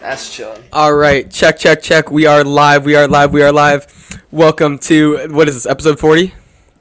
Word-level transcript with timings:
That's 0.00 0.34
chilling. 0.34 0.62
All 0.72 0.94
right, 0.94 1.30
check, 1.30 1.58
check, 1.58 1.82
check. 1.82 2.10
We 2.10 2.24
are 2.24 2.42
live. 2.42 2.86
We 2.86 2.96
are 2.96 3.06
live. 3.06 3.34
We 3.34 3.42
are 3.42 3.52
live. 3.52 4.22
Welcome 4.30 4.78
to 4.78 5.28
what 5.30 5.46
is 5.46 5.54
this? 5.54 5.66
Episode 5.66 6.00
forty. 6.00 6.32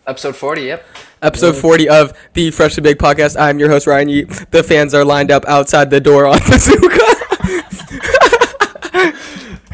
Episode 0.08 0.38
40, 0.38 0.62
yep. 0.62 0.86
Episode 1.22 1.56
forty 1.58 1.90
of 1.90 2.18
the 2.34 2.50
Freshly 2.50 2.82
Baked 2.82 3.02
Podcast. 3.02 3.38
I'm 3.38 3.60
your 3.60 3.70
host 3.70 3.88
Ryan. 3.88 4.08
Yeet. 4.08 4.50
The 4.52 4.64
fans 4.64 4.94
are 4.94 5.04
lined 5.04 5.32
up 5.32 5.44
outside 5.50 5.90
the 5.90 6.00
door 6.00 6.26
on 6.28 6.40
Bazooka. 6.50 7.06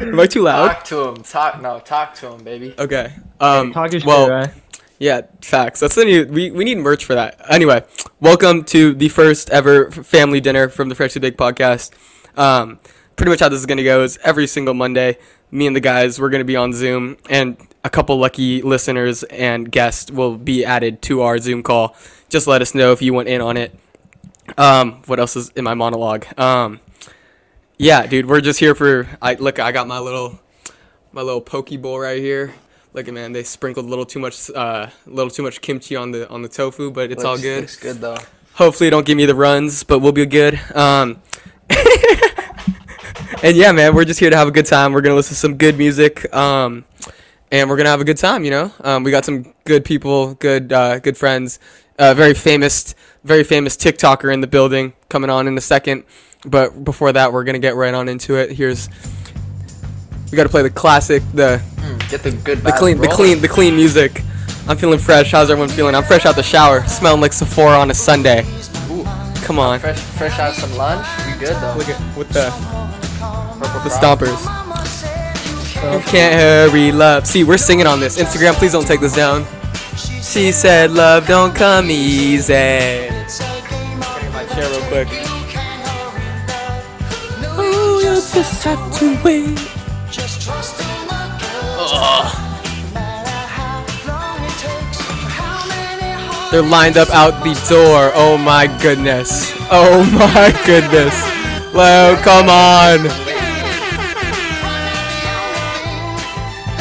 Am 0.00 0.18
I 0.18 0.26
too 0.26 0.42
loud? 0.42 0.66
Talk 0.66 0.84
to 0.86 1.08
him. 1.08 1.22
Talk, 1.22 1.62
no, 1.62 1.78
talk 1.78 2.14
to 2.16 2.32
him, 2.32 2.42
baby. 2.42 2.74
Okay. 2.76 3.14
Um. 3.40 3.72
Talk 3.72 3.92
your 3.92 4.02
well, 4.04 4.28
right? 4.28 4.50
Yeah, 4.98 5.22
facts. 5.40 5.78
That's 5.78 5.94
the 5.94 6.04
new. 6.04 6.26
We, 6.26 6.50
we 6.50 6.64
need 6.64 6.78
merch 6.78 7.04
for 7.04 7.14
that. 7.14 7.40
Anyway, 7.48 7.84
welcome 8.18 8.64
to 8.64 8.92
the 8.92 9.08
first 9.08 9.50
ever 9.50 9.92
family 9.92 10.40
dinner 10.40 10.68
from 10.68 10.88
the 10.88 10.96
Freshly 10.96 11.20
Baked 11.20 11.38
podcast. 11.38 11.92
Um, 12.36 12.80
pretty 13.16 13.30
much 13.30 13.40
how 13.40 13.48
this 13.48 13.58
is 13.58 13.66
gonna 13.66 13.82
go 13.82 14.02
is 14.02 14.18
every 14.22 14.46
single 14.46 14.74
Monday, 14.74 15.18
me 15.50 15.66
and 15.66 15.74
the 15.74 15.80
guys 15.80 16.20
we're 16.20 16.30
gonna 16.30 16.44
be 16.44 16.56
on 16.56 16.72
Zoom, 16.72 17.16
and 17.28 17.56
a 17.82 17.90
couple 17.90 18.18
lucky 18.18 18.62
listeners 18.62 19.22
and 19.24 19.70
guests 19.70 20.10
will 20.10 20.36
be 20.36 20.64
added 20.64 21.02
to 21.02 21.22
our 21.22 21.38
Zoom 21.38 21.62
call. 21.62 21.96
Just 22.28 22.46
let 22.46 22.62
us 22.62 22.74
know 22.74 22.92
if 22.92 23.02
you 23.02 23.12
want 23.14 23.28
in 23.28 23.40
on 23.40 23.56
it. 23.56 23.74
Um, 24.56 25.02
what 25.06 25.18
else 25.18 25.36
is 25.36 25.50
in 25.50 25.64
my 25.64 25.74
monologue? 25.74 26.26
Um, 26.38 26.80
yeah, 27.78 28.06
dude, 28.06 28.26
we're 28.26 28.40
just 28.40 28.60
here 28.60 28.74
for. 28.74 29.08
I 29.20 29.34
look. 29.34 29.58
I 29.58 29.72
got 29.72 29.86
my 29.86 29.98
little 29.98 30.38
my 31.12 31.22
little 31.22 31.40
poke 31.40 31.70
bowl 31.80 31.98
right 31.98 32.18
here. 32.18 32.54
Look 32.92 33.08
at 33.08 33.14
man, 33.14 33.32
they 33.32 33.42
sprinkled 33.42 33.84
a 33.84 33.88
little 33.88 34.06
too 34.06 34.18
much, 34.18 34.50
uh, 34.50 34.88
a 34.88 35.10
little 35.10 35.30
too 35.30 35.42
much 35.42 35.60
kimchi 35.60 35.96
on 35.96 36.12
the 36.12 36.28
on 36.30 36.42
the 36.42 36.48
tofu, 36.48 36.90
but 36.90 37.12
it's 37.12 37.24
all 37.24 37.36
good. 37.36 37.62
Looks 37.62 37.76
good, 37.76 37.96
though. 37.96 38.16
Hopefully, 38.54 38.88
don't 38.88 39.04
give 39.04 39.18
me 39.18 39.26
the 39.26 39.34
runs, 39.34 39.82
but 39.84 39.98
we'll 39.98 40.12
be 40.12 40.24
good. 40.24 40.58
Um, 40.74 41.20
and 43.42 43.56
yeah, 43.56 43.72
man, 43.72 43.94
we're 43.94 44.04
just 44.04 44.20
here 44.20 44.30
to 44.30 44.36
have 44.36 44.48
a 44.48 44.52
good 44.52 44.66
time. 44.66 44.92
We're 44.92 45.00
gonna 45.00 45.14
listen 45.14 45.34
to 45.34 45.40
some 45.40 45.56
good 45.56 45.78
music, 45.78 46.32
um, 46.34 46.84
and 47.50 47.68
we're 47.68 47.76
gonna 47.76 47.90
have 47.90 48.00
a 48.00 48.04
good 48.04 48.16
time. 48.18 48.44
You 48.44 48.50
know, 48.50 48.72
um, 48.82 49.04
we 49.04 49.10
got 49.10 49.24
some 49.24 49.52
good 49.64 49.84
people, 49.84 50.34
good, 50.34 50.72
uh, 50.72 50.98
good 50.98 51.16
friends. 51.16 51.58
Uh, 51.98 52.12
very 52.12 52.34
famous, 52.34 52.94
very 53.24 53.42
famous 53.42 53.76
TikToker 53.76 54.32
in 54.32 54.40
the 54.42 54.46
building 54.46 54.92
coming 55.08 55.30
on 55.30 55.48
in 55.48 55.56
a 55.56 55.60
second. 55.62 56.04
But 56.44 56.84
before 56.84 57.12
that, 57.12 57.32
we're 57.32 57.44
gonna 57.44 57.58
get 57.58 57.74
right 57.74 57.94
on 57.94 58.08
into 58.08 58.36
it. 58.36 58.52
Here's 58.52 58.88
we 60.30 60.36
got 60.36 60.42
to 60.42 60.48
play 60.48 60.62
the 60.62 60.70
classic, 60.70 61.22
the 61.34 61.62
Mm, 61.76 62.10
Get 62.10 62.22
the 62.24 62.32
good 62.32 62.58
the 62.58 62.72
clean, 62.72 62.98
the 63.00 63.06
clean, 63.08 63.40
the 63.40 63.48
clean 63.48 63.76
music. 63.76 64.22
I'm 64.68 64.76
feeling 64.76 64.98
fresh. 64.98 65.30
How's 65.30 65.50
everyone 65.50 65.68
feeling? 65.68 65.94
I'm 65.94 66.02
fresh 66.02 66.26
out 66.26 66.34
the 66.34 66.42
shower, 66.42 66.82
smelling 66.88 67.20
like 67.20 67.32
Sephora 67.32 67.78
on 67.78 67.90
a 67.92 67.94
Sunday. 67.94 68.44
Ooh, 68.90 69.04
Come 69.44 69.60
on, 69.60 69.78
fresh, 69.78 70.00
fresh 70.00 70.38
out 70.40 70.54
some 70.54 70.74
lunch. 70.76 71.06
You 71.28 71.38
good, 71.38 71.54
though. 71.62 71.76
look 71.78 71.88
at 71.88 72.16
with 72.18 72.28
the 72.30 72.50
the 73.86 73.90
stompers. 73.90 74.40
You 75.92 76.00
can't 76.10 76.34
hurry, 76.34 76.90
love. 76.90 77.26
See, 77.26 77.44
we're 77.44 77.58
singing 77.58 77.86
on 77.86 78.00
this. 78.00 78.18
Instagram, 78.18 78.54
please 78.54 78.72
don't 78.72 78.86
take 78.86 79.00
this 79.00 79.14
down. 79.14 79.46
She 79.96 80.50
said, 80.52 80.90
"Love 80.90 81.26
don't 81.26 81.54
come 81.54 81.90
easy." 81.90 82.52
My 84.32 84.44
chair 84.52 84.68
real 84.68 84.82
quick. 84.88 85.08
Oh, 87.58 88.00
you 88.02 88.14
just 88.34 88.64
have 88.64 88.98
to 88.98 89.22
wait. 89.22 89.58
They're 96.50 96.62
lined 96.62 96.96
up 96.96 97.10
out 97.10 97.44
the 97.44 97.54
door. 97.68 98.12
Oh 98.14 98.38
my 98.38 98.66
goodness. 98.80 99.52
Oh 99.70 100.02
my 100.12 100.50
goodness. 100.64 101.45
Well, 101.76 102.16
come 102.22 102.48
on. 102.48 103.00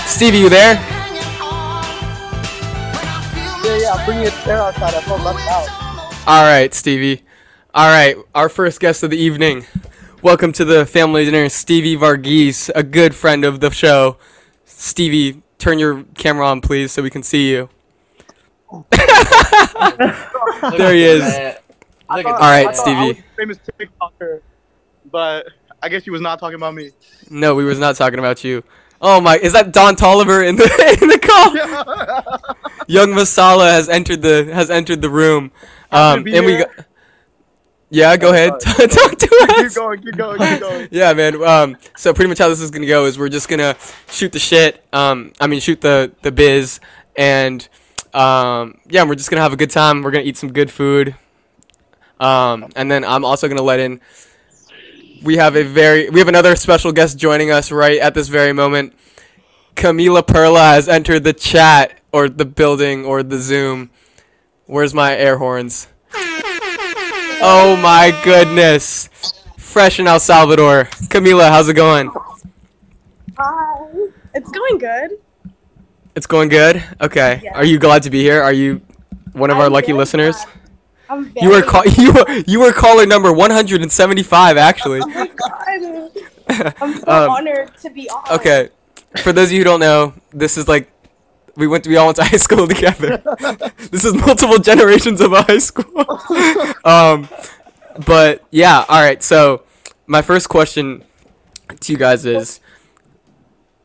Stevie, 0.08 0.38
you 0.40 0.50
there? 0.50 0.76
Yeah, 3.66 3.78
yeah, 3.78 4.06
bring 4.06 4.22
your 4.22 4.32
chair 4.32 4.58
outside. 4.58 4.94
I 4.94 5.02
felt 5.02 5.22
left 5.22 5.40
out. 5.50 6.28
All 6.28 6.44
right, 6.44 6.74
Stevie. 6.74 7.24
All 7.74 7.88
right, 7.90 8.16
our 8.34 8.48
first 8.48 8.80
guest 8.80 9.04
of 9.04 9.10
the 9.10 9.18
evening. 9.18 9.66
Welcome 10.22 10.54
to 10.54 10.64
the 10.64 10.86
family 10.86 11.26
dinner, 11.26 11.50
Stevie 11.50 11.98
Varghese, 11.98 12.72
a 12.74 12.82
good 12.84 13.14
friend 13.14 13.44
of 13.44 13.60
the 13.60 13.72
show. 13.72 14.18
Stevie, 14.64 15.42
turn 15.58 15.78
your 15.78 16.04
camera 16.16 16.48
on, 16.48 16.62
please, 16.62 16.94
so 16.94 17.02
we 17.04 17.10
can 17.10 17.24
see 17.24 17.52
you. 17.52 17.68
There 20.78 20.94
he 20.94 21.04
is. 21.04 21.22
that. 21.22 21.64
Look 22.10 22.26
at 22.26 22.32
All 22.34 22.40
right, 22.40 22.68
I 22.68 22.72
thought 22.72 22.88
I 22.88 22.94
Stevie. 22.94 23.08
was 23.08 23.18
a 23.18 23.24
famous 23.36 23.58
TikToker, 23.80 24.42
but 25.16 25.48
I 25.82 25.88
guess 25.88 26.04
he 26.04 26.10
was 26.10 26.20
not 26.20 26.42
talking 26.42 26.58
about 26.58 26.74
me. 26.74 26.92
No, 27.30 27.56
we 27.56 27.64
was 27.64 27.80
not 27.80 27.96
talking 27.96 28.20
about 28.20 28.44
you. 28.44 28.66
Oh 29.00 29.22
my, 29.22 29.38
is 29.38 29.54
that 29.54 29.72
Don 29.72 29.96
Toliver 29.96 30.46
in 30.46 30.58
the 30.58 30.66
in 31.02 31.08
the 31.08 31.18
call? 31.18 32.56
Young 32.88 33.12
Masala 33.12 33.72
has 33.72 33.88
entered 33.88 34.22
the 34.22 34.44
has 34.54 34.70
entered 34.70 35.02
the 35.02 35.10
room. 35.10 35.54
Um, 35.90 36.28
and 36.28 36.46
we 36.46 36.58
here. 36.58 36.66
got. 36.66 36.86
Yeah, 37.90 38.18
go 38.18 38.34
ahead. 38.34 38.50
Talk 38.60 39.18
to 39.18 39.56
keep 39.56 39.74
going, 39.74 40.02
keep 40.02 40.18
going, 40.18 40.38
keep 40.38 40.60
going. 40.60 40.90
Yeah, 40.92 41.14
man. 41.14 41.42
Um, 41.42 41.78
so 41.96 42.14
pretty 42.14 42.28
much 42.28 42.40
how 42.40 42.50
this 42.50 42.60
is 42.60 42.72
gonna 42.72 42.88
go 42.88 43.06
is 43.06 43.18
we're 43.18 43.30
just 43.30 43.48
gonna 43.48 43.78
shoot 44.10 44.34
the 44.34 44.40
shit. 44.40 44.84
Um, 44.92 45.32
I 45.40 45.48
mean 45.48 45.62
shoot 45.62 45.80
the 45.80 46.12
the 46.24 46.32
biz, 46.34 46.82
and 47.16 47.66
um, 48.14 48.82
yeah, 48.90 49.06
we're 49.06 49.16
just 49.16 49.30
gonna 49.30 49.44
have 49.44 49.54
a 49.54 49.58
good 49.58 49.72
time. 49.72 50.02
We're 50.02 50.12
gonna 50.12 50.26
eat 50.26 50.36
some 50.36 50.52
good 50.52 50.70
food. 50.70 51.16
Um, 52.20 52.70
and 52.76 52.92
then 52.92 53.06
I'm 53.06 53.24
also 53.24 53.48
gonna 53.48 53.62
let 53.62 53.80
in. 53.80 54.02
We 55.26 55.38
have 55.38 55.56
a 55.56 55.64
very 55.64 56.08
we 56.08 56.20
have 56.20 56.28
another 56.28 56.56
special 56.56 56.92
guest 56.92 57.18
joining 57.18 57.50
us 57.50 57.72
right 57.72 57.98
at 58.00 58.14
this 58.14 58.28
very 58.28 58.54
moment. 58.54 58.94
Camila 59.76 60.26
Perla 60.26 60.60
has 60.60 60.88
entered 60.88 61.24
the 61.24 61.34
chat 61.34 62.00
or 62.12 62.30
the 62.30 62.46
building 62.46 63.04
or 63.06 63.24
the 63.24 63.40
Zoom. 63.40 63.90
Where's 64.68 64.94
my 64.94 65.18
air 65.18 65.40
horns? 65.40 65.88
Oh 66.14 67.76
my 67.82 68.16
goodness. 68.24 69.10
Fresh 69.58 70.00
in 70.00 70.06
El 70.06 70.20
Salvador. 70.20 70.84
Camila, 71.10 71.50
how's 71.50 71.70
it 71.70 71.74
going? 71.74 72.12
Hi. 73.36 73.88
It's 74.36 74.52
going 74.52 74.78
good. 74.78 75.10
It's 76.16 76.28
going 76.28 76.50
good? 76.50 76.84
Okay. 77.02 77.42
Yeah. 77.44 77.56
Are 77.56 77.66
you 77.66 77.80
glad 77.80 78.04
to 78.04 78.12
be 78.12 78.22
here? 78.22 78.44
Are 78.44 78.54
you 78.54 78.80
one 79.34 79.50
of 79.50 79.58
our 79.58 79.66
I'm 79.66 79.74
lucky 79.74 79.92
listeners? 79.92 80.36
I'm 81.10 81.26
very 81.26 81.46
You 81.46 81.52
were 81.52 81.62
call 81.62 81.86
you 81.98 82.12
were 82.14 82.44
you 82.48 82.60
were 82.60 82.72
caller 82.72 83.06
number 83.06 83.32
175 83.32 84.58
actually. 84.58 85.02
Oh 85.04 85.08
my 85.08 85.28
god. 85.28 86.74
I'm 86.82 86.94
so 87.00 87.04
Um, 87.08 87.30
honored 87.30 87.76
to 87.82 87.90
be 87.90 88.10
on. 88.10 88.24
Okay. 88.40 88.70
For 89.22 89.32
those 89.34 89.48
of 89.48 89.54
you 89.54 89.60
who 89.60 89.64
don't 89.64 89.80
know, 89.80 90.14
this 90.32 90.58
is 90.58 90.68
like 90.68 90.92
we 91.56 91.68
went 91.68 91.84
to, 91.86 91.90
we 91.90 91.96
all 91.98 92.08
went 92.08 92.18
to 92.18 92.24
high 92.32 92.38
school 92.38 92.68
together. 92.68 93.22
this 93.92 94.04
is 94.06 94.14
multiple 94.14 94.58
generations 94.60 95.22
of 95.22 95.32
high 95.32 95.58
school. 95.58 96.06
um 96.86 97.30
but 98.06 98.44
yeah, 98.52 98.84
all 98.90 99.02
right. 99.02 99.24
So 99.24 99.64
my 100.06 100.22
first 100.22 100.50
question 100.50 101.04
to 101.80 101.92
you 101.92 101.98
guys 101.98 102.26
is 102.26 102.60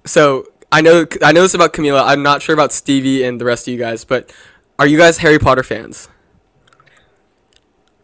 so 0.04 0.46
I 0.72 0.80
know 0.80 1.06
I 1.22 1.32
know 1.32 1.42
this 1.42 1.54
about 1.54 1.72
Camila. 1.72 2.02
I'm 2.04 2.22
not 2.22 2.42
sure 2.42 2.54
about 2.54 2.72
Stevie 2.72 3.22
and 3.24 3.40
the 3.40 3.44
rest 3.44 3.66
of 3.68 3.72
you 3.72 3.78
guys, 3.78 4.04
but 4.04 4.32
are 4.78 4.86
you 4.86 4.98
guys 4.98 5.18
Harry 5.18 5.38
Potter 5.38 5.62
fans? 5.62 6.08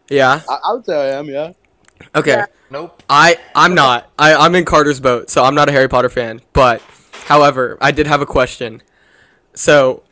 Yeah. 0.09 0.41
I, 0.49 0.57
I 0.69 0.73
would 0.73 0.85
say 0.85 1.13
I 1.13 1.17
am, 1.19 1.27
yeah. 1.27 1.53
Okay. 2.15 2.31
Yeah. 2.31 2.45
Nope. 2.69 3.01
I 3.09 3.37
I'm 3.55 3.75
not. 3.75 4.09
I 4.19 4.35
I'm 4.35 4.55
in 4.55 4.65
Carter's 4.65 4.99
boat, 4.99 5.29
so 5.29 5.43
I'm 5.43 5.55
not 5.55 5.69
a 5.69 5.71
Harry 5.71 5.87
Potter 5.87 6.09
fan. 6.09 6.41
But, 6.53 6.81
however, 7.25 7.77
I 7.81 7.91
did 7.91 8.07
have 8.07 8.21
a 8.21 8.25
question. 8.25 8.81
So, 9.53 10.03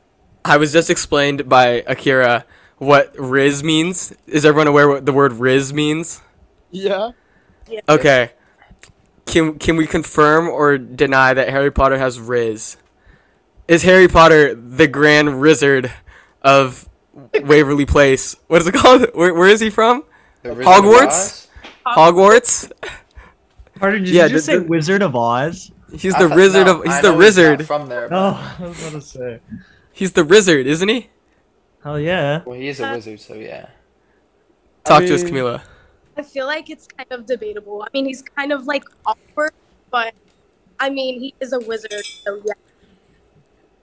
I 0.44 0.58
was 0.58 0.72
just 0.72 0.90
explained 0.90 1.48
by 1.50 1.84
Akira 1.88 2.46
what 2.78 3.14
Riz 3.18 3.64
means. 3.64 4.14
Is 4.28 4.46
everyone 4.46 4.68
aware 4.68 4.88
what 4.88 5.06
the 5.06 5.14
word 5.14 5.34
Riz 5.34 5.74
means? 5.74 6.22
Yeah. 6.72 7.12
Okay. 7.88 8.32
Can 9.26 9.58
can 9.58 9.76
we 9.76 9.88
confirm 9.88 10.48
or 10.48 10.78
deny 10.78 11.34
that 11.34 11.50
Harry 11.50 11.72
Potter 11.72 11.98
has 11.98 12.20
Riz? 12.20 12.78
Is 13.68 13.84
Harry 13.84 14.08
Potter 14.08 14.54
the 14.54 14.88
Grand 14.88 15.40
Wizard 15.40 15.92
of 16.42 16.88
Waverly 17.44 17.86
Place? 17.86 18.36
What 18.48 18.62
is 18.62 18.68
it 18.68 18.74
called? 18.74 19.08
Where 19.14 19.34
where 19.34 19.48
is 19.48 19.60
he 19.62 19.70
from? 19.70 20.04
The 20.44 20.50
Hogwarts? 20.50 21.48
Hogwarts? 21.86 22.72
Carter, 23.80 24.00
did 24.00 24.10
Yeah, 24.10 24.24
you 24.24 24.30
just 24.30 24.46
the- 24.48 24.52
say 24.54 24.58
the- 24.60 24.66
Wizard 24.66 25.02
of 25.02 25.16
Oz? 25.16 25.72
He's 25.92 26.14
the 26.14 26.28
thought- 26.28 26.36
wizard 26.36 26.66
no, 26.68 26.80
of. 26.80 26.84
He's 26.84 26.94
I 26.94 27.02
the 27.02 27.12
know 27.12 27.20
he's 27.22 27.38
not 27.38 27.48
wizard. 27.48 27.68
from 27.68 27.88
there. 27.88 28.10
but- 28.10 28.18
Oh, 28.18 28.56
I 28.60 28.68
was 28.68 28.80
about 28.88 28.92
to 28.94 29.02
say. 29.02 29.40
He's 29.94 30.12
the 30.14 30.26
wizard, 30.26 30.68
isn't 30.68 30.88
he? 30.90 31.10
Hell 31.84 32.00
yeah. 32.00 32.42
Well, 32.46 32.58
he 32.60 32.68
is 32.68 32.80
a 32.80 32.92
wizard, 32.92 33.20
so 33.22 33.36
yeah. 33.36 33.68
Talk 34.84 35.04
to 35.04 35.14
us, 35.16 35.24
mean- 35.24 35.34
Camila. 35.36 35.62
I 36.18 36.24
feel 36.24 36.46
like 36.48 36.70
it's 36.70 36.88
kind 36.88 37.12
of 37.12 37.26
debatable. 37.26 37.84
I 37.84 37.88
mean, 37.94 38.06
he's 38.06 38.22
kind 38.22 38.52
of 38.54 38.66
like 38.66 38.84
awkward, 39.06 39.52
but 39.92 40.14
I 40.80 40.90
mean, 40.90 41.20
he 41.20 41.34
is 41.40 41.52
a 41.54 41.60
wizard, 41.60 41.92
so 42.06 42.42
yeah. 42.46 42.54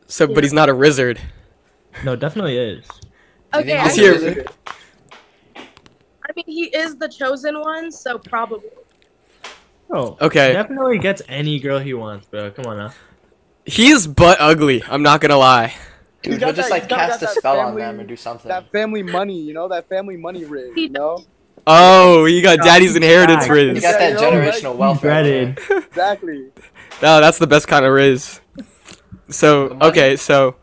So, 0.06 0.26
but 0.26 0.42
he's 0.42 0.52
not 0.52 0.68
a 0.68 0.74
wizard. 0.74 1.20
No, 2.04 2.16
definitely 2.16 2.56
is. 2.58 2.86
Do 3.52 3.58
you 3.58 3.64
Okay, 3.64 3.76
I 3.76 3.84
He's 3.88 3.96
he's 3.96 4.20
here. 4.22 4.34
mean. 4.34 4.44
I 5.56 6.30
mean, 6.36 6.44
he 6.46 6.64
is 6.76 6.96
the 6.96 7.08
chosen 7.08 7.60
one, 7.60 7.90
so 7.90 8.18
probably. 8.18 8.68
Oh, 9.90 10.16
Okay. 10.20 10.52
Definitely 10.54 10.98
gets 10.98 11.20
any 11.28 11.58
girl 11.60 11.78
he 11.78 11.92
wants, 11.94 12.26
bro. 12.26 12.50
Come 12.50 12.66
on 12.66 12.78
now. 12.78 12.90
He 13.66 13.90
is 13.90 14.06
butt 14.06 14.38
ugly. 14.40 14.82
I'm 14.88 15.02
not 15.02 15.20
gonna 15.20 15.36
lie. 15.36 15.74
Dude, 16.22 16.34
He's 16.34 16.40
got 16.40 16.46
he'll 16.46 16.54
just 16.56 16.68
that- 16.68 16.74
like 16.74 16.82
he's 16.84 16.90
cast 16.90 17.22
a 17.22 17.26
got 17.26 17.34
that 17.34 17.38
spell 17.38 17.60
on 17.60 17.74
them 17.76 18.00
or 18.00 18.04
do 18.04 18.16
something. 18.16 18.48
That 18.48 18.70
family 18.72 19.02
money, 19.02 19.38
you 19.40 19.52
know, 19.52 19.68
that 19.68 19.88
family 19.88 20.16
money 20.16 20.44
rig, 20.44 20.76
you 20.76 20.88
know? 20.88 21.24
Oh, 21.66 22.24
he 22.24 22.40
got 22.40 22.58
daddy's 22.60 22.96
inheritance 22.96 23.46
Facts. 23.46 23.56
You 23.76 23.80
got 23.80 23.92
that 23.98 24.00
Yeah, 24.00 24.08
you 24.08 24.14
know, 24.14 24.20
like, 24.46 24.54
generational 24.54 24.76
wealth. 24.76 25.04
right 25.04 25.26
Exactly. 25.26 26.46
No, 27.02 27.20
that's 27.20 27.38
the 27.38 27.46
best 27.48 27.66
kind 27.66 27.84
of 27.84 27.92
riz. 27.92 28.40
So 29.28 29.76
okay, 29.80 30.14
so 30.16 30.54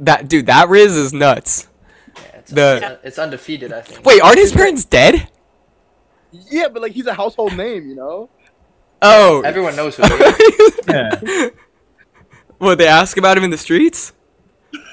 that 0.00 0.28
dude, 0.28 0.46
that 0.46 0.68
riz 0.68 0.96
is 0.96 1.12
nuts. 1.12 1.68
Yeah, 2.16 2.22
it's, 2.34 2.50
The- 2.52 2.98
it's 3.04 3.18
undefeated, 3.18 3.72
I 3.72 3.80
think. 3.82 4.04
Wait, 4.04 4.20
aren't 4.20 4.38
his 4.38 4.52
parents 4.52 4.84
dead? 4.84 5.28
Yeah, 6.32 6.68
but 6.68 6.82
like 6.82 6.92
he's 6.92 7.06
a 7.06 7.14
household 7.14 7.56
name, 7.56 7.88
you 7.88 7.94
know? 7.96 8.28
Oh, 9.02 9.40
Everyone 9.42 9.74
knows 9.76 9.96
who 9.96 10.02
he 10.06 10.12
is. 10.14 10.78
Yeah. 10.88 11.48
what 12.58 12.78
they 12.78 12.86
ask 12.86 13.16
about 13.16 13.36
him 13.38 13.44
in 13.44 13.50
the 13.50 13.56
streets? 13.58 14.12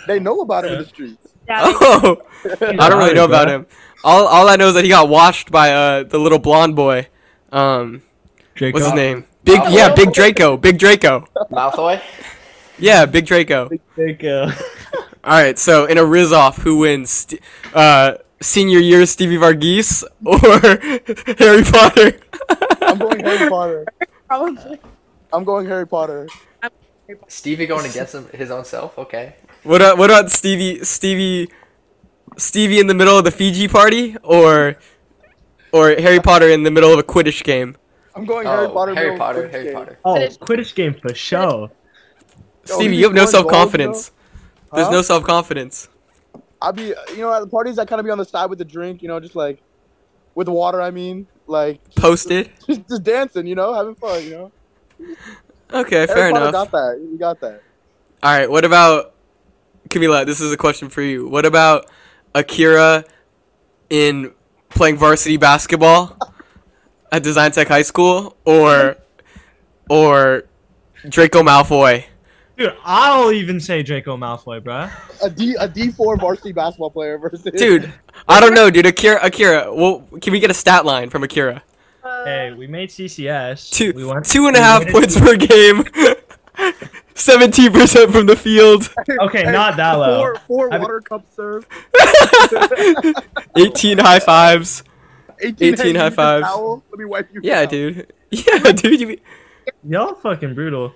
They 0.07 0.19
know 0.19 0.41
about 0.41 0.65
him 0.65 0.73
in 0.73 0.79
the 0.79 0.85
streets. 0.85 1.17
Yeah, 1.47 1.61
Oh, 1.65 2.21
I 2.61 2.89
don't 2.89 2.97
really 2.97 3.13
know 3.13 3.25
about 3.25 3.49
him. 3.49 3.67
All 4.03 4.25
all 4.27 4.47
I 4.47 4.55
know 4.55 4.69
is 4.69 4.73
that 4.75 4.83
he 4.83 4.89
got 4.89 5.09
washed 5.09 5.51
by 5.51 5.71
uh 5.73 6.03
the 6.03 6.17
little 6.17 6.39
blonde 6.39 6.75
boy. 6.75 7.07
Um, 7.51 8.01
Draco. 8.55 8.73
what's 8.75 8.85
his 8.85 8.95
name? 8.95 9.25
Big 9.43 9.59
Oh. 9.63 9.69
yeah, 9.69 9.93
Big 9.93 10.11
Draco, 10.13 10.57
Big 10.57 10.77
Draco. 10.77 11.25
Malfoy? 11.51 12.01
Yeah, 12.79 13.05
Big 13.05 13.25
Draco. 13.25 13.69
Draco. 13.95 14.43
All 15.23 15.33
right, 15.33 15.57
so 15.57 15.85
in 15.85 15.97
a 15.97 16.05
riz 16.05 16.31
off, 16.31 16.57
who 16.59 16.77
wins? 16.79 17.09
St- 17.09 17.41
uh, 17.73 18.13
senior 18.41 18.79
year 18.79 19.05
Stevie 19.05 19.37
Varghese 19.37 20.03
or 20.23 20.39
Harry 21.39 21.63
Potter? 21.63 22.19
I'm 22.81 22.97
going 22.97 23.19
Harry 23.25 23.49
Potter. 23.49 23.85
probably. 24.27 24.79
I'm 25.33 25.43
going 25.43 25.65
Harry 25.67 25.87
Potter. 25.87 26.27
Stevie 27.27 27.65
going 27.65 27.89
against 27.89 28.13
him, 28.15 28.27
his 28.33 28.51
own 28.51 28.63
self? 28.65 28.97
Okay. 28.97 29.35
What 29.63 29.81
about, 29.81 29.97
what 29.97 30.09
about 30.09 30.29
Stevie 30.31 30.83
Stevie 30.83 31.49
Stevie 32.37 32.79
in 32.79 32.87
the 32.87 32.93
middle 32.93 33.17
of 33.17 33.23
the 33.25 33.31
Fiji 33.31 33.67
party 33.67 34.15
or 34.23 34.75
or 35.73 35.89
Harry 35.95 36.19
Potter 36.19 36.47
in 36.49 36.63
the 36.63 36.71
middle 36.71 36.93
of 36.93 36.99
a 36.99 37.03
Quidditch 37.03 37.43
game? 37.43 37.75
I'm 38.15 38.25
going 38.25 38.45
Harry 38.47 38.67
Oh, 38.67 38.69
Potter. 38.73 38.95
Harry 38.95 39.17
Potter, 39.17 39.47
Harry 39.49 39.65
game. 39.65 39.73
Potter. 39.73 39.99
Oh, 40.05 40.15
Quidditch. 40.15 40.37
Quidditch 40.39 40.75
game 40.75 40.93
for 40.93 41.13
show. 41.13 41.71
Stevie, 42.67 42.95
you 42.97 43.05
have 43.05 43.13
no 43.13 43.25
self 43.25 43.47
confidence. 43.47 44.11
There's 44.73 44.87
Huh? 44.87 44.93
no 44.93 45.01
self 45.01 45.23
confidence. 45.23 45.89
I'll 46.61 46.73
be, 46.73 46.93
you 47.11 47.17
know, 47.17 47.33
at 47.33 47.41
the 47.41 47.47
parties 47.47 47.77
I 47.77 47.85
kind 47.85 47.99
of 47.99 48.05
be 48.05 48.11
on 48.11 48.17
the 48.17 48.25
side 48.25 48.49
with 48.49 48.59
the 48.59 48.65
drink, 48.65 49.01
you 49.01 49.07
know, 49.07 49.19
just 49.19 49.35
like 49.35 49.59
with 50.35 50.47
water. 50.49 50.81
I 50.81 50.91
mean, 50.91 51.27
like 51.45 51.79
Posted. 51.95 52.49
just, 52.67 52.87
just 52.87 53.03
dancing, 53.03 53.47
you 53.47 53.55
know, 53.55 53.73
having 53.73 53.95
fun, 53.95 54.23
you 54.23 54.31
know. 54.31 54.51
Okay, 55.73 56.07
fair 56.07 56.29
enough. 56.29 56.51
got 56.51 56.71
that. 56.71 56.99
You 57.11 57.17
got 57.17 57.39
that. 57.41 57.61
All 58.23 58.35
right, 58.37 58.49
what 58.49 58.65
about 58.65 59.13
Camila? 59.89 60.25
This 60.25 60.41
is 60.41 60.51
a 60.51 60.57
question 60.57 60.89
for 60.89 61.01
you. 61.01 61.27
What 61.27 61.45
about 61.45 61.85
Akira 62.33 63.05
in 63.89 64.33
playing 64.69 64.97
varsity 64.97 65.37
basketball 65.37 66.17
at 67.11 67.21
Design 67.23 67.51
Tech 67.51 67.67
High 67.67 67.83
School, 67.83 68.35
or 68.45 68.97
or 69.89 70.43
Draco 71.07 71.43
Malfoy? 71.43 72.05
Dude, 72.57 72.75
I'll 72.83 73.31
even 73.31 73.59
say 73.59 73.83
Draco 73.83 74.17
Malfoy, 74.17 74.59
bruh. 74.61 74.91
A 75.23 75.29
D 75.29 75.55
a 75.59 75.67
D 75.67 75.91
four 75.91 76.17
varsity 76.17 76.51
basketball 76.53 76.89
player 76.89 77.17
versus 77.19 77.41
Dude, 77.55 77.93
I 78.27 78.39
don't 78.39 78.53
know, 78.55 78.69
dude. 78.71 78.85
Akira, 78.87 79.19
Akira. 79.23 79.73
Well, 79.73 80.07
can 80.21 80.33
we 80.33 80.39
get 80.39 80.49
a 80.49 80.55
stat 80.55 80.83
line 80.85 81.09
from 81.09 81.23
Akira? 81.23 81.61
Uh, 82.03 82.23
Hey, 82.25 82.53
we 82.53 82.67
made 82.67 82.89
CCS. 82.89 83.69
Two, 83.71 83.93
we 83.93 84.03
went, 84.05 84.25
two 84.25 84.47
and 84.47 84.55
a 84.55 84.59
we 84.59 84.63
half 84.63 84.79
made 84.85 84.89
it 84.89 84.93
points 84.93 85.19
per 85.19 85.35
game. 85.35 85.83
Seventeen 87.15 87.71
percent 87.71 88.11
from 88.11 88.25
the 88.25 88.35
field. 88.35 88.91
Okay, 89.21 89.43
not 89.43 89.75
that 89.77 89.93
low. 89.93 90.21
Four 90.21 90.35
four 90.47 90.73
I 90.73 90.77
mean- 90.77 90.81
water 90.81 91.01
cups 91.01 91.35
served. 91.35 91.67
Eighteen 93.57 93.97
high 93.99 94.19
fives. 94.19 94.83
18, 95.39 95.73
18 95.75 95.95
high 95.95 96.09
fives. 96.09 96.47
Let 96.89 96.97
me 96.99 97.05
wipe 97.05 97.29
you. 97.31 97.41
Yeah, 97.43 97.61
down. 97.61 97.69
dude. 97.69 98.13
Yeah, 98.31 98.57
dude. 98.71 98.99
You, 99.01 99.17
Y'all 99.87 100.15
fucking 100.15 100.55
brutal. 100.55 100.93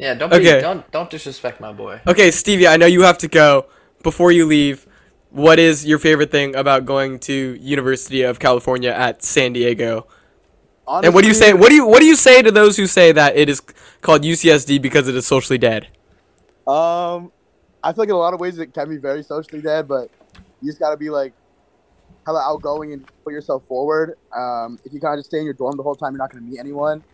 Yeah, 0.00 0.14
don't 0.14 0.30
be, 0.30 0.36
Okay. 0.36 0.60
don't 0.62 0.90
don't 0.90 1.10
disrespect 1.10 1.60
my 1.60 1.72
boy. 1.72 2.00
Okay, 2.06 2.30
Stevie, 2.30 2.66
I 2.66 2.78
know 2.78 2.86
you 2.86 3.02
have 3.02 3.18
to 3.18 3.28
go. 3.28 3.66
Before 4.02 4.32
you 4.32 4.46
leave, 4.46 4.86
what 5.28 5.58
is 5.58 5.84
your 5.84 5.98
favorite 5.98 6.30
thing 6.30 6.56
about 6.56 6.86
going 6.86 7.18
to 7.20 7.58
University 7.60 8.22
of 8.22 8.38
California 8.38 8.90
at 8.90 9.22
San 9.22 9.52
Diego? 9.52 10.06
and 10.88 11.14
what 11.14 11.22
do 11.22 11.28
you 11.28 11.34
say? 11.34 11.52
What 11.52 11.68
do 11.68 11.74
you 11.74 11.86
what 11.86 12.00
do 12.00 12.06
you 12.06 12.16
say 12.16 12.40
to 12.40 12.50
those 12.50 12.78
who 12.78 12.86
say 12.86 13.12
that 13.12 13.36
it 13.36 13.50
is 13.50 13.60
called 14.00 14.22
UCSD 14.22 14.80
because 14.80 15.06
it 15.06 15.14
is 15.14 15.26
socially 15.26 15.58
dead? 15.58 15.88
Um, 16.66 17.30
I 17.82 17.92
feel 17.92 18.02
like 18.02 18.08
in 18.08 18.14
a 18.14 18.18
lot 18.18 18.32
of 18.32 18.40
ways 18.40 18.58
it 18.58 18.72
can 18.72 18.88
be 18.88 18.96
very 18.96 19.22
socially 19.22 19.60
dead, 19.60 19.86
but 19.86 20.10
you 20.62 20.70
just 20.70 20.80
gotta 20.80 20.96
be 20.96 21.10
like 21.10 21.34
hella 22.24 22.40
outgoing 22.40 22.94
and 22.94 23.06
put 23.22 23.34
yourself 23.34 23.64
forward. 23.68 24.16
Um, 24.34 24.78
if 24.84 24.94
you 24.94 25.00
kind 25.00 25.14
of 25.14 25.20
just 25.20 25.28
stay 25.30 25.38
in 25.38 25.44
your 25.44 25.54
dorm 25.54 25.76
the 25.76 25.82
whole 25.82 25.94
time, 25.94 26.12
you're 26.12 26.18
not 26.18 26.30
gonna 26.32 26.44
meet 26.44 26.58
anyone. 26.58 27.04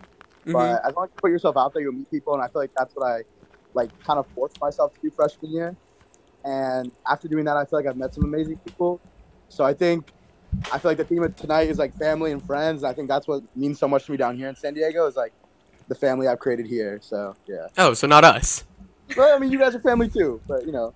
Mhm. 0.47 0.53
But 0.53 0.85
as 0.87 0.95
long 0.95 1.07
as 1.07 1.11
you 1.15 1.21
put 1.21 1.31
yourself 1.31 1.57
out 1.57 1.73
there, 1.75 1.83
you'll 1.83 1.93
meet 1.93 2.11
people, 2.11 2.35
and 2.35 2.43
I 2.43 2.49
feel 2.49 2.63
like 2.63 2.71
that's 2.77 2.95
what 2.95 3.07
I 3.07 3.23
like 3.75 3.91
kind 4.05 4.19
of 4.19 4.27
forced 4.29 4.61
myself 4.61 4.95
to 4.95 5.01
do 5.01 5.11
freshman 5.11 5.51
year. 5.53 5.77
And 6.45 6.93
after 7.07 7.29
doing 7.29 7.45
that, 7.47 7.57
I 7.57 7.65
feel 7.65 7.79
like 7.79 7.87
I've 7.87 7.97
met 7.97 8.15
some 8.15 8.25
amazing 8.25 8.59
people. 8.59 9.01
So 9.49 9.65
I 9.65 9.75
think 9.75 10.13
I 10.73 10.79
feel 10.79 10.91
like 10.93 10.99
the 10.99 11.05
theme 11.05 11.23
of 11.23 11.35
tonight 11.37 11.69
is 11.69 11.79
like 11.79 11.97
family 11.97 12.33
and 12.33 12.45
friends. 12.45 12.83
And 12.83 12.91
I 12.91 12.95
think 12.95 13.09
that's 13.09 13.27
what 13.27 13.43
means 13.57 13.79
so 13.79 13.89
much 13.89 14.07
to 14.07 14.13
me 14.13 14.17
down 14.17 14.37
here 14.37 14.49
in 14.49 14.57
San 14.57 14.75
Diego 14.75 15.07
is 15.07 15.17
like 15.17 15.33
the 15.89 15.95
family 15.95 16.29
I've 16.29 16.39
created 16.39 16.67
here. 16.67 17.01
So 17.03 17.35
yeah. 17.47 17.67
Oh, 17.77 17.95
so 17.95 18.07
not 18.07 18.25
us. 18.25 18.65
Well, 19.17 19.35
I 19.35 19.39
mean, 19.39 19.51
you 19.51 19.59
guys 19.59 19.75
are 19.75 19.81
family 19.81 20.09
too, 20.09 20.41
but 20.47 20.65
you 20.65 20.73
know. 20.73 20.95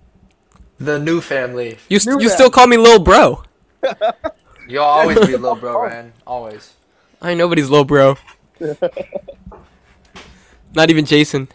The 0.79 0.97
new 0.97 1.21
family. 1.21 1.77
You 1.89 1.99
st- 1.99 2.15
Knew 2.15 2.23
you 2.23 2.29
that. 2.29 2.35
still 2.35 2.49
call 2.49 2.67
me 2.67 2.77
little 2.77 3.03
bro. 3.03 3.43
You'll 4.67 4.83
always 4.83 5.19
be 5.19 5.35
little 5.35 5.55
bro, 5.55 5.87
man. 5.89 6.13
Always. 6.25 6.73
I 7.21 7.31
ain't 7.31 7.37
nobody's 7.37 7.69
little 7.69 7.85
bro. 7.85 8.17
Not 10.73 10.89
even 10.89 11.05
Jason. 11.05 11.47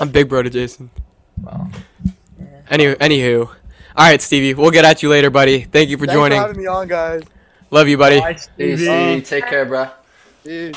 I'm 0.00 0.10
big 0.10 0.28
bro 0.28 0.42
to 0.42 0.50
Jason. 0.50 0.90
Well, 1.42 1.70
Any 2.70 2.94
anywho. 2.94 3.46
All 3.46 3.54
right, 3.96 4.20
Stevie. 4.20 4.54
We'll 4.54 4.70
get 4.70 4.84
at 4.84 5.02
you 5.02 5.08
later, 5.08 5.30
buddy. 5.30 5.62
Thank 5.62 5.90
you 5.90 5.96
for 5.98 6.06
Thanks 6.06 6.16
joining. 6.18 6.40
for 6.40 6.46
having 6.48 6.62
me 6.62 6.66
on, 6.66 6.88
guys. 6.88 7.22
Love 7.70 7.88
you, 7.88 7.98
buddy. 7.98 8.20
Bye, 8.20 8.32
peace, 8.32 8.42
Stevie. 8.54 8.76
Stevie. 8.84 9.22
Take 9.22 9.46
care, 9.46 9.64
bro. 9.66 9.88
Peace. 10.42 10.76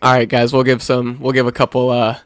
All 0.00 0.12
right, 0.12 0.28
guys, 0.28 0.52
we'll 0.52 0.62
give 0.62 0.82
some. 0.82 1.18
We'll 1.20 1.32
give 1.32 1.46
a 1.46 1.52
couple. 1.52 1.90
uh 1.90 2.18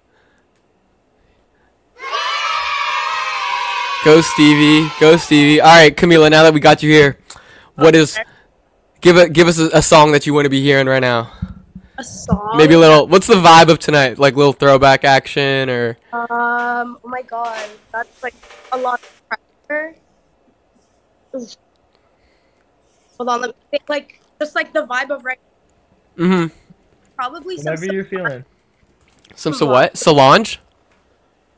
Go 4.04 4.20
Stevie, 4.20 4.90
go 4.98 5.16
Stevie. 5.16 5.60
All 5.60 5.68
right, 5.68 5.96
Camila. 5.96 6.28
Now 6.28 6.42
that 6.42 6.52
we 6.52 6.58
got 6.58 6.82
you 6.82 6.90
here, 6.90 7.18
what 7.76 7.94
is? 7.94 8.18
Give 9.00 9.16
a 9.16 9.28
give 9.28 9.46
us 9.46 9.60
a, 9.60 9.68
a 9.74 9.82
song 9.82 10.10
that 10.12 10.26
you 10.26 10.34
want 10.34 10.46
to 10.46 10.50
be 10.50 10.60
hearing 10.60 10.88
right 10.88 11.00
now. 11.00 11.30
A 12.02 12.04
song. 12.04 12.54
Maybe 12.56 12.74
a 12.74 12.78
little. 12.78 13.06
What's 13.06 13.26
the 13.26 13.34
vibe 13.34 13.68
of 13.68 13.78
tonight? 13.78 14.18
Like 14.18 14.36
little 14.36 14.52
throwback 14.52 15.04
action 15.04 15.70
or? 15.70 15.96
Um. 16.12 16.98
Oh 17.02 17.08
my 17.08 17.22
god, 17.22 17.68
that's 17.92 18.22
like 18.22 18.34
a 18.72 18.78
lot 18.78 19.00
of 19.00 19.22
pressure. 19.28 19.96
Hold 21.32 23.28
on, 23.28 23.40
let 23.40 23.48
me 23.48 23.54
think. 23.70 23.88
Like 23.88 24.20
just 24.40 24.54
like 24.54 24.72
the 24.72 24.86
vibe 24.86 25.10
of 25.10 25.24
right. 25.24 25.38
Mm-hmm. 26.16 26.54
Probably 27.16 27.56
some 27.56 27.72
Whatever 27.72 27.94
you're 27.94 28.04
feeling. 28.04 28.44
Some 29.34 29.54
so 29.54 29.66
what? 29.66 29.96
Solange? 29.96 30.60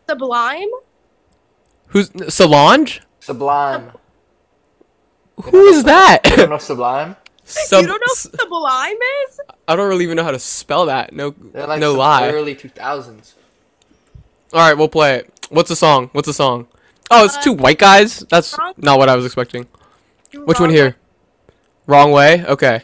Sublime. 0.08 0.68
Who's 1.88 2.10
Solange? 2.28 3.00
Sublime. 3.20 3.92
Who 5.42 5.66
is 5.66 5.84
that? 5.84 6.20
You 6.24 6.46
don't 6.46 6.62
Sublime? 6.62 7.16
Sub- 7.44 7.82
you 7.82 7.86
don't 7.88 8.00
know 8.00 8.06
what 8.06 8.40
Sublime 8.40 8.96
is? 9.28 9.40
I 9.68 9.76
don't 9.76 9.88
really 9.88 10.04
even 10.04 10.16
know 10.16 10.24
how 10.24 10.30
to 10.30 10.38
spell 10.38 10.86
that. 10.86 11.12
No, 11.12 11.34
like 11.52 11.78
no 11.80 11.92
lie. 11.94 12.30
early 12.30 12.54
2000s. 12.54 13.34
All 14.52 14.60
right, 14.60 14.74
we'll 14.74 14.88
play 14.88 15.16
it. 15.16 15.30
What's 15.50 15.68
the 15.68 15.76
song? 15.76 16.08
What's 16.12 16.26
the 16.26 16.32
song? 16.34 16.68
Oh, 17.10 17.24
it's 17.26 17.36
Uh, 17.36 17.42
two 17.42 17.52
white 17.52 17.78
guys. 17.78 18.20
That's 18.30 18.56
not 18.76 18.98
what 18.98 19.08
I 19.08 19.16
was 19.16 19.26
expecting. 19.26 19.66
Which 20.32 20.58
one 20.58 20.70
wrong. 20.70 20.74
here? 20.76 20.96
Wrong 21.86 22.12
way. 22.12 22.44
Okay. 22.46 22.82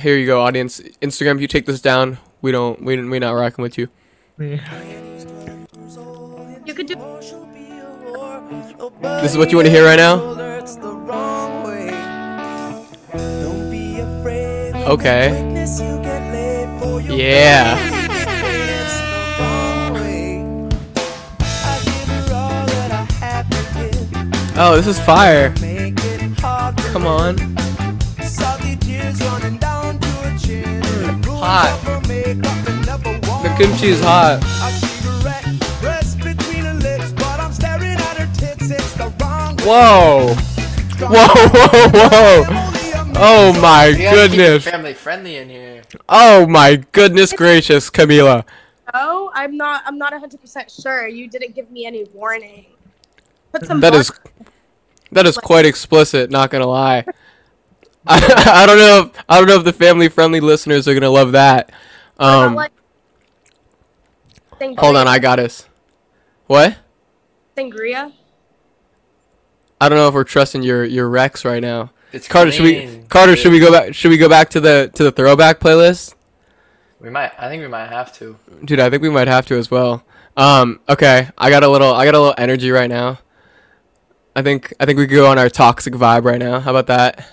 Here 0.00 0.16
you 0.16 0.26
go, 0.26 0.40
audience. 0.40 0.80
Instagram, 1.02 1.36
if 1.36 1.40
you 1.42 1.48
take 1.48 1.66
this 1.66 1.80
down, 1.80 2.18
we 2.40 2.50
don't. 2.50 2.82
We 2.82 2.96
we 3.08 3.18
not 3.18 3.32
rocking 3.32 3.62
with 3.62 3.76
you. 3.78 3.88
You 4.38 4.58
could 6.74 6.86
do. 6.86 6.94
This 9.20 9.32
is 9.32 9.38
what 9.38 9.50
you 9.52 9.58
want 9.58 9.66
to 9.66 9.70
hear 9.70 9.84
right 9.84 9.96
now. 9.98 11.33
Okay. 14.86 15.30
Yeah. 17.08 17.78
Oh, 24.56 24.76
this 24.76 24.86
is 24.86 25.00
fire. 25.00 25.54
Come 26.92 27.06
on. 27.06 27.38
Hmm, 30.98 31.22
hot. 31.32 31.80
The 33.42 33.54
kimchi 33.56 33.88
is 33.88 34.00
hot. 34.02 34.42
Whoa. 39.64 40.34
Whoa, 41.00 41.26
whoa, 41.54 41.88
whoa. 41.88 42.73
Oh 43.16 43.58
my 43.60 43.86
You 43.86 43.98
gotta 44.02 44.28
keep 44.28 44.40
it 44.40 44.62
goodness. 44.62 44.64
family 44.64 44.94
friendly 44.94 45.36
in 45.36 45.48
here. 45.48 45.82
Oh 46.08 46.46
my 46.46 46.76
goodness 46.92 47.32
gracious, 47.32 47.90
Camila. 47.90 48.44
No, 48.92 49.30
I'm 49.34 49.56
not. 49.56 49.82
I'm 49.86 49.98
not 49.98 50.12
100 50.12 50.40
percent 50.40 50.70
sure. 50.70 51.06
You 51.08 51.28
didn't 51.28 51.54
give 51.54 51.70
me 51.70 51.86
any 51.86 52.04
warning. 52.12 52.66
Put 53.52 53.66
some. 53.66 53.80
That 53.80 53.92
bar- 53.92 54.00
is 54.00 54.12
that 55.12 55.26
is 55.26 55.36
quite 55.38 55.64
explicit, 55.64 56.30
not 56.30 56.50
gonna 56.50 56.66
lie. 56.66 57.04
I, 58.06 58.62
I 58.62 58.66
don't 58.66 58.78
know 58.78 58.98
if 59.14 59.24
I 59.28 59.38
don't 59.38 59.48
know 59.48 59.56
if 59.56 59.64
the 59.64 59.72
family 59.72 60.08
friendly 60.08 60.40
listeners 60.40 60.86
are 60.88 60.94
gonna 60.94 61.08
love 61.10 61.32
that. 61.32 61.72
Um 62.18 62.54
like, 62.54 62.72
hold 64.78 64.96
on, 64.96 65.08
I 65.08 65.18
got 65.18 65.38
us. 65.38 65.66
What? 66.46 66.76
Sangria. 67.56 68.12
I 69.80 69.88
don't 69.88 69.98
know 69.98 70.08
if 70.08 70.14
we're 70.14 70.24
trusting 70.24 70.62
your 70.62 70.84
your 70.84 71.08
Rex 71.08 71.44
right 71.44 71.62
now. 71.62 71.90
It's 72.14 72.28
Carter, 72.28 72.52
should 72.52 72.62
we 72.62 73.02
Carter, 73.08 73.32
dude. 73.32 73.40
should 73.40 73.50
we 73.50 73.58
go 73.58 73.72
back 73.72 73.92
should 73.92 74.10
we 74.10 74.16
go 74.16 74.28
back 74.28 74.50
to 74.50 74.60
the 74.60 74.88
to 74.94 75.02
the 75.02 75.10
throwback 75.10 75.58
playlist? 75.58 76.14
We 77.00 77.10
might. 77.10 77.32
I 77.36 77.48
think 77.48 77.60
we 77.60 77.66
might 77.66 77.88
have 77.88 78.12
to. 78.18 78.38
Dude, 78.64 78.78
I 78.78 78.88
think 78.88 79.02
we 79.02 79.10
might 79.10 79.26
have 79.26 79.46
to 79.46 79.56
as 79.56 79.68
well. 79.68 80.04
Um, 80.36 80.78
okay, 80.88 81.28
I 81.36 81.50
got 81.50 81.64
a 81.64 81.68
little 81.68 81.92
I 81.92 82.04
got 82.04 82.14
a 82.14 82.20
little 82.20 82.34
energy 82.38 82.70
right 82.70 82.88
now. 82.88 83.18
I 84.36 84.42
think 84.42 84.72
I 84.78 84.86
think 84.86 84.96
we 84.98 85.08
could 85.08 85.14
go 85.16 85.26
on 85.26 85.38
our 85.38 85.48
toxic 85.48 85.94
vibe 85.94 86.24
right 86.24 86.38
now. 86.38 86.60
How 86.60 86.74
about 86.74 86.86
that? 86.86 87.26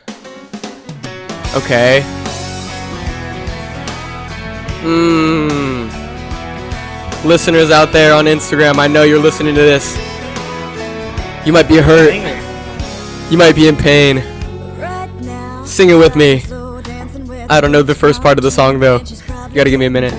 Okay. 1.56 2.02
Mmm. 4.82 5.92
Listeners 7.24 7.70
out 7.70 7.92
there 7.92 8.16
on 8.16 8.26
Instagram, 8.26 8.80
I 8.80 8.88
know 8.88 9.04
you're 9.04 9.20
listening 9.22 9.54
to 9.54 9.62
this. 9.62 9.96
You 11.46 11.54
might 11.54 11.68
be 11.68 11.78
hurt. 11.78 12.16
You 13.32 13.38
might 13.38 13.56
be 13.56 13.68
in 13.68 13.78
pain. 13.78 14.24
Sing 15.72 15.90
it 15.90 15.96
with 15.96 16.16
me. 16.18 16.44
I 17.50 17.62
don't 17.62 17.72
know 17.72 17.82
the 17.82 17.96
first 17.96 18.22
part 18.22 18.38
of 18.38 18.44
the 18.44 18.52
song 18.52 18.82
though. 18.82 18.98
You 19.00 19.56
gotta 19.56 19.70
give 19.70 19.80
me 19.80 19.86
a 19.86 19.90
minute. 19.90 20.12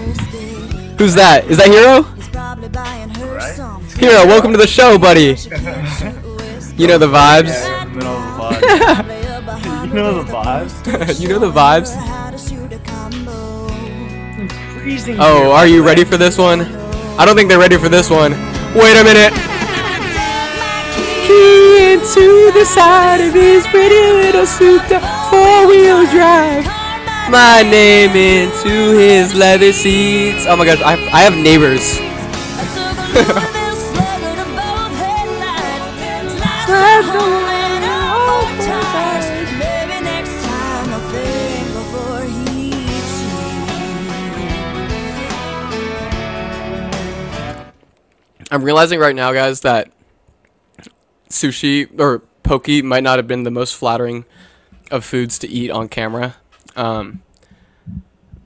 Who's 0.99 1.15
that? 1.15 1.45
Is 1.45 1.59
that 1.59 1.67
Hiro? 1.69 2.05
Hiro, 4.01 4.27
welcome 4.27 4.51
to 4.53 4.59
the 4.59 4.67
show, 4.67 4.97
buddy. 4.99 5.37
You 6.75 6.87
know 6.87 6.97
the 6.97 7.07
vibes. 7.07 7.53
Middle 7.95 8.13
of 10.21 10.27
the 10.27 10.33
vibes. 10.43 11.21
you 11.21 11.29
know 11.29 11.39
the 11.39 11.51
vibes. 11.53 12.01
you 12.49 12.49
know 12.57 12.67
the 12.67 12.79
vibes. 12.79 15.19
Oh, 15.21 15.53
are 15.53 15.67
you 15.67 15.83
ready 15.85 16.03
for 16.03 16.17
this 16.17 16.39
one? 16.39 16.63
I 16.63 17.27
don't 17.27 17.37
think 17.37 17.51
they're 17.51 17.59
ready 17.59 17.77
for 17.77 17.91
this 17.91 18.09
one. 18.09 18.33
Wait 18.75 18.97
a 18.97 19.05
minute. 19.05 19.35
Key 21.27 21.93
into 21.93 22.51
the 22.59 22.65
side 22.65 23.21
of 23.21 23.35
his 23.35 23.67
pretty 23.67 23.95
little 23.95 24.47
souped 24.47 24.91
four 25.33 25.67
wheel 25.67 26.05
drive. 26.12 26.65
My 27.33 27.62
name 27.65 28.11
into 28.11 28.93
his 28.93 29.35
leather 29.35 29.73
seats. 29.73 30.45
Oh 30.47 30.57
my 30.57 30.67
gosh, 30.67 30.83
I, 30.83 30.93
I 31.11 31.23
have 31.23 31.35
neighbors. 31.35 31.99
I'm 48.53 48.62
realizing 48.62 49.01
right 49.01 49.17
now, 49.17 49.33
guys, 49.33 49.62
that 49.62 49.91
sushi 51.31 51.89
or 51.99 52.19
poke 52.43 52.69
might 52.85 53.03
not 53.03 53.19
have 53.19 53.27
been 53.27 53.45
the 53.45 53.51
most 53.51 53.75
flattering 53.75 54.27
of 54.93 55.05
foods 55.05 55.39
to 55.41 55.49
eat 55.49 55.71
on 55.71 55.89
camera. 55.89 56.37
Um, 56.77 57.23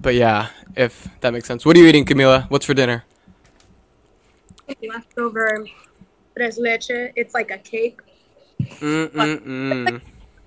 but 0.00 0.14
yeah, 0.14 0.48
if 0.76 1.08
that 1.20 1.32
makes 1.32 1.46
sense. 1.46 1.66
What 1.66 1.76
are 1.76 1.80
you 1.80 1.86
eating, 1.86 2.04
Camila? 2.06 2.48
What's 2.48 2.64
for 2.64 2.74
dinner? 2.74 3.04
leftover 4.82 5.66
tres 6.36 6.58
leche. 6.58 7.12
It's 7.16 7.34
like 7.34 7.50
a 7.50 7.58
cake, 7.58 8.00
Mm-mm-mm. 8.60 10.00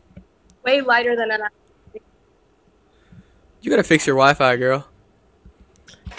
way 0.66 0.82
lighter 0.82 1.16
than 1.16 1.32
an. 1.32 1.42
You 3.62 3.70
gotta 3.70 3.84
fix 3.84 4.08
your 4.08 4.16
Wi-Fi, 4.16 4.56
girl. 4.56 4.88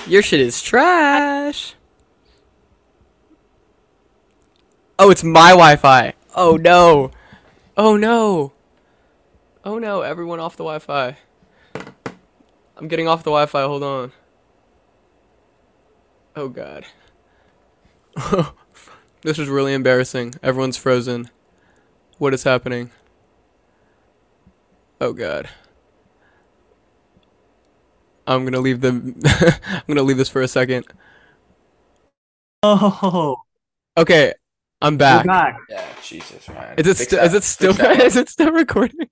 Your 0.06 0.22
shit 0.22 0.40
is 0.40 0.62
trash. 0.62 1.74
Oh, 4.98 5.10
it's 5.10 5.24
my 5.24 5.50
Wi-Fi. 5.50 6.12
Oh 6.36 6.56
no. 6.56 7.10
Oh 7.76 7.96
no. 7.96 8.52
Oh 9.64 9.78
no, 9.78 10.02
everyone 10.02 10.40
off 10.40 10.56
the 10.56 10.64
Wi-Fi. 10.64 11.16
I'm 12.76 12.88
getting 12.88 13.08
off 13.08 13.20
the 13.22 13.30
Wi-Fi, 13.30 13.62
hold 13.62 13.82
on. 13.82 14.12
Oh 16.36 16.48
god. 16.48 16.86
this 19.22 19.38
is 19.38 19.48
really 19.48 19.74
embarrassing. 19.74 20.34
Everyone's 20.42 20.76
frozen. 20.76 21.30
What 22.18 22.32
is 22.34 22.44
happening? 22.44 22.90
Oh 25.00 25.12
god. 25.12 25.48
I'm 28.26 28.44
gonna 28.44 28.60
leave 28.60 28.80
them. 28.80 29.20
I'm 29.24 29.82
gonna 29.88 30.02
leave 30.02 30.16
this 30.16 30.28
for 30.28 30.40
a 30.42 30.48
second. 30.48 30.86
Oh, 32.62 33.36
Okay, 33.96 34.32
I'm 34.80 34.94
we're 34.94 34.98
back. 34.98 35.26
back. 35.26 35.58
Yeah, 35.68 35.86
Jesus, 36.02 36.48
man. 36.48 36.78
Is 36.78 36.86
it 36.86 36.96
Fix 36.96 37.10
st- 37.10 37.20
that- 37.20 37.24
is 37.26 37.34
it 37.34 37.44
still 37.44 37.72
fix 37.74 37.88
that 37.88 38.00
is 38.00 38.14
one. 38.14 38.22
it 38.22 38.28
still 38.28 38.52
recording? 38.52 39.08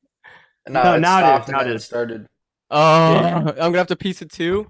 No, 0.70 0.82
No, 0.82 0.94
it 0.94 1.00
now 1.00 1.18
it 1.18 1.20
is, 1.20 1.26
stopped 1.44 1.48
and 1.48 1.56
now 1.68 1.72
it 1.74 1.78
started. 1.80 2.26
Oh, 2.70 3.14
Yeah. 3.14 3.36
I'm 3.48 3.54
gonna 3.54 3.78
have 3.78 3.86
to 3.88 3.96
piece 3.96 4.22
it 4.22 4.30
too. 4.30 4.66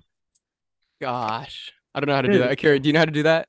Gosh, 1.00 1.73
I 1.95 2.00
don't 2.00 2.09
know 2.09 2.14
how 2.14 2.23
to 2.23 2.28
do 2.28 2.38
Dude. 2.38 2.43
that. 2.49 2.59
Carrie, 2.59 2.78
do 2.81 2.88
you 2.88 2.93
know 2.93 3.00
how 3.00 3.05
to 3.05 3.11
do 3.11 3.23
that? 3.25 3.49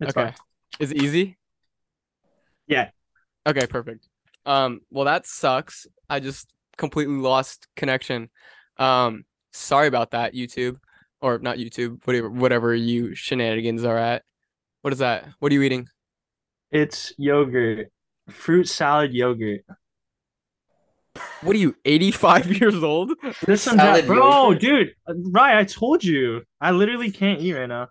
It's 0.00 0.10
okay, 0.16 0.28
fine. 0.30 0.34
is 0.80 0.90
it 0.90 0.96
easy? 1.02 1.38
Yeah. 2.66 2.90
Okay, 3.46 3.66
perfect. 3.66 4.08
Um, 4.46 4.80
well 4.90 5.04
that 5.04 5.26
sucks. 5.26 5.86
I 6.08 6.20
just 6.20 6.52
completely 6.76 7.14
lost 7.16 7.68
connection. 7.76 8.30
Um, 8.78 9.24
sorry 9.52 9.86
about 9.88 10.12
that, 10.12 10.34
YouTube, 10.34 10.76
or 11.20 11.38
not 11.38 11.58
YouTube, 11.58 12.04
whatever, 12.06 12.30
whatever 12.30 12.74
you 12.74 13.14
shenanigans 13.14 13.84
are 13.84 13.98
at. 13.98 14.22
What 14.80 14.92
is 14.92 14.98
that? 14.98 15.28
What 15.38 15.52
are 15.52 15.54
you 15.54 15.62
eating? 15.62 15.88
It's 16.70 17.12
yogurt, 17.18 17.92
fruit 18.30 18.68
salad 18.68 19.12
yogurt. 19.12 19.60
What 21.42 21.56
are 21.56 21.58
you, 21.58 21.76
85 21.84 22.52
years 22.60 22.82
old? 22.82 23.12
This 23.46 23.66
one's 23.66 23.78
Salad 23.80 24.04
out, 24.04 24.06
bro, 24.06 24.50
yogurt? 24.52 24.60
dude. 24.60 24.94
uh, 25.06 25.14
Right, 25.30 25.58
I 25.58 25.64
told 25.64 26.04
you. 26.04 26.42
I 26.60 26.70
literally 26.70 27.10
can't 27.10 27.40
eat 27.40 27.52
right 27.52 27.66
now. 27.68 27.88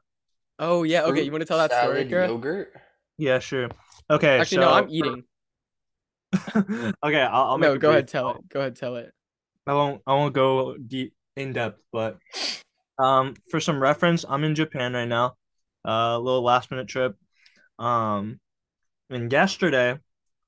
Oh 0.58 0.84
yeah, 0.84 1.04
okay. 1.04 1.24
You 1.24 1.32
want 1.32 1.42
to 1.42 1.46
tell 1.46 1.58
that 1.58 1.72
story, 1.72 1.98
salad 1.98 2.10
Kara? 2.10 2.28
Yogurt. 2.28 2.74
Yeah, 3.18 3.40
sure. 3.40 3.70
Okay. 4.10 4.40
Actually, 4.40 4.56
so 4.58 4.62
no, 4.62 4.72
I'm 4.72 4.90
eating. 4.90 5.24
okay, 7.04 7.22
I'll, 7.22 7.44
I'll 7.52 7.58
make 7.58 7.70
no, 7.72 7.78
go 7.78 7.92
ahead, 7.92 8.08
tell 8.08 8.30
it. 8.32 8.50
Go 8.50 8.60
ahead, 8.62 8.76
tell 8.76 8.96
it. 8.96 9.12
I 9.68 9.74
won't 9.74 10.02
I 10.08 10.14
won't 10.14 10.34
go 10.34 10.76
deep 10.78 11.14
in 11.36 11.54
depth, 11.54 11.80
but 11.92 12.18
um 13.00 13.36
for 13.50 13.60
some 13.60 13.82
reference, 13.82 14.26
I'm 14.28 14.44
in 14.44 14.56
Japan 14.56 14.94
right 14.94 15.08
now. 15.08 15.36
Uh, 15.86 16.16
a 16.16 16.20
little 16.20 16.44
last 16.44 16.72
minute 16.72 16.88
trip. 16.88 17.16
Um 17.80 18.40
and 19.10 19.32
yesterday 19.32 19.98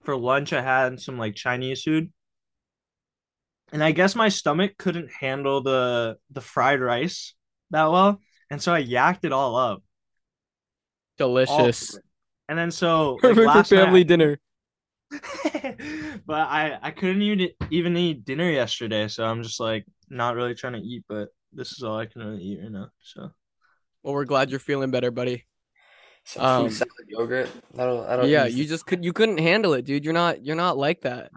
for 0.04 0.16
lunch 0.16 0.54
I 0.54 0.62
had 0.62 1.00
some 1.00 1.18
like 1.18 1.36
Chinese 1.36 1.84
food. 1.84 2.12
And 3.74 3.84
I 3.84 3.92
guess 3.92 4.16
my 4.16 4.30
stomach 4.30 4.78
couldn't 4.78 5.12
handle 5.12 5.62
the 5.62 6.18
the 6.32 6.42
fried 6.42 6.80
rice 6.80 7.34
that 7.72 7.92
well, 7.92 8.20
and 8.50 8.62
so 8.62 8.72
I 8.74 8.84
yacked 8.84 9.26
it 9.26 9.34
all 9.34 9.56
up. 9.56 9.84
Delicious. 11.18 11.96
it. 11.96 12.04
And 12.48 12.58
then 12.58 12.72
so 12.72 13.14
like, 13.14 13.22
Perfect 13.22 13.38
for 13.40 13.46
last 13.46 13.72
night- 13.72 13.84
family 13.84 14.04
dinner. 14.04 14.40
but 16.26 16.48
I 16.48 16.80
I 16.82 16.92
couldn't 16.92 17.22
even 17.22 17.50
even 17.72 17.98
eat 17.98 18.26
dinner 18.26 18.50
yesterday, 18.50 19.08
so 19.08 19.26
I'm 19.26 19.44
just 19.44 19.60
like 19.60 19.86
not 20.10 20.36
really 20.36 20.56
trying 20.56 20.74
to 20.74 20.80
eat. 20.80 21.04
But 21.10 21.30
this 21.52 21.72
is 21.74 21.84
all 21.84 21.98
I 21.98 22.06
can 22.06 22.22
really 22.24 22.42
eat 22.44 22.60
right 22.62 22.72
now. 22.72 22.90
So 23.02 23.32
Well, 24.04 24.14
we're 24.14 24.26
glad 24.26 24.50
you're 24.50 24.60
feeling 24.60 24.92
better, 24.92 25.12
buddy. 25.12 25.46
Some 26.26 26.44
Um, 26.46 26.62
fruit 26.64 26.74
salad 26.78 27.08
yogurt. 27.10 27.50
That'll. 27.74 28.02
that'll 28.04 28.28
yeah, 28.28 28.46
you 28.46 28.66
just 28.66 28.86
could 28.86 29.04
you 29.04 29.14
couldn't 29.14 29.40
handle 29.40 29.74
it, 29.74 29.86
dude. 29.86 30.04
You're 30.04 30.14
not 30.14 30.44
you're 30.46 30.56
not 30.56 30.78
like 30.78 31.02
that. 31.02 31.32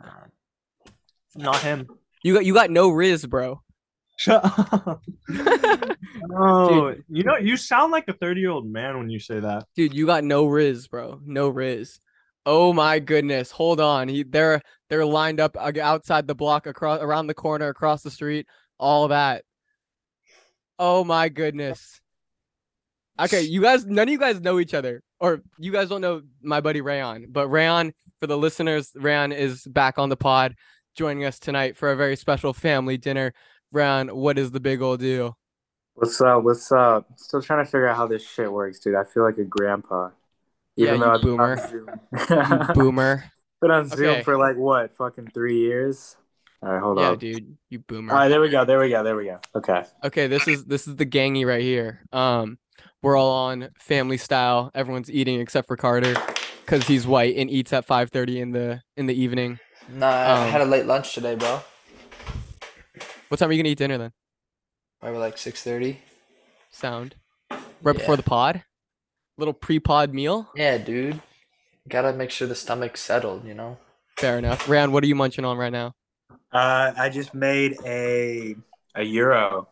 not 1.34 1.60
him. 1.62 1.86
You 2.26 2.34
got 2.34 2.44
you 2.44 2.54
got 2.54 2.72
no 2.72 2.88
riz, 2.88 3.24
bro. 3.24 3.62
Shut 4.16 4.44
up. 4.44 5.00
Oh, 6.34 6.92
you 7.08 7.22
know 7.22 7.36
you 7.36 7.56
sound 7.56 7.92
like 7.92 8.08
a 8.08 8.12
30 8.12 8.40
year 8.40 8.50
old 8.50 8.66
man 8.66 8.98
when 8.98 9.08
you 9.08 9.20
say 9.20 9.38
that. 9.38 9.66
Dude, 9.76 9.94
you 9.94 10.06
got 10.06 10.24
no 10.24 10.46
riz, 10.46 10.88
bro. 10.88 11.20
No 11.24 11.48
riz. 11.48 12.00
Oh 12.44 12.72
my 12.72 12.98
goodness. 12.98 13.52
Hold 13.52 13.80
on. 13.80 14.08
He 14.08 14.24
they're 14.24 14.60
they're 14.90 15.06
lined 15.06 15.38
up 15.38 15.56
outside 15.56 16.26
the 16.26 16.34
block 16.34 16.66
across 16.66 17.00
around 17.00 17.28
the 17.28 17.34
corner 17.34 17.68
across 17.68 18.02
the 18.02 18.10
street. 18.10 18.46
All 18.76 19.06
that. 19.08 19.44
Oh 20.80 21.04
my 21.04 21.28
goodness. 21.28 22.00
Okay, 23.20 23.42
you 23.42 23.62
guys, 23.62 23.86
none 23.86 24.08
of 24.08 24.12
you 24.12 24.18
guys 24.18 24.40
know 24.40 24.58
each 24.58 24.74
other, 24.74 25.00
or 25.20 25.42
you 25.58 25.70
guys 25.70 25.90
don't 25.90 26.00
know 26.00 26.22
my 26.42 26.60
buddy 26.60 26.80
Rayon. 26.80 27.26
But 27.30 27.48
Rayon, 27.48 27.92
for 28.18 28.26
the 28.26 28.36
listeners, 28.36 28.90
Rayon 28.96 29.30
is 29.30 29.62
back 29.62 29.98
on 29.98 30.08
the 30.08 30.16
pod, 30.16 30.54
joining 30.96 31.24
us 31.24 31.38
tonight 31.38 31.76
for 31.76 31.90
a 31.92 31.96
very 31.96 32.16
special 32.16 32.52
family 32.52 32.96
dinner. 32.96 33.32
Rayon, 33.70 34.08
what 34.08 34.38
is 34.38 34.50
the 34.50 34.60
big 34.60 34.80
old 34.82 35.00
deal? 35.00 35.36
What's 35.94 36.20
up? 36.20 36.42
What's 36.42 36.72
up? 36.72 37.06
Still 37.16 37.42
trying 37.42 37.64
to 37.64 37.70
figure 37.70 37.88
out 37.88 37.96
how 37.96 38.06
this 38.06 38.26
shit 38.26 38.50
works, 38.50 38.80
dude. 38.80 38.94
I 38.94 39.04
feel 39.04 39.22
like 39.22 39.38
a 39.38 39.44
grandpa. 39.44 40.10
Yeah, 40.74 40.94
you 40.94 41.18
boomer. 41.22 41.56
You 41.72 41.86
boomer. 42.74 43.24
been 43.60 43.70
on 43.70 43.88
Zoom 43.88 44.08
Okay. 44.08 44.22
for 44.22 44.36
like 44.36 44.56
what? 44.56 44.94
Fucking 44.96 45.28
three 45.32 45.58
years. 45.58 46.16
All 46.62 46.72
right, 46.72 46.82
hold 46.82 46.98
yeah, 46.98 47.10
on. 47.10 47.18
dude, 47.18 47.56
you 47.70 47.78
boomer. 47.78 48.12
All 48.12 48.18
right, 48.20 48.28
there 48.28 48.40
we 48.40 48.48
go. 48.48 48.64
There 48.64 48.78
we 48.78 48.88
go. 48.90 49.02
There 49.02 49.16
we 49.16 49.24
go. 49.26 49.38
Okay. 49.54 49.84
Okay, 50.04 50.26
this 50.26 50.48
is 50.48 50.64
this 50.64 50.86
is 50.86 50.96
the 50.96 51.06
gangy 51.06 51.46
right 51.46 51.62
here. 51.62 52.00
Um, 52.12 52.58
we're 53.02 53.16
all 53.16 53.30
on 53.30 53.68
family 53.78 54.16
style. 54.16 54.70
Everyone's 54.74 55.10
eating 55.10 55.40
except 55.40 55.66
for 55.68 55.76
Carter, 55.76 56.14
because 56.64 56.86
he's 56.86 57.06
white 57.06 57.36
and 57.36 57.50
eats 57.50 57.72
at 57.72 57.86
5:30 57.86 58.36
in 58.40 58.50
the 58.52 58.82
in 58.96 59.06
the 59.06 59.14
evening. 59.18 59.58
Nah, 59.88 60.06
I 60.08 60.44
Um, 60.46 60.50
had 60.50 60.60
a 60.60 60.64
late 60.64 60.86
lunch 60.86 61.14
today, 61.14 61.34
bro. 61.34 61.60
What 63.28 63.38
time 63.38 63.50
are 63.50 63.52
you 63.52 63.62
gonna 63.62 63.70
eat 63.70 63.78
dinner 63.78 63.98
then? 63.98 64.12
Probably 65.00 65.18
like 65.18 65.38
six 65.38 65.62
thirty. 65.62 66.02
Sound. 66.70 67.14
Right 67.82 67.94
before 67.96 68.12
Yeah. 68.14 68.16
the 68.16 68.22
pod. 68.22 68.64
Little 69.38 69.54
pre-pod 69.54 70.12
meal. 70.14 70.50
Yeah, 70.54 70.78
dude. 70.78 71.20
Gotta 71.88 72.12
make 72.12 72.30
sure 72.30 72.48
the 72.48 72.54
stomach's 72.54 73.00
settled, 73.00 73.44
you 73.46 73.54
know. 73.54 73.78
Fair 74.18 74.38
enough. 74.38 74.68
Rand, 74.68 74.92
what 74.92 75.04
are 75.04 75.06
you 75.06 75.14
munching 75.14 75.44
on 75.44 75.56
right 75.58 75.72
now? 75.72 75.94
Uh, 76.52 76.92
I 76.96 77.08
just 77.10 77.34
made 77.34 77.76
a 77.84 78.56
a 78.94 79.02
euro. 79.02 79.68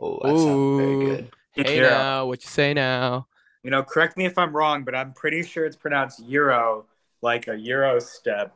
Oh, 0.00 0.18
that 0.22 0.28
sounds 0.36 0.40
Ooh. 0.40 0.76
very 0.78 1.04
good. 1.16 1.30
Hey 1.66 1.76
Euro. 1.78 1.90
now, 1.90 2.26
what 2.26 2.42
you 2.42 2.48
say 2.48 2.72
now? 2.74 3.26
You 3.62 3.70
know, 3.70 3.82
correct 3.82 4.16
me 4.16 4.24
if 4.26 4.38
I'm 4.38 4.54
wrong, 4.56 4.84
but 4.84 4.94
I'm 4.94 5.12
pretty 5.12 5.42
sure 5.42 5.64
it's 5.66 5.76
pronounced 5.76 6.20
euro, 6.20 6.86
like 7.22 7.48
a 7.48 7.56
euro 7.56 7.98
step. 8.00 8.54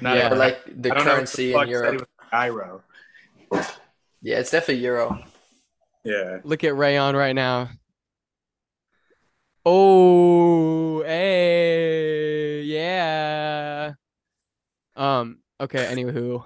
Not 0.00 0.16
Yeah. 0.16 0.32
Or 0.32 0.36
like 0.36 0.64
the 0.66 0.92
I 0.92 0.94
don't 0.94 1.04
know 1.04 1.10
what 1.10 1.16
currency 1.16 1.52
the 1.52 1.52
in 1.52 1.54
fuck 1.58 1.64
said 1.66 1.70
Europe. 1.70 1.98
was 2.00 2.28
gyro. 2.30 2.82
Yeah, 4.20 4.38
it's 4.38 4.50
definitely 4.50 4.82
euro. 4.84 5.24
Yeah. 6.04 6.38
Look 6.44 6.64
at 6.64 6.76
Rayon 6.76 7.16
right 7.16 7.34
now. 7.34 7.70
Oh, 9.64 11.02
hey, 11.04 12.62
yeah. 12.62 13.92
Um, 14.96 15.38
okay, 15.60 15.84
anywho. 15.86 16.44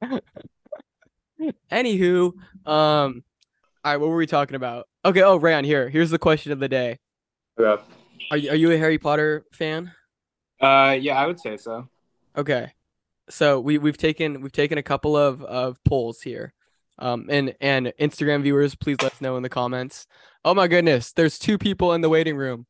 Anywho, 1.70 2.32
um, 2.66 3.22
all 3.84 3.92
right, 3.92 3.96
what 3.98 4.08
were 4.08 4.16
we 4.16 4.26
talking 4.26 4.56
about? 4.56 4.88
Okay, 5.04 5.22
oh, 5.22 5.36
Rayon, 5.36 5.64
here. 5.64 5.88
Here's 5.88 6.10
the 6.10 6.18
question 6.18 6.50
of 6.52 6.58
the 6.58 6.68
day. 6.68 6.98
Okay. 7.58 7.82
Are 8.30 8.36
you, 8.36 8.50
are 8.50 8.56
you 8.56 8.70
a 8.72 8.76
Harry 8.78 8.98
Potter 8.98 9.44
fan? 9.52 9.92
Uh, 10.60 10.96
yeah, 11.00 11.20
I 11.20 11.26
would 11.26 11.40
say 11.40 11.56
so. 11.56 11.88
Okay. 12.36 12.72
So 13.30 13.60
we 13.60 13.78
we've 13.78 13.98
taken 13.98 14.40
we've 14.40 14.52
taken 14.52 14.78
a 14.78 14.82
couple 14.82 15.16
of 15.16 15.42
of 15.42 15.82
polls 15.84 16.20
here. 16.22 16.54
Um 16.98 17.26
and 17.28 17.54
and 17.60 17.92
Instagram 18.00 18.42
viewers, 18.42 18.74
please 18.74 18.96
let 19.02 19.12
us 19.12 19.20
know 19.20 19.36
in 19.36 19.42
the 19.42 19.48
comments. 19.48 20.06
Oh 20.44 20.54
my 20.54 20.66
goodness, 20.66 21.12
there's 21.12 21.38
two 21.38 21.58
people 21.58 21.92
in 21.92 22.00
the 22.00 22.08
waiting 22.08 22.36
room. 22.36 22.66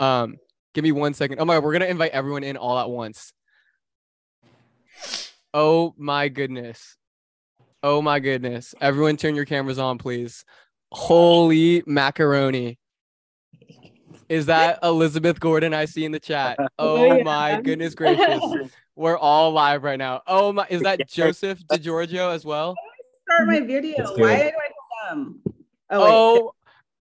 Um 0.00 0.36
give 0.74 0.82
me 0.82 0.92
one 0.92 1.14
second. 1.14 1.38
Oh 1.40 1.44
my 1.44 1.58
we're 1.58 1.78
to 1.78 1.90
invite 1.90 2.10
everyone 2.12 2.44
in 2.44 2.56
all 2.56 2.78
at 2.78 2.90
once. 2.90 3.32
Oh 5.54 5.94
my 5.96 6.28
goodness. 6.28 6.96
Oh 7.82 8.02
my 8.02 8.18
goodness. 8.18 8.74
Everyone 8.80 9.16
turn 9.16 9.36
your 9.36 9.44
cameras 9.44 9.78
on, 9.78 9.98
please. 9.98 10.44
Holy 10.90 11.82
macaroni. 11.86 12.78
Is 14.28 14.46
that 14.46 14.78
Elizabeth 14.82 15.40
Gordon 15.40 15.72
I 15.72 15.86
see 15.86 16.04
in 16.04 16.12
the 16.12 16.20
chat? 16.20 16.58
Oh 16.78 17.22
my 17.22 17.60
goodness 17.60 17.94
gracious. 17.94 18.40
We're 18.96 19.18
all 19.18 19.52
live 19.52 19.82
right 19.82 19.98
now. 19.98 20.22
Oh 20.26 20.52
my, 20.52 20.66
is 20.68 20.82
that 20.82 21.08
Joseph 21.08 21.60
DeGiorgio 21.70 22.32
as 22.34 22.44
well? 22.44 22.74
start 23.22 23.48
my 23.48 23.60
video. 23.60 23.94
Why 24.16 24.34
it. 24.34 24.52
do 24.52 24.58
I 24.58 25.08
tell 25.08 25.16
them? 25.16 25.40
Oh. 25.90 26.52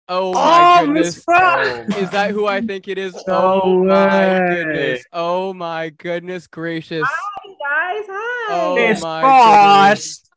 Oh, 0.06 0.30
oh 0.30 0.32
my 0.32 0.80
Oh, 0.80 0.86
goodness. 0.86 1.24
Oh, 1.28 1.84
Is 1.96 2.10
that 2.10 2.30
who 2.32 2.46
I 2.46 2.60
think 2.60 2.88
it 2.88 2.98
is? 2.98 3.14
No 3.26 3.62
oh 3.62 3.84
my 3.84 4.46
goodness. 4.50 5.04
Oh 5.12 5.54
my 5.54 5.90
goodness 5.90 6.46
gracious. 6.46 7.06
Hi, 7.06 7.46
guys. 7.46 8.06
Hi. 8.10 8.46
Oh 8.50 8.74
Miss 8.74 9.02
my 9.02 9.20
Frost! 9.22 10.30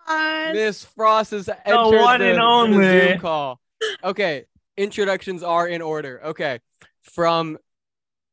Miss 0.53 0.85
Frost 0.85 1.31
has 1.31 1.49
entered 1.65 1.99
one 1.99 2.19
the, 2.21 2.39
and 2.39 2.73
the. 2.73 3.09
Zoom 3.09 3.19
call. 3.19 3.59
Okay, 4.03 4.45
introductions 4.77 5.43
are 5.43 5.67
in 5.67 5.81
order. 5.81 6.21
Okay, 6.23 6.59
from 7.07 7.57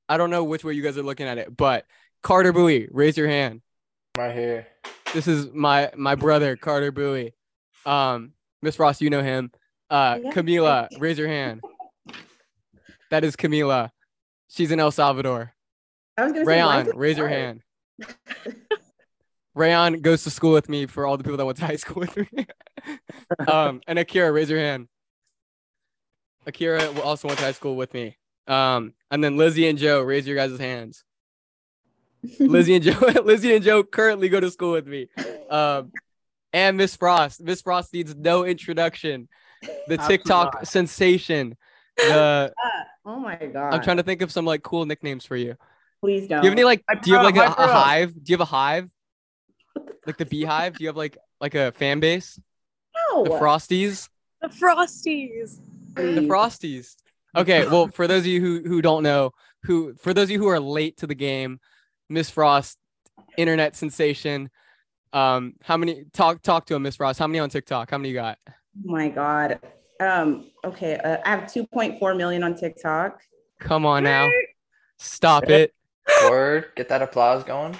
I 0.08 0.16
don't 0.16 0.30
know 0.30 0.44
which 0.44 0.64
way 0.64 0.74
you 0.74 0.82
guys 0.82 0.98
are 0.98 1.02
looking 1.02 1.26
at 1.26 1.38
it, 1.38 1.56
but 1.56 1.87
Carter 2.22 2.52
Bui, 2.52 2.88
raise 2.90 3.16
your 3.16 3.28
hand. 3.28 3.62
right 4.16 4.34
here. 4.34 4.66
This 5.12 5.26
is 5.28 5.48
my 5.52 5.90
my 5.96 6.14
brother 6.14 6.56
Carter 6.56 6.92
Bui. 6.92 7.34
Um, 7.87 8.32
Miss 8.62 8.78
Ross, 8.78 9.00
you 9.00 9.10
know 9.10 9.22
him. 9.22 9.50
Uh, 9.90 10.18
Yeah. 10.22 10.30
Camila, 10.32 10.88
raise 10.98 11.18
your 11.18 11.28
hand. 11.28 11.60
That 13.10 13.24
is 13.24 13.37
Camila. 13.37 13.90
She's 14.48 14.70
in 14.70 14.80
El 14.80 14.90
Salvador. 14.90 15.52
I 16.16 16.24
was 16.24 16.32
gonna 16.32 16.44
say, 16.44 16.48
why 16.48 16.52
Rayon, 16.54 16.82
is 16.82 16.88
it 16.88 16.96
raise 16.96 17.18
your 17.18 17.28
hand. 17.28 17.62
Rayon 19.54 20.00
goes 20.00 20.24
to 20.24 20.30
school 20.30 20.52
with 20.52 20.68
me 20.68 20.87
for 20.87 21.06
all 21.06 21.16
the 21.16 21.22
people 21.22 21.37
that 21.37 21.44
went 21.44 21.58
to 21.58 21.66
high 21.66 21.76
school 21.76 22.00
with 22.00 22.16
me. 22.16 22.46
um, 23.48 23.80
and 23.87 23.98
Akira, 23.98 24.32
raise 24.32 24.50
your 24.50 24.58
hand. 24.58 24.88
Akira 26.46 27.00
also 27.00 27.28
went 27.28 27.38
to 27.38 27.44
high 27.44 27.52
school 27.52 27.76
with 27.76 27.94
me. 27.94 28.16
Um, 28.46 28.92
and 29.11 29.22
then 29.22 29.37
Lizzie 29.37 29.68
and 29.68 29.78
Joe, 29.78 30.02
raise 30.02 30.26
your 30.26 30.37
guys' 30.37 30.59
hands. 30.59 31.04
Lizzie 32.40 32.74
and 32.74 32.85
Joe, 32.85 32.98
Lizzie 33.24 33.54
and 33.54 33.64
Joe 33.64 33.83
currently 33.83 34.28
go 34.28 34.40
to 34.40 34.50
school 34.50 34.72
with 34.72 34.87
me. 34.87 35.09
Um, 35.50 35.92
and 36.52 36.76
Miss 36.76 36.96
Frost. 36.96 37.42
Miss 37.42 37.62
Frost 37.62 37.92
needs 37.92 38.14
no 38.14 38.44
introduction. 38.44 39.28
The 39.88 39.98
TikTok 39.98 40.66
sensation. 40.66 41.57
The 41.96 42.52
Oh 43.07 43.20
my 43.20 43.37
god. 43.37 43.74
I'm 43.74 43.83
trying 43.83 43.98
to 43.98 44.02
think 44.02 44.22
of 44.22 44.33
some 44.33 44.44
like 44.44 44.62
cool 44.62 44.87
nicknames 44.87 45.24
for 45.24 45.37
you. 45.37 45.57
Please 46.00 46.26
don't. 46.26 46.40
Do 46.40 46.46
you 46.46 46.50
have 46.50 46.59
any 46.59 46.64
like? 46.64 46.83
Do 47.02 47.11
you 47.11 47.16
have 47.16 47.24
like 47.24 47.37
a, 47.37 47.44
a 47.44 47.66
hive? 47.66 48.14
Do 48.14 48.33
you 48.33 48.35
have 48.35 48.40
a 48.40 48.44
hive? 48.46 48.90
Like 50.07 50.16
the 50.16 50.26
beehive? 50.26 50.76
Do 50.76 50.85
you 50.85 50.88
have 50.88 50.96
like 50.96 51.18
like 51.40 51.54
a 51.54 51.72
fan 51.72 52.00
base? 52.00 52.40
no. 53.12 53.24
The 53.24 53.30
Frosties? 53.30 54.09
The 54.40 54.48
Frosties. 54.48 55.61
The 55.94 56.26
Frosties. 56.28 56.96
Okay, 57.36 57.66
well, 57.70 57.88
for 57.88 58.06
those 58.06 58.20
of 58.20 58.26
you 58.26 58.40
who 58.40 58.68
who 58.68 58.82
don't 58.82 59.02
know, 59.02 59.32
who 59.62 59.94
for 59.94 60.14
those 60.14 60.24
of 60.24 60.30
you 60.30 60.38
who 60.38 60.48
are 60.48 60.60
late 60.60 60.96
to 60.98 61.06
the 61.06 61.14
game, 61.14 61.60
Miss 62.08 62.30
Frost, 62.30 62.78
internet 63.36 63.76
sensation. 63.76 64.50
Um, 65.12 65.54
how 65.62 65.76
many 65.76 66.06
talk 66.12 66.42
talk 66.42 66.66
to 66.66 66.74
him, 66.74 66.82
Miss 66.82 66.96
Frost? 66.96 67.18
How 67.18 67.26
many 67.26 67.38
on 67.38 67.48
TikTok? 67.48 67.90
How 67.90 67.98
many 67.98 68.08
you 68.08 68.14
got? 68.16 68.38
Oh 68.48 68.52
my 68.84 69.08
god. 69.08 69.60
Um. 70.00 70.50
Okay. 70.64 70.96
Uh, 70.96 71.18
I 71.24 71.30
have 71.30 71.44
2.4 71.44 72.16
million 72.16 72.42
on 72.42 72.56
TikTok. 72.56 73.20
Come 73.60 73.86
on 73.86 74.04
now, 74.04 74.30
stop 74.98 75.48
it. 75.48 75.72
Word, 76.24 76.66
get 76.76 76.88
that 76.88 77.00
applause 77.00 77.44
going. 77.44 77.76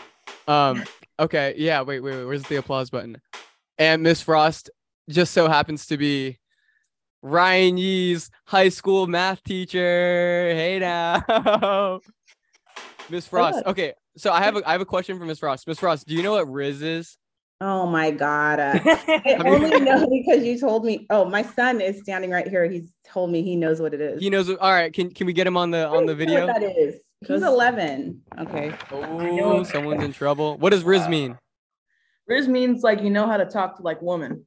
Um, 0.49 0.85
okay, 1.19 1.55
yeah, 1.57 1.83
wait, 1.83 2.01
wait, 2.01 2.17
wait, 2.17 2.25
where's 2.25 2.43
the 2.45 2.57
applause 2.57 2.91
button? 2.91 3.21
And 3.79 4.03
Miss 4.03 4.23
Frost 4.23 4.71
just 5.09 5.33
so 5.35 5.49
happens 5.49 5.87
to 5.87 5.99
be 5.99 6.39
Ryan 7.25 7.79
Yee's 7.79 8.31
high 8.45 8.69
school 8.69 9.07
math 9.07 9.43
teacher. 9.45 9.81
Hey 9.81 10.79
now. 10.79 12.01
Miss 13.11 13.27
Frost. 13.27 13.57
Good. 13.57 13.67
Okay, 13.67 13.93
so 14.19 14.31
I 14.31 14.43
have 14.43 14.57
a 14.57 14.69
I 14.69 14.73
have 14.73 14.83
a 14.83 14.87
question 14.87 15.19
for 15.19 15.25
Miss 15.25 15.39
Frost. 15.39 15.67
Miss 15.67 15.79
Frost, 15.79 16.07
do 16.07 16.15
you 16.15 16.23
know 16.23 16.33
what 16.33 16.53
Riz 16.53 16.83
is? 16.83 17.17
Oh 17.63 17.87
my 17.87 18.11
god. 18.11 18.61
Uh, 18.61 18.79
I 18.85 19.43
only 19.47 19.81
know 19.81 20.07
because 20.07 20.45
you 20.45 20.61
told 20.61 20.85
me. 20.85 21.07
Oh, 21.09 21.25
my 21.25 21.41
son 21.41 21.81
is 21.81 22.01
standing 22.03 22.31
right 22.31 22.47
here. 22.47 22.67
He's 22.67 22.93
told 23.07 23.31
me 23.31 23.43
he 23.43 23.57
knows 23.57 23.81
what 23.81 23.95
it 23.95 24.03
is. 24.03 24.21
He 24.21 24.29
knows 24.29 24.51
all 24.51 24.73
right, 24.73 24.93
can 24.93 25.11
can 25.11 25.27
we 25.27 25.33
get 25.33 25.47
him 25.47 25.57
on 25.57 25.71
the 25.71 25.89
on 25.89 26.05
the 26.05 26.13
I 26.13 26.15
know 26.15 26.15
video? 26.15 26.47
what 26.47 26.61
that 26.61 26.77
is. 26.77 26.97
He's 27.27 27.43
11. 27.43 28.21
Okay. 28.41 28.75
Oh, 28.93 29.63
someone's 29.63 30.05
in 30.05 30.13
trouble. 30.13 30.59
What 30.59 30.73
does 30.73 30.85
Riz 30.85 31.09
mean? 31.09 31.39
Riz 32.27 32.49
means 32.49 32.83
like 32.83 33.01
you 33.01 33.09
know 33.09 33.27
how 33.27 33.39
to 33.39 33.47
talk 33.47 33.79
to 33.79 33.83
like 33.83 34.03
women, 34.03 34.45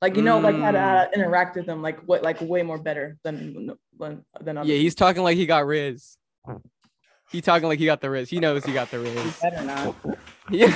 like 0.00 0.16
you 0.16 0.22
know 0.22 0.38
like 0.38 0.56
how 0.56 0.70
to, 0.70 0.78
Mm. 0.78 0.80
how 0.80 1.04
to 1.04 1.14
interact 1.14 1.56
with 1.56 1.66
them, 1.66 1.82
like 1.82 2.00
what 2.00 2.22
like 2.22 2.40
way 2.40 2.62
more 2.62 2.78
better 2.78 3.16
than 3.22 3.70
than 3.98 4.24
than 4.40 4.58
other. 4.58 4.68
Yeah, 4.68 4.76
he's 4.78 4.94
talking 4.94 5.22
like 5.22 5.36
he 5.36 5.46
got 5.46 5.66
Riz. 5.66 6.16
He 7.30 7.40
talking 7.40 7.68
like 7.68 7.78
he 7.78 7.84
got 7.86 8.00
the 8.00 8.10
Riz. 8.10 8.28
He 8.28 8.40
knows 8.40 8.64
he 8.64 8.72
got 8.72 8.90
the 8.90 8.96
You 8.98 9.02
Riz. 9.04 9.40
better 9.40 9.62
not. 9.62 9.94
Yeah. 10.50 10.72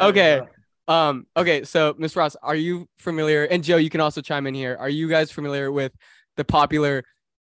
okay. 0.00 0.40
Um, 0.88 1.26
okay, 1.36 1.64
so 1.64 1.94
Miss 1.98 2.14
Ross, 2.14 2.36
are 2.42 2.54
you 2.54 2.86
familiar? 2.98 3.44
And 3.44 3.64
Joe, 3.64 3.76
you 3.78 3.90
can 3.90 4.00
also 4.00 4.20
chime 4.20 4.46
in 4.46 4.54
here. 4.54 4.76
Are 4.78 4.88
you 4.88 5.08
guys 5.08 5.30
familiar 5.32 5.72
with 5.72 5.92
the 6.36 6.44
popular 6.44 7.04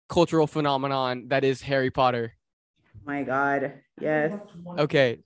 cultural 0.10 0.48
phenomenon 0.48 1.28
that 1.28 1.44
is 1.44 1.62
Harry 1.62 1.92
Potter? 1.92 2.34
my 3.06 3.24
god. 3.24 3.74
Yes. 4.00 4.34
Okay. 4.78 5.20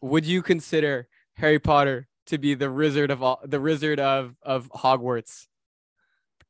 Would 0.00 0.24
you 0.26 0.42
consider 0.42 1.06
Harry 1.34 1.58
Potter 1.58 2.08
to 2.26 2.38
be 2.38 2.54
the 2.54 2.70
wizard 2.70 3.10
of 3.10 3.22
all 3.22 3.40
the 3.44 3.60
wizard 3.60 4.00
of 4.00 4.34
of 4.42 4.68
Hogwarts. 4.70 5.46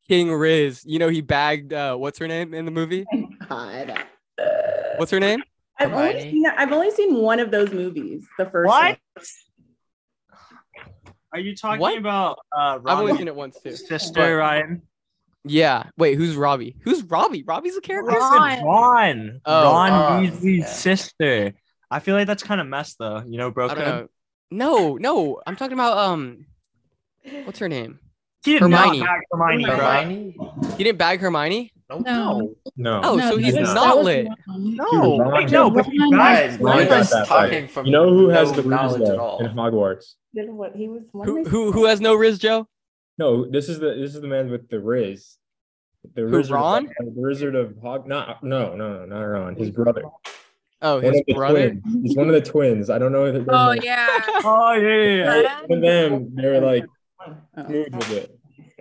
King 0.09 0.33
Riz. 0.33 0.83
You 0.85 0.99
know 0.99 1.09
he 1.09 1.21
bagged 1.21 1.73
uh 1.73 1.97
what's 1.97 2.19
her 2.19 2.29
name 2.29 2.55
in 2.55 2.65
the 2.65 2.71
movie? 2.71 3.07
God. 3.49 4.05
What's 4.97 5.11
her 5.11 5.21
name? 5.21 5.43
I've 5.79 5.93
only, 5.93 6.21
seen, 6.21 6.47
I've 6.47 6.71
only 6.73 6.91
seen 6.91 7.15
one 7.17 7.41
of 7.41 7.51
those 7.51 7.73
movies. 7.73 8.27
The 8.39 8.47
first 8.47 8.69
What? 8.69 8.99
one. 9.15 9.25
Are 11.33 11.41
you 11.41 11.57
talking 11.57 11.81
What? 11.81 11.97
about 11.99 12.39
uh 12.57 12.79
I've 12.85 12.99
only 12.99 13.17
seen 13.17 13.29
it 13.29 13.35
once 13.35 13.59
too. 13.61 13.75
sister, 13.75 14.21
But- 14.21 14.37
Ryan? 14.37 14.83
Yeah. 15.45 15.85
Wait, 15.99 16.17
who's 16.19 16.37
Robbie? 16.37 16.77
Who's 16.85 17.03
Robbie? 17.03 17.43
Robbie's 17.43 17.77
a 17.77 17.81
character? 17.81 18.13
I 18.17 18.57
said 18.57 18.65
Ron. 18.65 19.41
Oh. 19.45 19.65
Ron 19.73 19.91
Oh, 19.91 20.27
Weasley's 20.31 20.61
yeah. 20.61 20.67
sister. 20.67 21.53
I 21.91 21.99
feel 21.99 22.15
like 22.15 22.29
that's 22.29 22.45
kind 22.45 22.61
of 22.61 22.67
messed 22.69 22.99
though. 22.99 23.25
You 23.27 23.39
know, 23.39 23.51
bro. 23.51 24.07
I 24.53 24.59
don't 24.59 24.59
know. 24.59 24.97
No, 24.97 24.97
no. 24.97 25.41
I'm 25.47 25.57
talking 25.57 25.75
about 25.75 25.97
um 25.99 26.47
what's 27.45 27.59
her 27.59 27.69
name? 27.69 27.99
He 28.45 28.53
did 28.55 28.63
Hermione. 28.63 28.99
not 29.01 29.07
back 29.07 29.23
Hermione. 29.33 29.65
bro. 29.65 29.77
Hermione? 29.77 30.37
He 30.77 30.85
didn't 30.85 30.99
bag 30.99 31.21
Hermione? 31.21 31.73
No. 31.91 32.55
No. 32.77 33.01
Oh, 33.05 33.17
No, 33.17 33.31
so 33.31 33.37
that 33.37 33.45
he's 33.45 33.55
was- 33.57 33.69
that 33.69 33.75
not 33.75 33.97
was 33.99 34.05
lit. 34.07 34.27
wrong. 34.49 34.75
No, 34.77 35.19
Ron 35.19 35.33
wait, 35.33 35.51
no, 35.51 35.71
but 35.71 35.85
he 35.87 35.99
Ron- 35.99 36.11
backed 36.11 36.51
Guys, 36.51 36.59
we're 36.59 36.71
Ron- 36.71 36.87
just 36.87 37.13
Ron- 37.15 37.27
talking 37.27 37.69
from 37.69 37.87
You 37.87 37.93
know 37.93 38.09
who 38.09 38.29
has 38.31 38.51
no 38.51 38.57
the 38.57 38.63
ruse 38.63 38.71
knowledge 38.71 39.03
at 39.03 39.09
though 39.09 39.19
all. 39.21 39.39
in 39.45 39.53
Hogwarts? 39.55 40.15
Did 40.35 40.51
what 40.51 40.75
he 40.75 40.89
was 40.89 41.05
one 41.13 41.27
Who 41.29 41.39
of 41.41 41.45
my- 41.45 41.51
who 41.51 41.73
who 41.73 41.85
has 41.87 42.01
no 42.01 42.15
Riz 42.15 42.39
Joe? 42.39 42.67
No, 43.19 43.45
this 43.49 43.69
is 43.69 43.79
the 43.79 43.95
this 43.95 44.15
is 44.15 44.21
the 44.21 44.27
man 44.29 44.51
with 44.51 44.69
the 44.69 44.81
Riz. 44.81 45.37
The 46.15 46.23
Who, 46.23 46.31
Wizard 46.39 46.53
Ron? 46.53 46.87
Of, 46.87 47.15
the 47.15 47.21
Wizard 47.21 47.55
of 47.55 47.77
Hog. 47.83 48.09
Not 48.09 48.43
no 48.43 48.75
no 48.75 48.95
no 49.01 49.05
not 49.05 49.21
Ron. 49.23 49.55
His 49.57 49.71
brother. 49.71 50.03
Oh, 50.85 50.97
One 50.97 51.05
his 51.13 51.23
of 51.29 51.37
brother. 51.37 51.71
twins. 51.71 52.03
He's 52.03 52.17
one 52.17 52.27
of 52.29 52.35
the 52.35 52.41
twins. 52.41 52.91
I 52.91 52.99
don't 52.99 53.13
know 53.13 53.25
if 53.27 53.37
Oh 53.49 53.53
like- 53.53 53.85
yeah. 53.85 54.09
Oh 54.45 54.73
yeah, 54.73 54.89
yeah, 55.05 55.41
yeah. 55.43 55.61
One 55.67 55.79
of 55.79 55.83
them, 55.83 56.35
they 56.35 56.49
were 56.49 56.61
like 56.61 56.85
Oh. 57.25 57.37
moved 57.69 57.95
with 57.95 58.11
it. 58.11 58.39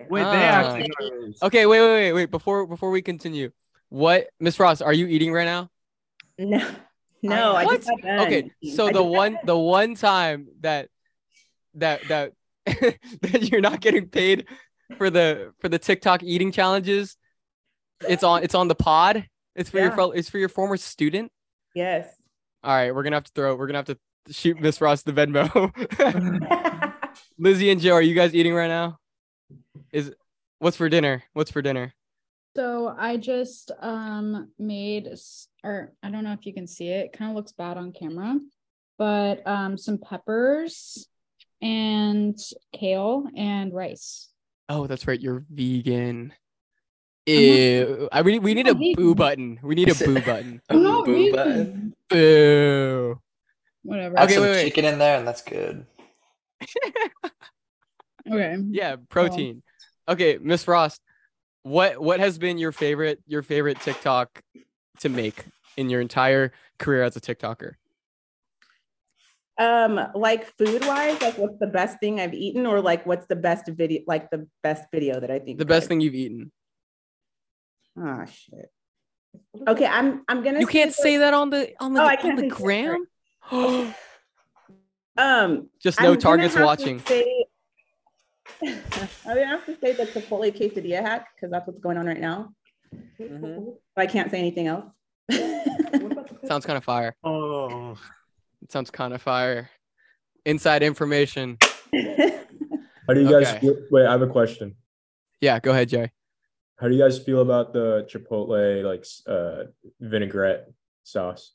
Wait, 0.09 0.23
they 0.23 0.25
Ah. 0.25 0.31
actually. 0.73 0.81
know 0.81 0.87
who 0.97 1.25
it 1.25 1.29
is. 1.29 1.43
Okay, 1.43 1.65
wait, 1.67 1.79
wait, 1.79 1.93
wait, 1.93 2.13
wait. 2.13 2.31
Before 2.31 2.65
before 2.65 2.89
we 2.89 3.01
continue, 3.03 3.51
what 3.89 4.27
Miss 4.39 4.59
Ross, 4.59 4.81
are 4.81 4.93
you 4.93 5.05
eating 5.07 5.31
right 5.31 5.45
now? 5.45 5.69
No, 6.39 6.67
no, 7.21 7.53
I 7.55 7.65
What? 7.65 7.81
just. 7.81 7.91
Okay, 8.03 8.49
so 8.73 8.87
I 8.87 8.91
the 8.93 9.03
one 9.03 9.37
the 9.45 9.55
one 9.57 9.93
time 9.93 10.47
that 10.61 10.89
that 11.75 12.01
that 12.07 12.33
that 12.65 13.49
you're 13.51 13.61
not 13.61 13.79
getting 13.79 14.07
paid 14.07 14.47
for 14.97 15.11
the 15.11 15.53
for 15.59 15.69
the 15.69 15.77
TikTok 15.77 16.23
eating 16.23 16.51
challenges, 16.51 17.15
it's 18.09 18.23
on 18.23 18.43
it's 18.43 18.55
on 18.55 18.67
the 18.67 18.75
pod. 18.75 19.27
It's 19.55 19.69
for 19.69 19.77
your 19.77 19.89
Yeah. 19.89 19.95
fel- 19.95 20.11
it's 20.13 20.29
for 20.31 20.39
your 20.39 20.49
former 20.49 20.77
student. 20.77 21.31
Yes. 21.73 22.07
All 22.63 22.73
right, 22.73 22.93
we're 22.93 23.03
gonna 23.03 23.15
have 23.15 23.23
to 23.25 23.31
throw. 23.33 23.55
We're 23.55 23.67
gonna 23.67 23.79
have 23.79 23.85
to 23.85 23.97
shoot 24.29 24.59
Miss 24.59 24.81
Ross 24.81 25.03
the 25.03 25.13
Venmo. 25.13 25.71
Lizzie 27.37 27.71
and 27.71 27.81
Joe, 27.81 27.93
are 27.93 28.01
you 28.01 28.13
guys 28.13 28.35
eating 28.35 28.53
right 28.53 28.67
now? 28.67 28.99
Is 29.91 30.13
what's 30.59 30.77
for 30.77 30.89
dinner? 30.89 31.23
What's 31.33 31.51
for 31.51 31.61
dinner? 31.61 31.93
So 32.55 32.93
I 32.97 33.17
just 33.17 33.71
um 33.79 34.51
made 34.59 35.09
or 35.63 35.93
I 36.03 36.11
don't 36.11 36.23
know 36.23 36.33
if 36.33 36.45
you 36.45 36.53
can 36.53 36.67
see 36.67 36.89
it. 36.89 37.05
it. 37.05 37.13
Kind 37.13 37.31
of 37.31 37.35
looks 37.35 37.53
bad 37.53 37.77
on 37.77 37.93
camera, 37.93 38.37
but 38.97 39.45
um 39.47 39.77
some 39.77 39.97
peppers 39.97 41.07
and 41.61 42.37
kale 42.73 43.27
and 43.35 43.73
rice. 43.73 44.29
Oh, 44.69 44.87
that's 44.87 45.07
right. 45.07 45.19
You're 45.19 45.45
vegan. 45.49 46.33
Not- 47.27 47.33
Ew. 47.33 48.09
I 48.11 48.21
we, 48.21 48.39
we 48.39 48.53
need 48.53 48.67
a 48.67 48.75
boo 48.75 49.15
button. 49.15 49.59
We 49.63 49.75
need 49.75 49.89
a 49.89 49.95
boo 49.95 50.21
button. 50.21 50.61
I'm 50.69 50.81
Boo 50.83 51.05
vegan. 51.05 51.31
button. 51.35 51.93
Boo. 52.09 53.19
Whatever. 53.83 54.17
Add 54.19 54.23
Okay, 54.25 54.33
some 54.35 54.43
wait, 54.43 54.51
wait. 54.51 54.63
chicken 54.65 54.85
in 54.85 54.99
there, 54.99 55.17
and 55.17 55.27
that's 55.27 55.41
good. 55.41 55.85
Okay. 58.29 58.55
Yeah, 58.69 58.97
protein. 59.09 59.63
Okay, 60.07 60.37
Miss 60.39 60.63
Frost, 60.63 61.01
what 61.63 61.99
what 61.99 62.19
has 62.19 62.37
been 62.37 62.59
your 62.59 62.71
favorite 62.71 63.19
your 63.25 63.41
favorite 63.41 63.79
TikTok 63.81 64.43
to 64.99 65.09
make 65.09 65.45
in 65.75 65.89
your 65.89 66.01
entire 66.01 66.51
career 66.77 67.01
as 67.03 67.15
a 67.15 67.19
TikToker? 67.19 67.73
Um, 69.57 69.99
like 70.13 70.45
food 70.55 70.85
wise, 70.85 71.19
like 71.21 71.37
what's 71.39 71.57
the 71.59 71.67
best 71.67 71.99
thing 71.99 72.19
I've 72.21 72.33
eaten, 72.35 72.67
or 72.67 72.79
like 72.79 73.05
what's 73.07 73.25
the 73.25 73.35
best 73.35 73.67
video, 73.67 74.01
like 74.05 74.29
the 74.29 74.47
best 74.61 74.85
video 74.91 75.19
that 75.19 75.31
I 75.31 75.39
think 75.39 75.57
The 75.57 75.65
best 75.65 75.85
I've- 75.85 75.87
thing 75.89 76.01
you've 76.01 76.15
eaten. 76.15 76.51
Oh 77.99 78.25
shit. 78.25 78.71
Okay, 79.67 79.85
I'm 79.85 80.23
I'm 80.27 80.43
gonna. 80.43 80.59
You 80.59 80.67
can't 80.67 80.93
say 80.93 81.17
that 81.17 81.33
on 81.33 81.49
the 81.49 81.71
on 81.79 81.93
the 81.93 82.01
Oh, 82.01 82.05
I 82.05 82.15
on 82.15 82.17
can't 82.17 82.37
the 82.37 82.43
say 82.43 82.49
gram. 82.49 83.05
Um, 85.17 85.69
Just 85.81 85.99
I'm 85.99 86.05
no 86.05 86.15
targets 86.15 86.55
watching. 86.55 86.99
say- 87.01 87.45
I'm 88.63 88.79
gonna 89.25 89.45
have 89.45 89.65
to 89.65 89.77
say 89.79 89.91
the 89.91 90.05
Chipotle 90.05 90.51
quesadilla 90.57 91.01
hack 91.01 91.27
because 91.35 91.51
that's 91.51 91.67
what's 91.67 91.79
going 91.79 91.97
on 91.97 92.05
right 92.05 92.19
now. 92.19 92.53
But 93.19 93.77
I 93.97 94.05
can't 94.07 94.31
say 94.31 94.39
anything 94.39 94.67
else. 94.67 94.85
Sounds 96.45 96.65
kind 96.65 96.77
of 96.77 96.83
fire. 96.85 97.13
Oh, 97.23 97.97
It 98.61 98.71
sounds 98.71 98.89
kind 98.89 99.13
of 99.13 99.21
fire. 99.21 99.69
Inside 100.45 100.81
information. 100.81 101.57
How 101.93 103.13
do 103.13 103.21
you 103.21 103.29
guys 103.29 103.47
Okay. 103.49 103.59
feel? 103.59 103.75
Wait, 103.91 104.05
I 104.05 104.11
have 104.11 104.21
a 104.21 104.27
question. 104.27 104.75
Yeah, 105.41 105.59
go 105.59 105.71
ahead, 105.71 105.89
Jay. 105.89 106.11
How 106.81 106.87
do 106.87 106.95
you 106.95 107.01
guys 107.01 107.19
feel 107.19 107.41
about 107.41 107.73
the 107.73 108.07
Chipotle 108.09 108.83
like 108.83 109.05
uh 109.27 109.65
vinaigrette 109.99 110.67
sauce? 111.03 111.53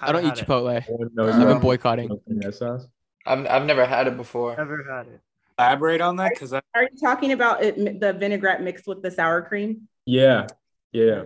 I 0.00 0.12
don't 0.12 0.24
eat 0.24 0.34
Chipotle. 0.34 0.84
No 0.88 0.94
one 0.96 1.10
knows 1.14 1.34
I've 1.34 1.48
been 1.48 1.58
boycotting. 1.58 2.08
vinaigrette 2.28 2.54
sauce. 2.54 2.86
I've 3.26 3.44
I've 3.48 3.64
never 3.66 3.84
had 3.84 4.06
it 4.06 4.16
before. 4.16 4.54
Never 4.56 4.84
had 4.88 5.08
it. 5.08 5.20
Elaborate 5.58 6.00
on 6.00 6.14
that 6.16 6.30
because 6.34 6.52
I 6.52 6.60
Are 6.76 6.82
you 6.84 6.88
talking 7.00 7.32
about 7.32 7.64
it, 7.64 8.00
the 8.00 8.12
vinaigrette 8.12 8.62
mixed 8.62 8.86
with 8.86 9.02
the 9.02 9.10
sour 9.10 9.42
cream? 9.42 9.88
Yeah, 10.06 10.46
yeah. 10.92 11.24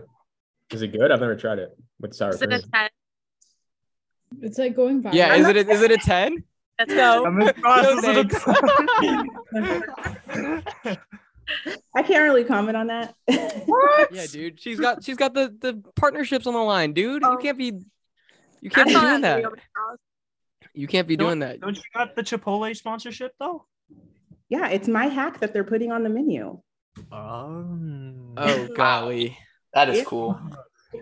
Is 0.71 0.81
it 0.81 0.89
good? 0.89 1.13
I've 1.13 1.21
never 1.21 1.37
tried 1.37 1.59
it 1.59 1.77
with 2.01 2.15
sour 2.15 2.31
Is 2.31 2.41
it 2.41 2.49
cream. 2.49 2.61
a 2.61 2.63
ten? 2.77 2.89
It's 4.41 4.57
like 4.59 4.75
going 4.75 5.03
viral. 5.03 5.13
Yeah, 5.15 5.35
is 5.35 5.47
it 5.49 5.57
a, 5.57 5.69
is 5.71 5.83
it 5.83 5.91
a 5.91 5.97
10? 5.97 6.45
That's 6.79 6.93
No. 6.93 7.25
I'm 7.27 7.41
in 7.41 7.47
No, 7.47 7.53
process 7.55 8.05
thanks. 8.05 8.45
I 11.95 12.03
can't 12.03 12.23
really 12.23 12.45
comment 12.45 12.77
on 12.77 12.87
that. 12.89 13.15
yeah, 14.13 14.27
dude. 14.31 14.61
She's 14.61 14.79
got 14.79 15.03
she's 15.05 15.17
got 15.17 15.35
the 15.35 15.55
the 15.61 15.83
partnerships 15.97 16.47
on 16.47 16.55
the 16.55 16.61
line, 16.61 16.93
dude. 16.93 17.23
You 17.23 17.29
Oh. 17.29 17.37
can't 17.37 17.59
be 17.59 17.81
you 18.61 18.71
can't 18.71 18.89
be 18.89 18.95
doing 18.95 19.21
that. 19.23 19.45
You 20.75 20.87
can't 20.87 21.09
be 21.09 21.17
doing 21.17 21.41
that. 21.41 21.61
Don't 21.61 21.77
you 21.77 21.83
got 21.95 22.15
the 22.15 22.23
Chipotle 22.23 22.75
sponsorship 22.77 23.33
though? 23.39 23.67
yeah, 24.49 24.69
it's 24.69 24.89
my 24.89 25.07
hack 25.07 25.41
that 25.41 25.53
they're 25.53 25.65
putting 25.65 25.93
on 25.93 26.03
the 26.03 26.09
menu. 26.09 26.61
Um, 27.13 28.35
Oh 28.37 28.69
golly. 28.75 29.39
That 29.75 29.89
is 29.89 29.99
Yeah. 29.99 30.05
cool. 30.05 30.41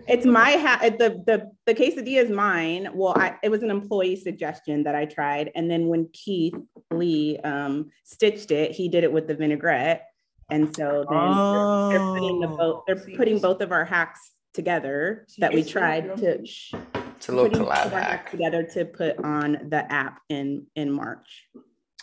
It's 0.07 0.25
my 0.25 0.49
hack. 0.51 0.81
The 0.97 1.23
the 1.25 1.51
the 1.65 1.73
quesadilla 1.73 2.23
is 2.25 2.29
mine. 2.29 2.89
Well, 2.93 3.13
I, 3.15 3.37
it 3.41 3.49
was 3.49 3.63
an 3.63 3.71
employee 3.71 4.17
suggestion 4.17 4.83
that 4.83 4.95
I 4.95 5.05
tried, 5.05 5.51
and 5.55 5.71
then 5.71 5.87
when 5.87 6.09
Keith 6.11 6.55
Lee 6.91 7.37
um, 7.39 7.89
stitched 8.03 8.51
it, 8.51 8.71
he 8.71 8.89
did 8.89 9.05
it 9.05 9.11
with 9.13 9.27
the 9.27 9.35
vinaigrette, 9.35 10.03
and 10.49 10.73
so 10.75 11.05
then 11.09 11.35
they're, 11.35 11.99
they're 11.99 12.13
putting 12.13 12.39
the 12.39 12.47
both. 12.47 12.83
They're 12.87 13.17
putting 13.17 13.39
both 13.39 13.61
of 13.61 13.71
our 13.71 13.85
hacks 13.85 14.31
together 14.53 15.25
that 15.39 15.53
we 15.53 15.63
tried 15.63 16.15
to. 16.17 16.39
It's 16.41 17.29
a 17.29 17.31
little 17.31 17.49
collab 17.49 17.87
of 17.87 17.93
our 17.93 17.99
hacks 17.99 18.23
hack. 18.23 18.31
together 18.31 18.63
to 18.63 18.85
put 18.85 19.17
on 19.23 19.67
the 19.69 19.91
app 19.91 20.21
in 20.29 20.67
in 20.75 20.91
March. 20.91 21.47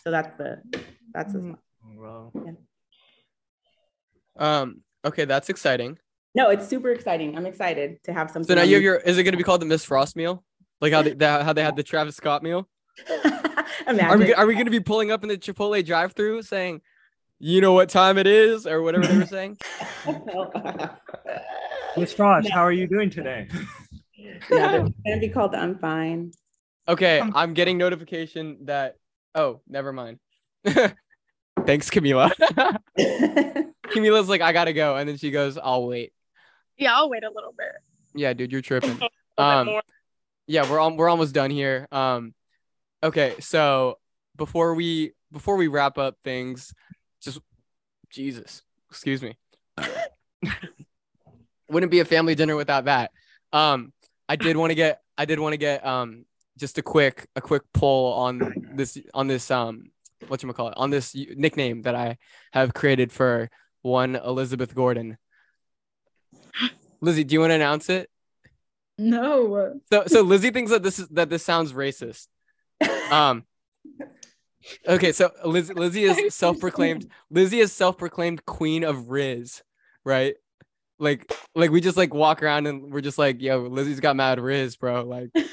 So 0.02 0.10
that's 0.10 0.36
the 0.36 0.60
that's 1.12 1.32
Hmm. 1.32 1.52
a, 1.52 1.56
well, 1.96 2.32
Um 4.36 4.82
okay, 5.04 5.24
that's 5.24 5.48
exciting. 5.48 5.98
no. 6.34 6.50
It's 6.50 6.66
super 6.68 6.90
exciting. 6.90 7.36
I'm 7.36 7.46
excited 7.46 8.02
to 8.04 8.12
have 8.12 8.30
something. 8.30 8.48
So 8.48 8.54
now 8.54 8.62
you 8.62 8.74
have 8.74 8.80
the- 8.80 8.84
your 8.84 8.96
is 8.96 9.18
it 9.18 9.24
gonna 9.24 9.36
be 9.36 9.42
called 9.44 9.62
the 9.62 9.66
Miss 9.66 9.84
Frost 9.84 10.16
meal? 10.16 10.44
Like 10.80 10.92
how 10.92 11.02
they 11.02 11.14
that, 11.14 11.42
how 11.44 11.52
they 11.52 11.62
had 11.62 11.76
the 11.76 11.82
Travis 11.82 12.16
Scott 12.16 12.42
meal? 12.42 12.68
Are 13.86 13.92
we 13.92 13.98
Imagine. 14.00 14.34
are 14.36 14.46
we 14.46 14.54
gonna 14.54 14.70
be 14.70 14.80
pulling 14.80 15.10
up 15.10 15.22
in 15.24 15.28
the 15.28 15.36
Chipotle 15.36 15.84
drive 15.84 16.12
through 16.12 16.42
saying, 16.42 16.80
you 17.38 17.60
know 17.60 17.72
what 17.72 17.88
time 17.88 18.18
it 18.18 18.26
is, 18.26 18.66
or 18.66 18.82
whatever 18.82 19.06
they 19.06 19.18
were 19.18 19.26
saying? 19.26 19.58
Miss 21.96 22.12
Frost, 22.12 22.48
how 22.50 22.62
are 22.62 22.72
you 22.72 22.86
doing 22.86 23.10
today? 23.10 23.48
yeah, 24.16 24.38
they're 24.48 24.80
gonna 25.06 25.20
be 25.20 25.28
called 25.28 25.54
I'm 25.54 25.78
fine. 25.78 26.32
Okay, 26.88 27.20
I'm 27.20 27.54
getting 27.54 27.78
notification 27.78 28.66
that 28.66 28.96
oh, 29.34 29.60
never 29.68 29.92
mind. 29.92 30.18
Thanks, 30.64 31.90
Camila. 31.90 32.30
Camila's 33.88 34.28
like, 34.28 34.40
I 34.40 34.52
gotta 34.52 34.72
go, 34.72 34.96
and 34.96 35.08
then 35.08 35.16
she 35.16 35.30
goes, 35.30 35.56
I'll 35.56 35.86
wait. 35.86 36.12
Yeah, 36.76 36.94
I'll 36.94 37.08
wait 37.08 37.24
a 37.24 37.30
little 37.30 37.54
bit. 37.56 37.72
Yeah, 38.14 38.32
dude, 38.32 38.52
you're 38.52 38.60
tripping. 38.60 39.00
Um, 39.38 39.80
yeah, 40.46 40.68
we're 40.70 40.78
al- 40.78 40.96
we're 40.96 41.08
almost 41.08 41.34
done 41.34 41.50
here. 41.50 41.88
Um, 41.90 42.34
okay, 43.02 43.34
so 43.40 43.98
before 44.36 44.74
we 44.74 45.12
before 45.32 45.56
we 45.56 45.68
wrap 45.68 45.98
up 45.98 46.16
things, 46.24 46.72
just 47.24 47.40
Jesus, 48.10 48.62
excuse 48.90 49.22
me. 49.22 49.36
Wouldn't 51.68 51.90
be 51.90 52.00
a 52.00 52.04
family 52.04 52.34
dinner 52.34 52.56
without 52.56 52.84
that. 52.84 53.10
Um, 53.52 53.92
I 54.28 54.36
did 54.36 54.56
want 54.56 54.70
to 54.70 54.74
get 54.74 55.00
I 55.16 55.24
did 55.24 55.38
want 55.38 55.52
to 55.52 55.58
get 55.58 55.84
um 55.84 56.24
just 56.58 56.78
a 56.78 56.82
quick 56.82 57.26
a 57.34 57.40
quick 57.40 57.62
poll 57.72 58.12
on 58.12 58.72
this 58.74 58.98
on 59.12 59.26
this 59.26 59.50
um 59.50 59.90
what 60.28 60.42
you 60.42 60.52
call 60.52 60.68
it 60.68 60.74
on 60.76 60.90
this 60.90 61.14
nickname 61.14 61.82
that 61.82 61.94
I 61.94 62.18
have 62.52 62.72
created 62.72 63.12
for 63.12 63.50
one 63.82 64.16
Elizabeth 64.16 64.74
Gordon. 64.74 65.18
Lizzie, 67.00 67.24
do 67.24 67.34
you 67.34 67.40
want 67.40 67.50
to 67.50 67.56
announce 67.56 67.90
it? 67.90 68.08
No. 68.96 69.80
So 69.90 70.04
so 70.06 70.22
Lizzie 70.22 70.50
thinks 70.50 70.70
that 70.70 70.82
this 70.82 70.98
is 70.98 71.08
that 71.08 71.30
this 71.30 71.44
sounds 71.44 71.72
racist. 71.72 72.28
Um 73.10 73.44
Okay, 74.86 75.12
so 75.12 75.30
Liz, 75.44 75.70
Lizzie 75.72 76.04
is 76.04 76.34
self-proclaimed 76.34 77.08
Lizzie 77.30 77.60
is 77.60 77.72
self-proclaimed 77.72 78.44
queen 78.46 78.84
of 78.84 79.10
Riz, 79.10 79.62
right? 80.04 80.34
Like 80.98 81.32
like 81.54 81.70
we 81.70 81.80
just 81.80 81.96
like 81.96 82.14
walk 82.14 82.42
around 82.42 82.66
and 82.66 82.92
we're 82.92 83.00
just 83.00 83.18
like, 83.18 83.40
yo, 83.40 83.62
Lizzie's 83.62 84.00
got 84.00 84.16
mad 84.16 84.40
Riz, 84.40 84.76
bro. 84.76 85.02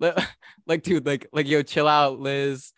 Like 0.00 0.14
like 0.66 0.82
dude, 0.84 1.04
like 1.04 1.26
like 1.32 1.48
yo, 1.48 1.62
chill 1.62 1.88
out, 1.88 2.20
Liz. 2.20 2.72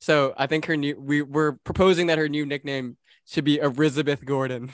So 0.00 0.34
I 0.36 0.46
think 0.46 0.66
her 0.66 0.76
new 0.76 0.94
we 1.00 1.22
we're 1.22 1.52
proposing 1.52 2.08
that 2.08 2.18
her 2.18 2.28
new 2.28 2.44
nickname 2.44 2.98
should 3.26 3.44
be 3.44 3.58
Elizabeth 3.58 4.22
Gordon. 4.24 4.72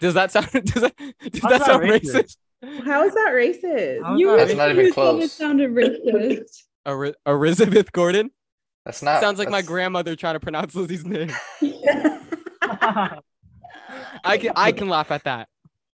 Does 0.00 0.14
that 0.14 0.32
sound 0.32 0.48
does 0.50 0.82
that, 0.82 0.96
does 0.96 1.42
How's 1.42 1.50
that 1.52 1.58
that 1.58 1.66
sound 1.66 1.82
racist? 1.82 2.36
racist? 2.62 2.84
How 2.84 3.04
is 3.04 3.12
that 3.12 3.32
racist? 3.32 4.02
How's 4.02 4.18
You 4.18 4.26
that 4.28 4.32
were 4.32 4.38
That's 4.38 4.54
not 4.54 4.70
even 4.70 4.92
close. 4.92 5.24
It 5.24 5.30
sounded 5.30 5.70
racist. 5.70 6.62
Eri- 6.86 7.14
Elizabeth 7.26 7.92
Gordon? 7.92 8.30
That's 8.84 9.02
not. 9.02 9.20
Sounds 9.20 9.38
like 9.38 9.50
my 9.50 9.62
grandmother 9.62 10.16
trying 10.16 10.34
to 10.34 10.40
pronounce 10.40 10.74
Lizzie's 10.74 11.04
name. 11.04 11.30
I 12.62 14.38
can 14.38 14.52
I 14.56 14.72
can 14.72 14.88
laugh 14.88 15.10
at 15.10 15.24
that. 15.24 15.48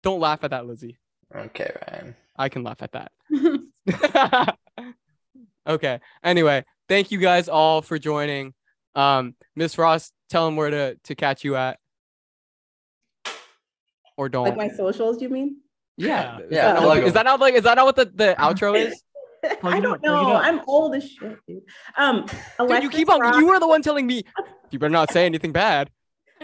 Don't 0.03 0.19
laugh 0.19 0.43
at 0.43 0.51
that, 0.51 0.65
Lizzie. 0.65 0.97
Okay, 1.33 1.71
Ryan. 1.87 2.15
I 2.35 2.49
can 2.49 2.63
laugh 2.63 2.81
at 2.81 2.91
that. 2.93 3.11
okay. 5.67 5.99
Anyway, 6.23 6.65
thank 6.89 7.11
you 7.11 7.19
guys 7.19 7.47
all 7.49 7.81
for 7.81 7.99
joining. 7.99 8.53
Um, 8.95 9.35
Miss 9.55 9.77
Ross, 9.77 10.11
tell 10.29 10.45
them 10.45 10.55
where 10.55 10.69
to 10.69 10.95
to 11.03 11.15
catch 11.15 11.43
you 11.43 11.55
at. 11.55 11.77
Or 14.17 14.27
don't. 14.29 14.45
like 14.45 14.57
my 14.57 14.69
socials, 14.69 15.21
you 15.21 15.29
mean? 15.29 15.57
yeah. 15.97 16.39
Is, 16.39 16.47
Yeah, 16.51 16.65
that 16.67 16.73
not, 16.75 16.83
plug 16.83 16.97
what- 16.97 17.03
is 17.03 17.07
'em. 17.09 17.13
that 17.13 17.23
not 17.25 17.39
like 17.39 17.53
is 17.55 17.63
that 17.63 17.75
not 17.75 17.85
what 17.85 17.95
the, 17.95 18.05
the 18.05 18.35
outro 18.37 18.75
is? 18.77 19.01
I 19.63 19.79
don't 19.79 19.93
up, 19.95 20.03
know. 20.03 20.35
I'm 20.35 20.61
old 20.67 20.95
as 20.95 21.09
shit, 21.09 21.37
dude. 21.47 21.63
Um, 21.97 22.25
Dude, 22.59 22.83
you 22.83 22.89
keep 22.89 23.09
on 23.09 23.19
Ross- 23.19 23.37
you 23.37 23.47
were 23.47 23.59
the 23.59 23.67
one 23.67 23.81
telling 23.81 24.05
me 24.07 24.23
you 24.69 24.79
better 24.79 24.91
not 24.91 25.11
say 25.11 25.25
anything 25.25 25.51
bad. 25.51 25.89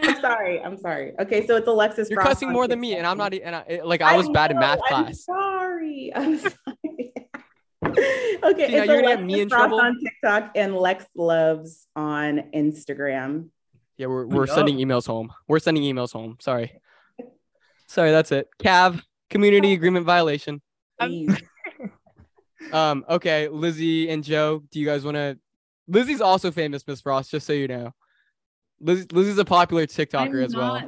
I'm 0.00 0.20
sorry. 0.20 0.60
I'm 0.62 0.76
sorry. 0.78 1.12
Okay, 1.20 1.46
so 1.46 1.56
it's 1.56 1.66
Alexis. 1.66 2.08
You're 2.10 2.18
Ross 2.18 2.28
cussing 2.28 2.52
more 2.52 2.68
than 2.68 2.80
me, 2.80 2.96
and 2.96 3.06
I'm 3.06 3.18
not 3.18 3.34
and 3.34 3.54
I, 3.54 3.80
like 3.84 4.00
I 4.02 4.16
was 4.16 4.28
bad 4.28 4.50
in 4.52 4.58
math 4.58 4.78
I'm 4.90 5.04
class. 5.04 5.24
sorry. 5.24 6.12
I'm 6.14 6.38
sorry. 6.38 7.12
okay, 7.84 8.66
See, 8.68 8.74
it's 8.76 8.86
you're 8.86 8.86
gonna 8.86 9.02
get 9.02 9.04
Alexis 9.20 9.24
me 9.26 9.40
in 9.40 9.48
Ross 9.48 9.58
trouble. 9.60 9.80
on 9.80 9.98
TikTok 10.00 10.50
and 10.54 10.76
Lex 10.76 11.04
Loves 11.14 11.86
on 11.96 12.50
Instagram. 12.54 13.48
Yeah, 13.96 14.06
we're 14.06 14.26
we're 14.26 14.46
Yup. 14.46 14.54
sending 14.54 14.76
emails 14.78 15.06
home. 15.06 15.32
We're 15.48 15.58
sending 15.58 15.82
emails 15.82 16.12
home. 16.12 16.36
Sorry. 16.40 16.80
Sorry, 17.88 18.10
that's 18.10 18.30
it. 18.32 18.48
Cav, 18.60 19.02
community 19.30 19.72
agreement 19.78 20.06
violation. 20.06 20.60
Um, 22.72 23.04
okay, 23.08 23.48
Lizzie 23.48 24.08
and 24.10 24.22
Joe, 24.24 24.62
do 24.70 24.80
you 24.80 24.86
guys 24.86 25.04
want 25.04 25.16
to? 25.16 25.38
Lizzie's 25.86 26.20
also 26.20 26.50
famous, 26.50 26.86
Miss 26.86 27.00
Frost, 27.00 27.30
just 27.30 27.46
so 27.46 27.52
you 27.52 27.68
know. 27.68 27.92
Liz, 28.80 29.10
Lizzie's 29.12 29.38
a 29.38 29.44
popular 29.44 29.86
TikToker 29.86 30.38
I'm 30.38 30.42
as 30.44 30.54
well. 30.54 30.82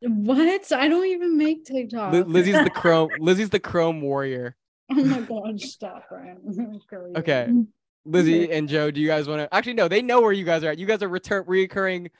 What? 0.00 0.72
I 0.72 0.88
don't 0.88 1.06
even 1.06 1.36
make 1.36 1.64
TikTok. 1.64 2.12
Li- 2.12 2.22
Lizzie's 2.22 2.62
the 2.62 2.70
Chrome. 2.74 3.10
Lizzie's 3.18 3.50
the 3.50 3.60
Chrome 3.60 4.00
warrior. 4.00 4.56
oh 4.90 5.04
my 5.04 5.20
god, 5.20 5.60
stop, 5.60 6.04
Ryan. 6.10 6.38
I'm 6.46 6.56
gonna 6.56 6.78
kill 6.90 7.08
you. 7.08 7.14
Okay. 7.16 7.48
Lizzie 8.04 8.50
and 8.50 8.68
Joe, 8.68 8.90
do 8.90 9.00
you 9.00 9.06
guys 9.06 9.28
want 9.28 9.40
to? 9.40 9.54
Actually, 9.54 9.74
no, 9.74 9.86
they 9.86 10.02
know 10.02 10.20
where 10.20 10.32
you 10.32 10.44
guys 10.44 10.64
are 10.64 10.70
at. 10.70 10.78
You 10.78 10.86
guys 10.86 11.02
are 11.02 11.08
return 11.08 11.44
recurring 11.46 12.10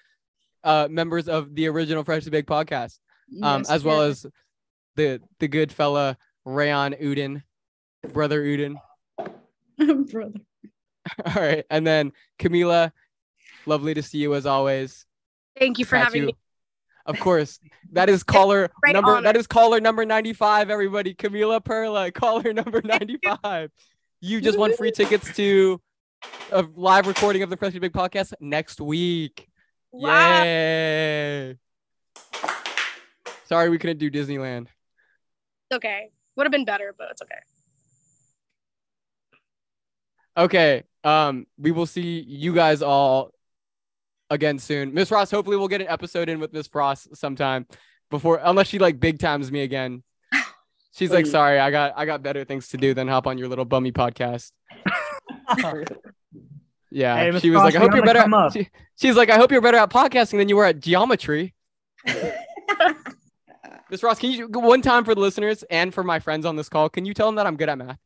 uh 0.65 0.87
members 0.89 1.29
of 1.29 1.55
the 1.57 1.67
original 1.69 2.05
Fresh 2.05 2.25
to 2.25 2.31
Big 2.31 2.47
podcast, 2.47 3.01
um, 3.43 3.63
Yes, 3.63 3.71
as 3.71 3.83
well 3.83 4.03
as 4.03 4.25
the 4.95 5.21
the 5.41 5.49
good 5.49 5.73
fella 5.73 6.17
Rayon 6.45 6.95
Uddin, 6.95 7.43
brother 8.13 8.43
Uddin. 8.45 8.77
brother. 10.11 10.41
All 11.27 11.35
right, 11.35 11.65
and 11.71 11.87
then 11.87 12.13
Camila, 12.39 12.93
lovely 13.67 13.95
to 13.95 14.03
see 14.03 14.19
you 14.19 14.35
as 14.35 14.47
always. 14.47 15.05
Thank 15.59 15.79
you 15.79 15.85
for 15.85 15.97
Catch 15.97 16.05
having 16.07 16.21
you. 16.23 16.27
me. 16.29 16.37
Of 17.07 17.19
course, 17.19 17.59
that 17.93 18.09
is 18.09 18.23
caller 18.25 18.71
great 18.83 18.93
number. 18.93 19.11
honor. 19.13 19.23
That 19.23 19.37
is 19.37 19.47
caller 19.47 19.81
number 19.81 20.05
ninety-five. 20.05 20.71
Everybody, 20.71 21.15
Camila 21.15 21.65
Perla, 21.65 22.13
caller 22.13 22.53
number 22.53 22.81
ninety-five. 22.83 23.71
You 24.21 24.41
just 24.41 24.57
won 24.57 24.77
free 24.77 24.93
tickets 24.93 25.35
to 25.35 25.81
a 26.53 26.63
live 26.77 27.09
recording 27.09 27.43
of 27.43 27.51
the 27.51 27.57
Freshly 27.57 27.81
Baked 27.81 27.97
podcast 27.97 28.33
next 28.39 28.81
week. 28.81 29.49
Wow. 29.91 30.43
Yay! 30.45 31.57
Sorry 33.47 33.69
we 33.69 33.79
couldn't 33.79 33.99
do 33.99 34.11
Disneyland. 34.11 34.69
It's 35.71 35.77
okay. 35.77 36.11
Would 36.37 36.45
have 36.45 36.53
been 36.53 36.65
better, 36.65 36.95
but 36.97 37.09
it's 37.11 37.21
okay. 37.23 37.35
Okay. 40.37 40.85
Um, 41.05 41.47
we 41.59 41.73
will 41.73 41.87
see 41.87 42.21
you 42.21 42.55
guys 42.55 42.83
all 42.83 43.33
again 44.31 44.59
soon. 44.59 44.95
Miss 44.95 45.11
Ross, 45.11 45.31
hopefully 45.31 45.57
we'll 45.57 45.69
get 45.69 45.81
an 45.81 45.89
episode 45.89 46.29
in 46.29 46.41
with 46.41 46.53
Miss 46.53 46.67
Frost 46.67 47.17
sometime 47.17 47.67
before 48.11 48.41
unless 48.43 48.69
she 48.69 48.79
like 48.79 49.01
big 49.01 49.19
times 49.19 49.51
me 49.51 49.63
again. 49.63 50.03
She's 50.95 51.11
like, 51.11 51.27
sorry, 51.27 51.59
I 51.59 51.71
got 51.71 51.95
I 51.97 52.07
got 52.07 52.23
better 52.23 52.45
things 52.45 52.69
to 52.69 52.77
do 52.77 52.95
than 52.95 53.09
hop 53.09 53.27
on 53.27 53.39
your 53.39 53.49
little 53.49 53.65
bummy 53.65 53.93
podcast. 53.93 54.53
Yeah. 56.95 57.17
Hey, 57.17 57.39
she 57.41 57.49
was 57.49 57.61
Frost, 57.61 57.75
like, 57.75 57.75
I 57.77 57.79
hope 57.79 57.95
you're 57.95 58.05
better 58.05 58.19
at, 58.19 58.53
she, 58.53 58.69
she's 58.97 59.17
like, 59.17 59.31
I 59.31 59.37
hope 59.37 59.51
you're 59.51 59.63
better 59.63 59.79
at 59.79 59.89
podcasting 59.89 60.37
than 60.37 60.51
you 60.51 60.57
were 60.57 60.67
at 60.67 60.79
geometry. 60.79 61.55
Miss 63.91 64.03
Ross, 64.03 64.19
can 64.19 64.31
you 64.31 64.47
one 64.47 64.83
time 64.83 65.05
for 65.05 65.15
the 65.15 65.21
listeners 65.21 65.63
and 65.71 65.93
for 65.95 66.05
my 66.05 66.19
friends 66.19 66.45
on 66.45 66.55
this 66.55 66.69
call, 66.69 66.91
can 66.91 67.07
you 67.07 67.15
tell 67.15 67.29
them 67.29 67.37
that 67.37 67.47
I'm 67.47 67.57
good 67.57 67.71
at 67.71 67.79
math? 67.79 67.99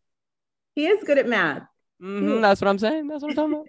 He 0.77 0.87
is 0.87 1.03
good 1.03 1.19
at 1.19 1.27
math. 1.27 1.63
Hmm 2.01 2.41
that's 2.41 2.61
what 2.61 2.69
I'm 2.69 2.79
saying. 2.79 3.09
That's 3.09 3.23
what 3.23 3.31
I'm 3.31 3.35
talking 3.35 3.67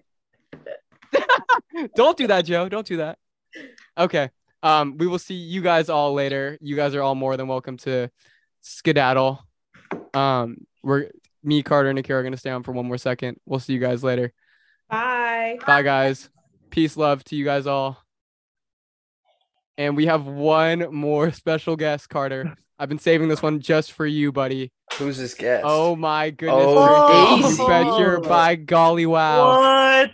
about. 1.14 1.92
Don't 1.96 2.18
do 2.18 2.28
that, 2.28 2.46
Joe. 2.46 2.70
Don't 2.70 2.86
do 2.86 2.98
that. 2.98 3.18
Okay. 3.98 4.30
Um, 4.64 4.98
we 4.98 5.08
will 5.08 5.20
see 5.20 5.36
you 5.36 5.62
guys 5.62 5.90
all 5.90 6.14
later. 6.14 6.58
You 6.62 6.76
guys 6.76 6.96
are 6.96 7.02
all 7.02 7.16
more 7.16 7.38
than 7.38 7.48
welcome 7.48 7.78
to 7.78 8.10
skedaddle. 8.62 9.44
Um, 10.14 10.66
we're 10.84 11.10
me, 11.44 11.64
Carter, 11.64 11.90
and 11.90 12.00
Akira 12.00 12.20
are 12.20 12.24
gonna 12.24 12.38
stay 12.38 12.50
on 12.50 12.64
for 12.64 12.72
one 12.72 12.88
more 12.88 12.98
second. 12.98 13.38
We'll 13.46 13.60
see 13.60 13.74
you 13.74 13.80
guys 13.80 14.04
later. 14.04 14.34
Bye. 14.90 15.60
Bye, 15.66 15.82
guys. 15.84 16.30
Peace, 16.70 16.98
love 16.98 17.24
to 17.26 17.36
you 17.36 17.46
guys 17.46 17.68
all. 17.68 17.98
And 19.78 19.96
we 19.96 20.08
have 20.08 20.26
one 20.26 20.94
more 20.94 21.32
special 21.32 21.76
guest, 21.76 22.10
Carter. 22.10 22.56
I've 22.80 22.90
been 22.90 23.00
saving 23.00 23.28
this 23.28 23.42
one 23.42 23.60
just 23.60 23.92
for 23.92 24.06
you, 24.06 24.32
buddy. 24.32 24.72
Who's 24.98 25.18
this 25.18 25.34
guest? 25.34 25.64
Oh 25.68 25.96
my 25.96 26.30
goodness. 26.32 26.64
Oh, 26.68 27.38
gracious. 27.40 27.58
you 27.60 27.64
oh. 27.64 27.68
bet 27.68 28.00
your 28.00 28.18
Daisy. 28.18 28.30
by 28.30 28.56
golly 28.56 29.06
wow. 29.06 29.48
What? 30.02 30.12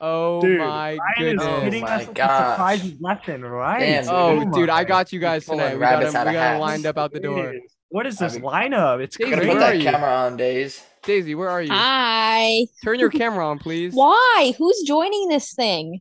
Oh 0.00 0.40
Dude, 0.40 0.58
my 0.60 0.96
Ryan 0.96 0.98
is 1.18 1.42
goodness. 1.42 1.62
hitting 1.64 1.82
oh 1.82 1.86
my 1.86 1.92
us 1.94 2.06
with 2.06 2.14
gosh. 2.16 2.50
surprises 2.52 2.94
left 3.00 3.28
and 3.28 3.50
right. 3.50 3.80
Damn, 3.80 4.04
oh, 4.08 4.34
dude. 4.34 4.42
Oh, 4.42 4.44
my 4.50 4.58
dude, 4.58 4.70
I 4.70 4.84
got 4.84 5.12
you 5.12 5.18
guys 5.18 5.44
Pulling 5.44 5.60
tonight. 5.60 5.74
We 5.74 5.80
got 5.80 5.90
rabbits 5.90 6.12
them, 6.12 6.20
out 6.20 6.26
we 6.26 6.30
of 6.30 6.34
got 6.34 6.40
'em 6.46 6.52
hats. 6.52 6.60
lined 6.60 6.86
up 6.86 6.98
out 6.98 7.12
the 7.12 7.20
door. 7.20 7.54
What 7.88 8.06
is 8.06 8.18
this 8.18 8.34
I 8.34 8.38
mean- 8.38 8.44
lineup? 8.44 9.00
It's 9.00 9.16
Daisy, 9.16 9.32
crazy. 9.32 9.50
put 9.50 9.58
that 9.58 9.80
camera 9.80 10.10
on, 10.10 10.36
Days. 10.36 10.84
Daisy, 11.02 11.34
where 11.34 11.48
are 11.48 11.62
you? 11.62 11.72
Hi. 11.72 12.66
Turn 12.84 13.00
your 13.00 13.08
camera 13.10 13.46
on, 13.48 13.58
please. 13.58 13.94
Why? 13.94 14.52
Who's 14.58 14.82
joining 14.86 15.28
this 15.30 15.52
thing? 15.54 16.00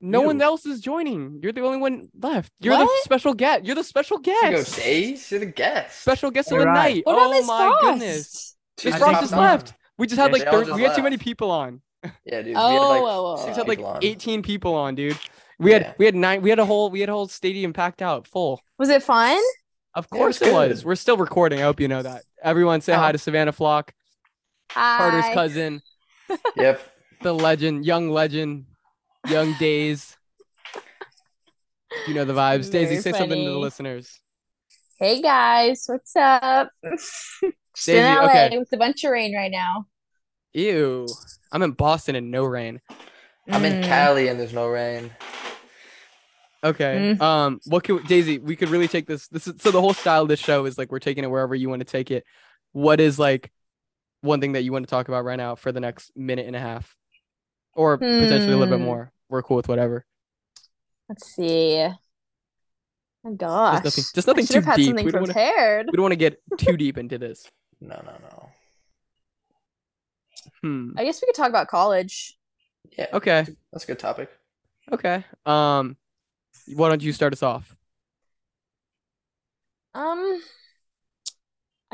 No 0.00 0.20
one 0.20 0.40
else 0.42 0.66
is 0.66 0.80
joining. 0.80 1.40
You're 1.42 1.52
the 1.52 1.62
only 1.62 1.78
one 1.78 2.08
left. 2.20 2.52
You're 2.60 2.76
the 2.76 2.88
special 3.02 3.32
guest. 3.34 3.64
You're 3.64 3.74
the 3.76 3.84
special 3.84 4.20
Here 4.22 4.34
you 4.34 4.40
go, 4.42 4.56
guest. 4.58 5.30
You're 5.30 5.40
the 5.40 5.46
guest. 5.46 6.00
Special 6.02 6.30
guest 6.30 6.48
of 6.48 6.56
You're 6.56 6.60
the 6.60 6.66
right. 6.66 6.94
night. 6.96 7.06
What 7.06 7.16
oh 7.18 7.30
Miss 7.30 7.46
my 7.46 7.58
Frost? 7.68 7.80
goodness. 7.82 8.56
She's 8.78 8.84
Miss 8.86 8.94
I 8.94 8.98
Frost 8.98 9.10
think 9.12 9.20
just 9.22 9.32
left. 9.32 9.72
We 9.98 10.06
just 10.06 10.18
had 10.20 10.26
Yeah, 10.26 10.32
like 10.32 10.42
they 10.42 10.46
all 10.48 10.52
thir- 10.60 10.64
just 10.66 10.76
we 10.76 10.82
had 10.82 10.96
too 10.96 11.02
many 11.02 11.16
people 11.16 11.50
on. 11.50 11.80
Yeah, 12.24 12.42
dude. 12.42 12.54
Oh, 12.56 12.68
we 12.68 12.74
had 12.74 12.80
like 12.82 13.02
whoa, 13.02 13.22
whoa, 13.22 13.34
We 13.46 13.50
whoa. 13.50 13.54
had 13.56 13.68
like 13.68 13.78
people 13.78 13.98
18 14.02 14.42
people 14.42 14.74
on, 14.74 14.94
dude. 14.94 15.18
We 15.58 15.72
had 15.72 15.82
Yeah. 15.82 15.92
we 15.98 16.04
had 16.04 16.14
nine. 16.14 16.42
We 16.42 16.50
had 16.50 16.58
a 16.58 16.64
whole 16.66 16.90
we 16.90 17.00
had 17.00 17.08
a 17.08 17.12
whole 17.12 17.26
stadium 17.28 17.72
packed 17.72 18.02
out 18.02 18.28
full. 18.28 18.60
Was 18.78 18.90
it 18.90 19.02
fun? 19.02 19.40
Of 19.94 20.06
Yeah, 20.12 20.16
it 20.16 20.20
course 20.20 20.40
was 20.40 20.48
it 20.50 20.52
was. 20.52 20.84
We're 20.84 20.94
still 20.94 21.16
recording. 21.16 21.58
I 21.60 21.62
hope 21.62 21.80
you 21.80 21.88
know 21.88 22.02
that. 22.02 22.22
Everyone 22.42 22.80
say 22.82 22.92
oh. 22.92 22.96
hi 22.98 23.08
Oh. 23.08 23.12
to 23.12 23.18
Savannah 23.18 23.52
Flock, 23.52 23.94
Hi. 24.72 24.98
Carter's 24.98 25.34
cousin, 25.34 25.80
Yep. 26.56 26.80
the 27.22 27.32
legend, 27.32 27.86
young 27.86 28.10
legend, 28.10 28.66
young 29.28 29.52
days. 29.54 30.16
You 32.06 32.14
know 32.14 32.24
the 32.24 32.32
vibes. 32.32 32.70
Daisy, 32.70 32.96
Very 32.96 33.00
say 33.00 33.12
something 33.12 33.44
to 33.44 33.50
the 33.50 33.58
listeners. 33.58 34.20
Hey 34.98 35.20
guys, 35.20 35.84
what's 35.86 36.14
up? 36.16 36.70
Just 36.84 37.40
Daisy, 37.86 37.98
in 37.98 38.14
LA 38.14 38.24
okay. 38.26 38.58
with 38.58 38.72
a 38.72 38.76
bunch 38.76 39.04
of 39.04 39.10
rain 39.10 39.34
right 39.34 39.50
now. 39.50 39.86
Ew. 40.54 41.06
I'm 41.52 41.62
in 41.62 41.72
Boston 41.72 42.16
and 42.16 42.30
no 42.30 42.44
rain. 42.44 42.80
I'm 43.48 43.64
in 43.64 43.82
Mm. 43.82 43.86
Cali 43.86 44.28
and 44.28 44.40
there's 44.40 44.52
no 44.54 44.66
rain. 44.68 45.10
Okay. 46.64 47.16
Mm. 47.16 47.20
Um, 47.20 47.60
what 47.66 47.84
can 47.84 48.02
Daisy? 48.06 48.38
We 48.38 48.56
could 48.56 48.70
really 48.70 48.88
take 48.88 49.06
this. 49.06 49.28
This 49.28 49.46
is 49.46 49.54
so 49.60 49.70
the 49.70 49.80
whole 49.80 49.94
style 49.94 50.22
of 50.22 50.28
this 50.28 50.40
show 50.40 50.64
is 50.64 50.78
like 50.78 50.90
we're 50.90 50.98
taking 50.98 51.22
it 51.24 51.30
wherever 51.30 51.54
you 51.54 51.68
want 51.68 51.80
to 51.80 51.84
take 51.84 52.10
it. 52.10 52.24
What 52.72 53.00
is 53.00 53.18
like 53.18 53.52
one 54.22 54.40
thing 54.40 54.52
that 54.52 54.62
you 54.62 54.72
want 54.72 54.86
to 54.86 54.90
talk 54.90 55.08
about 55.08 55.24
right 55.24 55.36
now 55.36 55.54
for 55.54 55.70
the 55.72 55.80
next 55.80 56.10
minute 56.16 56.46
and 56.46 56.56
a 56.56 56.60
half, 56.60 56.96
or 57.74 57.98
potentially 57.98 58.52
a 58.52 58.56
little 58.56 58.66
bit 58.66 58.80
Hmm. 58.80 58.84
more. 58.86 59.12
We're 59.28 59.42
cool 59.42 59.56
with 59.56 59.68
whatever. 59.68 60.04
Let's 61.08 61.34
see. 61.34 61.88
My 63.24 63.32
gosh. 63.32 63.82
Just 63.82 63.84
nothing, 63.84 64.04
just 64.14 64.26
nothing 64.26 64.44
I 64.44 64.46
too 64.46 64.54
have 64.54 64.64
had 64.64 64.76
deep. 64.76 64.86
something 64.86 65.04
We 65.06 65.12
don't 65.12 65.22
want 65.22 65.32
to. 65.32 65.84
We 65.86 65.96
don't 65.96 66.02
want 66.02 66.12
to 66.12 66.16
get 66.16 66.40
too 66.58 66.76
deep 66.76 66.98
into 66.98 67.18
this. 67.18 67.50
No, 67.80 68.00
no, 68.04 68.12
no. 68.22 68.48
Hmm. 70.62 70.90
I 70.96 71.04
guess 71.04 71.20
we 71.20 71.26
could 71.26 71.34
talk 71.34 71.48
about 71.48 71.68
college. 71.68 72.38
Yeah. 72.96 73.06
Okay. 73.12 73.46
That's 73.72 73.84
a 73.84 73.86
good 73.86 73.98
topic. 73.98 74.30
Okay. 74.92 75.24
Um, 75.44 75.96
why 76.74 76.88
don't 76.88 77.02
you 77.02 77.12
start 77.12 77.32
us 77.32 77.42
off? 77.42 77.76
Um, 79.94 80.40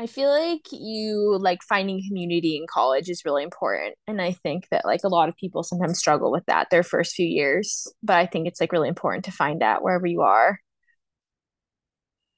I 0.03 0.07
feel 0.07 0.29
like 0.29 0.67
you 0.73 1.37
like 1.39 1.63
finding 1.63 2.03
community 2.05 2.57
in 2.57 2.65
college 2.69 3.07
is 3.09 3.23
really 3.23 3.41
important. 3.41 3.95
And 4.05 4.21
I 4.21 4.33
think 4.33 4.67
that 4.69 4.83
like 4.83 4.99
a 5.05 5.07
lot 5.07 5.29
of 5.29 5.37
people 5.37 5.63
sometimes 5.63 5.97
struggle 5.97 6.29
with 6.29 6.45
that 6.47 6.67
their 6.69 6.83
first 6.83 7.15
few 7.15 7.25
years. 7.25 7.87
But 8.03 8.17
I 8.17 8.25
think 8.25 8.45
it's 8.45 8.59
like 8.59 8.73
really 8.73 8.89
important 8.89 9.23
to 9.25 9.31
find 9.31 9.61
that 9.61 9.81
wherever 9.81 10.05
you 10.05 10.19
are. 10.19 10.59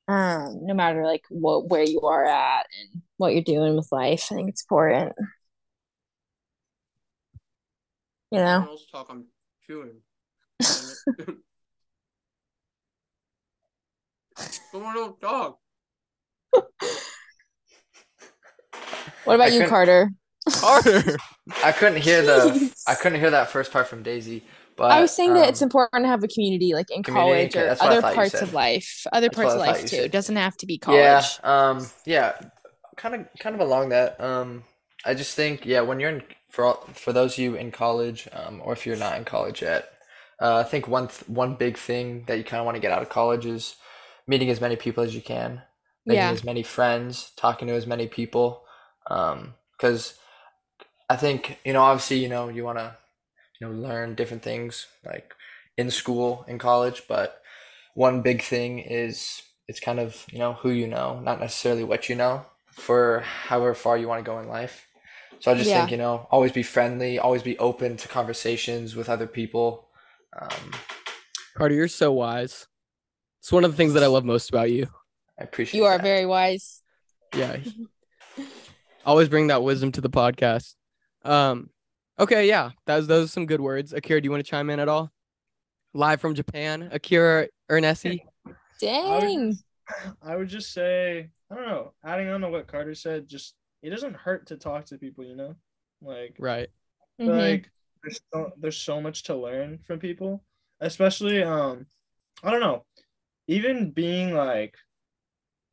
Um, 0.07 0.59
no 0.61 0.75
matter 0.75 1.03
like 1.05 1.23
what 1.29 1.67
where 1.67 1.83
you 1.83 2.01
are 2.01 2.25
at 2.25 2.67
and 2.79 3.01
what 3.17 3.33
you're 3.33 3.41
doing 3.41 3.75
with 3.75 3.87
life. 3.91 4.27
I 4.31 4.35
think 4.35 4.49
it's 4.49 4.63
important. 4.63 5.13
You 8.29 8.39
know? 8.41 8.77
talk. 8.91 9.07
I'm 9.09 9.25
chewing. 9.65 10.01
Someone 14.71 14.93
don't 14.93 15.19
talk. 15.19 15.57
What 19.25 19.35
about 19.35 19.51
I 19.51 19.55
you, 19.55 19.65
Carter? 19.67 20.11
Carter. 20.49 21.17
I 21.63 21.71
couldn't 21.71 22.01
hear 22.01 22.21
the. 22.21 22.51
Jeez. 22.51 22.83
I 22.87 22.95
couldn't 22.95 23.19
hear 23.19 23.31
that 23.31 23.49
first 23.49 23.71
part 23.71 23.87
from 23.87 24.03
Daisy. 24.03 24.43
But 24.77 24.91
I 24.91 25.01
was 25.01 25.11
saying 25.15 25.33
that 25.35 25.49
it's 25.49 25.61
um, 25.61 25.67
important 25.67 26.03
to 26.03 26.09
have 26.09 26.23
a 26.23 26.27
community 26.27 26.73
like 26.73 26.91
in 26.91 27.03
Community, 27.03 27.49
college 27.49 27.55
okay, 27.55 27.61
or 27.61 27.65
that's 27.65 27.83
what 27.83 27.93
I 27.93 27.97
other 27.97 28.01
parts 28.15 28.41
of 28.41 28.53
life. 28.53 29.05
Other 29.13 29.29
That's 29.29 29.35
parts 29.35 29.53
of 29.53 29.59
life 29.59 29.85
too. 29.85 29.87
said. 29.87 30.05
It 30.05 30.11
doesn't 30.11 30.35
have 30.35 30.57
to 30.57 30.65
be 30.65 30.77
college. 30.77 30.99
Yeah, 30.99 31.23
um, 31.43 31.87
yeah, 32.05 32.33
kind 32.97 33.15
of, 33.15 33.27
kind 33.39 33.55
of 33.55 33.61
along 33.61 33.89
that. 33.89 34.19
Um, 34.21 34.63
I 35.05 35.13
just 35.13 35.35
think, 35.35 35.65
yeah, 35.65 35.81
when 35.81 35.99
you're 35.99 36.09
in 36.09 36.23
for 36.49 36.65
all, 36.65 36.75
for 36.93 37.13
those 37.13 37.33
of 37.33 37.39
you 37.39 37.55
in 37.55 37.71
college, 37.71 38.27
um, 38.33 38.61
or 38.63 38.73
if 38.73 38.85
you're 38.85 38.97
not 38.97 39.17
in 39.17 39.25
college 39.25 39.61
yet, 39.61 39.89
uh, 40.41 40.57
I 40.57 40.63
think 40.63 40.87
one 40.87 41.07
th- 41.07 41.27
one 41.29 41.55
big 41.55 41.77
thing 41.77 42.25
that 42.27 42.37
you 42.37 42.43
kind 42.43 42.59
of 42.59 42.65
want 42.65 42.75
to 42.75 42.81
get 42.81 42.91
out 42.91 43.01
of 43.01 43.09
college 43.09 43.45
is 43.45 43.75
meeting 44.27 44.49
as 44.49 44.61
many 44.61 44.75
people 44.75 45.03
as 45.03 45.15
you 45.15 45.21
can, 45.21 45.61
making 46.05 46.19
Yeah. 46.21 46.31
as 46.31 46.43
many 46.43 46.63
friends, 46.63 47.31
talking 47.37 47.67
to 47.67 47.73
as 47.75 47.87
many 47.87 48.07
people, 48.07 48.64
um, 49.07 49.55
because 49.77 50.15
I 51.09 51.15
think 51.15 51.59
you 51.65 51.73
know, 51.73 51.81
obviously, 51.81 52.17
you 52.19 52.29
know, 52.29 52.49
you 52.49 52.63
want 52.63 52.77
to, 52.79 52.95
you 53.59 53.67
know, 53.67 53.73
learn 53.73 54.15
different 54.15 54.43
things 54.43 54.87
like 55.05 55.33
in 55.77 55.91
school, 55.91 56.45
in 56.47 56.57
college, 56.59 57.03
but 57.07 57.41
one 57.93 58.21
big 58.21 58.41
thing 58.41 58.79
is 58.79 59.41
it's 59.67 59.79
kind 59.79 59.99
of 59.99 60.25
you 60.31 60.37
know 60.39 60.53
who 60.53 60.69
you 60.69 60.87
know 60.87 61.19
not 61.21 61.39
necessarily 61.39 61.83
what 61.83 62.09
you 62.09 62.15
know 62.15 62.45
for 62.71 63.21
however 63.21 63.73
far 63.73 63.97
you 63.97 64.07
want 64.07 64.23
to 64.23 64.29
go 64.29 64.39
in 64.39 64.47
life 64.47 64.85
so 65.39 65.51
i 65.51 65.55
just 65.55 65.69
Yeah. 65.69 65.79
think 65.79 65.91
you 65.91 65.97
know 65.97 66.27
always 66.29 66.51
be 66.51 66.61
friendly 66.61 67.17
always 67.17 67.41
be 67.41 67.57
open 67.57 67.97
to 67.97 68.07
conversations 68.07 68.95
with 68.95 69.09
other 69.09 69.27
people 69.27 69.87
um, 70.39 70.71
Carter, 71.55 71.73
you're 71.75 71.87
so 71.87 72.11
wise. 72.11 72.67
It's 73.39 73.51
one 73.51 73.63
of 73.63 73.71
the 73.71 73.77
things 73.77 73.93
that 73.93 74.03
I 74.03 74.07
love 74.07 74.25
most 74.25 74.49
about 74.49 74.69
you. 74.71 74.87
i 75.39 75.43
appreciate 75.43 75.79
You 75.79 75.85
are 75.85 75.97
that. 75.97 76.03
very 76.03 76.25
wise. 76.25 76.81
Yeah. 77.33 77.57
Always 79.05 79.29
bring 79.29 79.47
that 79.47 79.61
wisdom 79.61 79.91
to 79.93 80.01
the 80.01 80.09
podcast. 80.09 80.73
Um, 81.23 81.69
okay, 82.19 82.47
yeah, 82.47 82.71
that 82.87 82.95
was 82.97 83.07
those 83.07 83.25
are 83.25 83.31
some 83.31 83.45
good 83.45 83.61
words. 83.61 83.93
Akira, 83.93 84.19
do 84.19 84.25
you 84.25 84.31
want 84.31 84.43
to 84.43 84.49
chime 84.49 84.69
in 84.71 84.79
at 84.79 84.89
all? 84.89 85.11
Live 85.93 86.19
from 86.19 86.33
Japan, 86.33 86.89
Akira 86.91 87.47
Eernisse. 87.69 88.19
Dang. 88.81 89.57
I 90.23 90.35
would 90.35 90.49
just 90.49 90.73
say, 90.73 91.29
I 91.51 91.55
don't 91.55 91.67
know, 91.67 91.93
adding 92.03 92.29
on 92.29 92.41
to 92.41 92.49
what 92.49 92.67
Carter 92.67 92.95
said, 92.95 93.27
just 93.27 93.53
it 93.83 93.91
doesn't 93.91 94.15
hurt 94.15 94.47
to 94.47 94.57
talk 94.57 94.85
to 94.85 94.97
people, 94.97 95.23
you 95.23 95.35
know? 95.35 95.55
Like 96.01 96.35
Right. 96.39 96.69
feel 97.17 97.29
Mhm. 97.29 97.37
like 97.37 97.71
there's 98.03 98.19
so, 98.33 98.51
there's 98.57 98.77
so 98.77 98.99
much 98.99 99.23
to 99.23 99.35
learn 99.35 99.77
from 99.85 99.99
people, 99.99 100.43
especially 100.79 101.43
um 101.43 101.85
I 102.43 102.49
don't 102.49 102.59
know, 102.59 102.85
even 103.47 103.91
being 103.91 104.33
like 104.33 104.75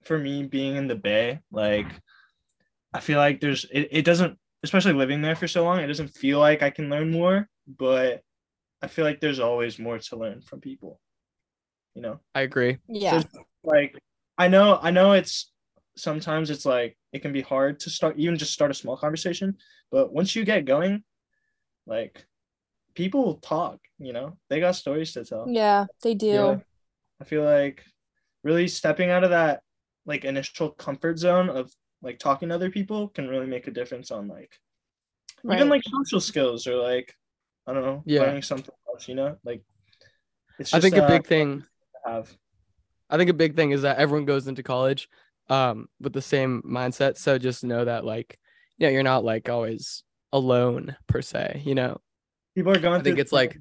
for 0.04 0.18
me 0.18 0.44
being 0.44 0.76
in 0.76 0.86
the 0.86 0.94
Bay, 0.96 1.40
like 1.50 1.90
I 2.94 3.00
feel 3.00 3.18
like 3.18 3.40
there's 3.40 3.64
it, 3.72 3.88
it 3.90 4.04
doesn't 4.04 4.38
especially 4.62 4.92
living 4.92 5.22
there 5.22 5.36
for 5.36 5.48
so 5.48 5.64
long, 5.64 5.80
it 5.80 5.88
doesn't 5.88 6.08
feel 6.08 6.38
like 6.38 6.62
I 6.62 6.70
can 6.70 6.88
learn 6.88 7.10
more, 7.10 7.48
but 7.66 8.22
I 8.80 8.86
feel 8.86 9.04
like 9.04 9.20
there's 9.20 9.40
always 9.40 9.78
more 9.78 9.98
to 9.98 10.16
learn 10.16 10.40
from 10.42 10.60
people. 10.60 11.00
You 11.94 12.02
know? 12.02 12.20
I 12.34 12.42
agree. 12.42 12.78
Yeah. 12.88 13.20
So, 13.20 13.28
like 13.64 13.98
I 14.38 14.48
know 14.48 14.78
I 14.80 14.90
know 14.90 15.12
it's 15.12 15.52
sometimes 15.96 16.50
it's 16.50 16.64
like 16.64 16.96
it 17.12 17.20
can 17.20 17.32
be 17.32 17.42
hard 17.42 17.80
to 17.80 17.90
start 17.90 18.16
even 18.18 18.36
just 18.36 18.52
start 18.52 18.70
a 18.70 18.74
small 18.74 18.96
conversation, 18.96 19.56
but 19.90 20.12
once 20.12 20.34
you 20.34 20.44
get 20.44 20.64
going, 20.64 21.04
like 21.86 22.24
people 22.94 23.34
talk, 23.36 23.78
you 23.98 24.12
know, 24.12 24.36
they 24.48 24.60
got 24.60 24.76
stories 24.76 25.12
to 25.12 25.24
tell. 25.24 25.46
Yeah, 25.48 25.86
they 26.02 26.14
do. 26.14 26.26
Yeah. 26.26 26.56
I 27.20 27.24
feel 27.24 27.44
like 27.44 27.84
really 28.42 28.68
stepping 28.68 29.10
out 29.10 29.24
of 29.24 29.30
that 29.30 29.62
like 30.06 30.24
initial 30.24 30.70
comfort 30.70 31.18
zone 31.18 31.48
of 31.48 31.72
like 32.02 32.18
talking 32.18 32.48
to 32.48 32.54
other 32.54 32.70
people 32.70 33.08
can 33.08 33.28
really 33.28 33.46
make 33.46 33.68
a 33.68 33.70
difference 33.70 34.10
on 34.10 34.28
like 34.28 34.58
even 35.44 35.68
like 35.68 35.82
social 35.84 36.20
skills 36.20 36.66
or 36.66 36.76
like 36.76 37.16
I 37.66 37.72
don't 37.72 37.84
know, 37.84 38.02
Yeah. 38.04 38.22
learning 38.22 38.42
something 38.42 38.74
else, 38.88 39.08
you 39.08 39.14
know? 39.14 39.36
Like 39.44 39.62
it's 40.58 40.74
I 40.74 40.80
think 40.80 40.96
a 40.96 41.04
uh, 41.04 41.08
big 41.08 41.26
thing 41.26 41.60
to 41.60 42.10
have. 42.12 42.36
I 43.08 43.16
think 43.16 43.30
a 43.30 43.34
big 43.34 43.56
thing 43.56 43.70
is 43.70 43.82
that 43.82 43.98
everyone 43.98 44.24
goes 44.24 44.46
into 44.48 44.62
college 44.62 45.08
um 45.48 45.88
with 46.00 46.12
the 46.12 46.22
same 46.22 46.62
mindset. 46.66 47.16
So 47.16 47.38
just 47.38 47.64
know 47.64 47.84
that 47.84 48.04
like, 48.04 48.38
you 48.78 48.86
know, 48.86 48.92
you're 48.92 49.02
not 49.02 49.24
like 49.24 49.48
always 49.48 50.02
alone 50.32 50.96
per 51.06 51.22
se, 51.22 51.62
you 51.64 51.74
know. 51.74 52.00
People 52.54 52.72
are 52.72 52.78
going 52.78 53.00
I 53.00 53.04
think 53.04 53.18
it's 53.18 53.32
like 53.32 53.58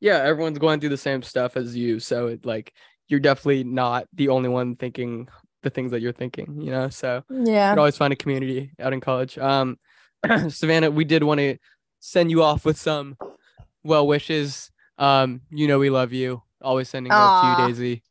yeah, 0.00 0.18
everyone's 0.18 0.58
going 0.58 0.80
through 0.80 0.90
the 0.90 0.96
same 0.96 1.22
stuff 1.22 1.56
as 1.56 1.76
you. 1.76 1.98
So 1.98 2.28
it 2.28 2.44
like 2.44 2.72
you're 3.08 3.20
definitely 3.20 3.64
not 3.64 4.06
the 4.12 4.28
only 4.28 4.48
one 4.48 4.76
thinking 4.76 5.28
the 5.64 5.70
things 5.70 5.90
that 5.90 6.00
you're 6.00 6.12
thinking, 6.12 6.60
you 6.60 6.70
know. 6.70 6.88
So 6.88 7.24
you 7.28 7.44
Yeah. 7.52 7.70
can 7.72 7.78
always 7.80 7.96
find 7.96 8.12
a 8.12 8.16
community 8.16 8.70
out 8.78 8.92
in 8.92 9.00
college. 9.00 9.36
Um 9.38 9.78
Savannah, 10.48 10.90
we 10.90 11.04
did 11.04 11.22
want 11.24 11.40
to 11.40 11.56
send 12.00 12.30
you 12.30 12.42
off 12.42 12.64
with 12.64 12.78
some 12.78 13.16
well 13.82 14.06
wishes. 14.06 14.70
Um, 14.96 15.40
you 15.50 15.66
know 15.66 15.78
we 15.78 15.90
love 15.90 16.12
you. 16.12 16.42
Always 16.62 16.88
sending 16.88 17.12
love 17.12 17.40
to 17.40 17.46
you, 17.46 17.56
Daisy. 17.56 18.02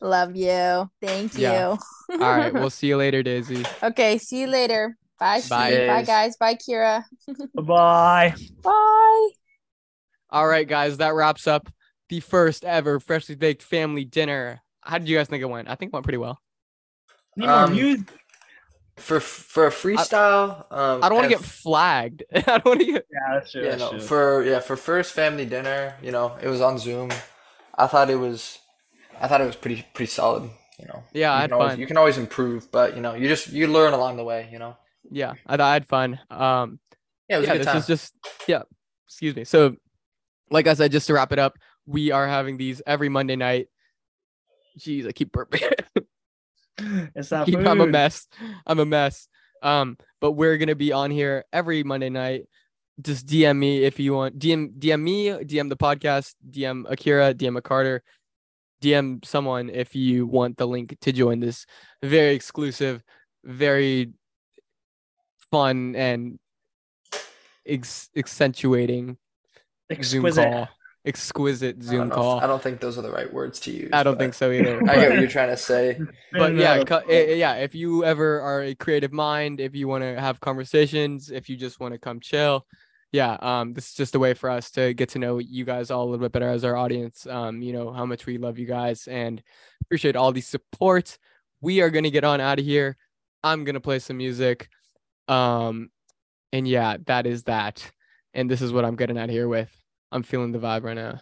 Love 0.00 0.36
you. 0.36 0.88
Thank 1.02 1.34
you. 1.34 1.40
Yeah. 1.40 1.76
All 2.10 2.18
right, 2.18 2.54
we'll 2.60 2.70
see 2.70 2.86
you 2.86 2.96
later, 2.96 3.22
Daisy. 3.22 3.64
okay, 3.82 4.16
see 4.18 4.42
you 4.42 4.46
later. 4.46 4.96
Bye, 5.18 5.40
Steve. 5.40 5.50
Bye. 5.50 5.86
Bye, 5.88 6.02
guys. 6.04 6.36
Bye, 6.36 6.54
Kira. 6.54 7.04
Bye. 7.54 8.34
Bye. 8.62 9.28
All 10.30 10.46
right, 10.46 10.66
guys, 10.68 10.98
that 10.98 11.14
wraps 11.14 11.46
up 11.46 11.68
the 12.08 12.20
first 12.20 12.64
ever 12.64 13.00
freshly 13.00 13.34
baked 13.34 13.62
family 13.62 14.04
dinner. 14.04 14.60
How 14.82 14.98
did 14.98 15.08
you 15.08 15.16
guys 15.18 15.26
think 15.28 15.42
it 15.42 15.46
went? 15.46 15.68
I 15.68 15.74
think 15.74 15.90
it 15.90 15.92
went 15.94 16.04
pretty 16.04 16.18
well. 16.18 16.38
Need 17.38 17.46
more 17.46 17.64
Um, 17.64 17.72
music. 17.72 18.06
for 18.96 19.20
for 19.20 19.66
a 19.66 19.70
freestyle 19.70 20.70
um 20.72 21.02
I 21.04 21.08
don't 21.08 21.14
want 21.16 21.30
to 21.30 21.36
get 21.36 21.44
flagged. 21.44 22.24
I 22.34 22.40
don't 22.40 22.64
want 22.66 22.80
to 22.80 22.86
get. 22.86 23.06
Yeah, 23.10 23.34
that's 23.38 23.52
true. 23.52 23.62
yeah 23.62 23.70
that's 23.70 23.82
no 23.84 23.90
true. 23.90 24.00
for 24.00 24.44
yeah 24.44 24.58
for 24.60 24.76
first 24.76 25.12
family 25.12 25.46
dinner 25.46 25.94
you 26.02 26.10
know 26.10 26.36
it 26.42 26.48
was 26.48 26.60
on 26.60 26.78
zoom 26.78 27.10
i 27.76 27.86
thought 27.86 28.10
it 28.10 28.16
was 28.16 28.58
i 29.20 29.28
thought 29.28 29.40
it 29.40 29.46
was 29.46 29.54
pretty 29.56 29.86
pretty 29.94 30.10
solid 30.10 30.50
you 30.80 30.86
know 30.86 31.04
Yeah, 31.12 31.30
you 31.32 31.38
I 31.38 31.40
had 31.42 31.50
can 31.50 31.54
always, 31.54 31.70
fun. 31.72 31.80
you 31.80 31.86
can 31.86 31.96
always 31.96 32.18
improve 32.18 32.70
but 32.72 32.96
you 32.96 33.00
know 33.02 33.14
you 33.14 33.28
just 33.28 33.52
you 33.52 33.68
learn 33.68 33.92
along 33.94 34.16
the 34.16 34.24
way 34.24 34.48
you 34.52 34.58
know 34.58 34.76
Yeah, 35.10 35.34
I 35.46 35.52
thought 35.56 35.70
I 35.70 35.74
had 35.74 35.86
fun. 35.86 36.18
Um, 36.30 36.80
yeah 37.28 37.36
it 37.36 37.40
was 37.40 37.46
yeah, 37.46 37.54
a 37.54 37.58
good 37.58 37.58
this 37.58 37.66
time 37.66 37.76
is 37.78 37.86
just 37.86 38.14
yeah. 38.48 38.62
Excuse 39.06 39.34
me. 39.36 39.44
So, 39.44 39.76
like 40.50 40.66
I 40.66 40.74
said, 40.74 40.92
just 40.92 41.06
to 41.06 41.14
wrap 41.14 41.32
it 41.32 41.38
up, 41.38 41.54
we 41.86 42.10
are 42.10 42.26
having 42.28 42.58
these 42.58 42.82
every 42.86 43.08
Monday 43.08 43.36
night. 43.36 43.68
Jeez, 44.78 45.06
I 45.08 45.12
keep 45.12 45.32
burping. 45.32 45.62
it's 47.14 47.28
keep, 47.44 47.56
food. 47.56 47.66
I'm 47.66 47.80
a 47.80 47.86
mess. 47.86 48.26
I'm 48.66 48.78
a 48.78 48.86
mess. 48.86 49.28
Um, 49.62 49.96
but 50.20 50.32
we're 50.32 50.56
gonna 50.58 50.74
be 50.74 50.92
on 50.92 51.10
here 51.10 51.44
every 51.52 51.82
Monday 51.82 52.10
night. 52.10 52.46
Just 53.00 53.26
DM 53.26 53.56
me 53.56 53.84
if 53.84 54.00
you 54.00 54.14
want. 54.14 54.38
DM 54.38 54.72
DM 54.78 55.00
me, 55.00 55.28
DM 55.28 55.68
the 55.68 55.76
podcast, 55.76 56.34
DM 56.50 56.84
Akira, 56.90 57.34
DM 57.34 57.56
a 57.56 57.62
Carter, 57.62 58.02
DM 58.82 59.24
someone 59.24 59.70
if 59.70 59.94
you 59.94 60.26
want 60.26 60.56
the 60.56 60.66
link 60.66 60.96
to 61.00 61.12
join 61.12 61.40
this 61.40 61.66
very 62.02 62.34
exclusive, 62.34 63.02
very 63.44 64.12
fun 65.50 65.94
and 65.96 66.38
ex- 67.66 68.10
accentuating 68.16 69.16
Zoom 70.02 70.22
Exquisite. 71.08 71.76
call. 71.76 71.76
exquisite 71.76 71.76
I 71.76 71.80
don't, 71.80 71.82
Zoom 71.82 72.08
if- 72.08 72.14
call. 72.14 72.40
I 72.40 72.46
don't 72.46 72.62
think 72.62 72.80
those 72.80 72.98
are 72.98 73.02
the 73.02 73.10
right 73.10 73.32
words 73.32 73.58
to 73.60 73.70
use. 73.70 73.90
I 73.92 74.02
don't 74.02 74.18
think 74.18 74.34
so 74.34 74.50
either. 74.52 74.80
I 74.88 74.94
get 74.96 75.10
what 75.10 75.18
you're 75.20 75.28
trying 75.28 75.48
to 75.48 75.56
say. 75.56 75.98
but 76.32 76.54
yeah, 76.54 76.84
co- 76.84 77.02
eh, 77.08 77.34
yeah. 77.34 77.54
If 77.54 77.74
you 77.74 78.04
ever 78.04 78.40
are 78.40 78.62
a 78.62 78.74
creative 78.74 79.12
mind, 79.12 79.60
if 79.60 79.74
you 79.74 79.88
want 79.88 80.02
to 80.04 80.20
have 80.20 80.40
conversations, 80.40 81.30
if 81.30 81.48
you 81.48 81.56
just 81.56 81.80
want 81.80 81.94
to 81.94 81.98
come 81.98 82.20
chill, 82.20 82.66
yeah, 83.10 83.38
um, 83.40 83.72
this 83.72 83.88
is 83.88 83.94
just 83.94 84.14
a 84.14 84.18
way 84.18 84.34
for 84.34 84.50
us 84.50 84.70
to 84.72 84.92
get 84.92 85.08
to 85.10 85.18
know 85.18 85.38
you 85.38 85.64
guys 85.64 85.90
all 85.90 86.04
a 86.04 86.08
little 86.10 86.24
bit 86.26 86.32
better 86.32 86.48
as 86.48 86.62
our 86.64 86.76
audience. 86.76 87.26
Um, 87.26 87.62
you 87.62 87.72
know 87.72 87.90
how 87.92 88.04
much 88.04 88.26
we 88.26 88.36
love 88.38 88.58
you 88.58 88.66
guys 88.66 89.08
and 89.08 89.42
appreciate 89.82 90.14
all 90.16 90.30
the 90.32 90.42
support. 90.42 91.18
We 91.60 91.80
are 91.80 91.90
gonna 91.90 92.10
get 92.10 92.24
on 92.24 92.40
out 92.40 92.58
of 92.58 92.64
here. 92.64 92.96
I'm 93.42 93.64
gonna 93.64 93.80
play 93.80 93.98
some 93.98 94.18
music, 94.18 94.68
um, 95.26 95.90
and 96.52 96.68
yeah, 96.68 96.98
that 97.06 97.26
is 97.26 97.44
that. 97.44 97.90
And 98.34 98.50
this 98.50 98.60
is 98.60 98.72
what 98.72 98.84
I'm 98.84 98.94
getting 98.96 99.16
out 99.18 99.24
of 99.24 99.30
here 99.30 99.48
with. 99.48 99.70
I'm 100.10 100.22
feeling 100.22 100.52
the 100.52 100.58
vibe 100.58 100.84
right 100.84 100.96
now. 100.96 101.20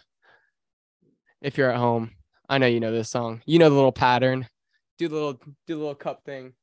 If 1.41 1.57
you're 1.57 1.69
at 1.71 1.77
home, 1.77 2.11
I 2.49 2.57
know 2.57 2.67
you 2.67 2.79
know 2.79 2.91
this 2.91 3.09
song. 3.09 3.41
You 3.45 3.59
know 3.59 3.69
the 3.69 3.75
little 3.75 3.91
pattern. 3.91 4.47
Do 4.97 5.07
the 5.07 5.15
little 5.15 5.33
do 5.33 5.75
the 5.75 5.75
little 5.75 5.95
cup 5.95 6.23
thing. 6.25 6.53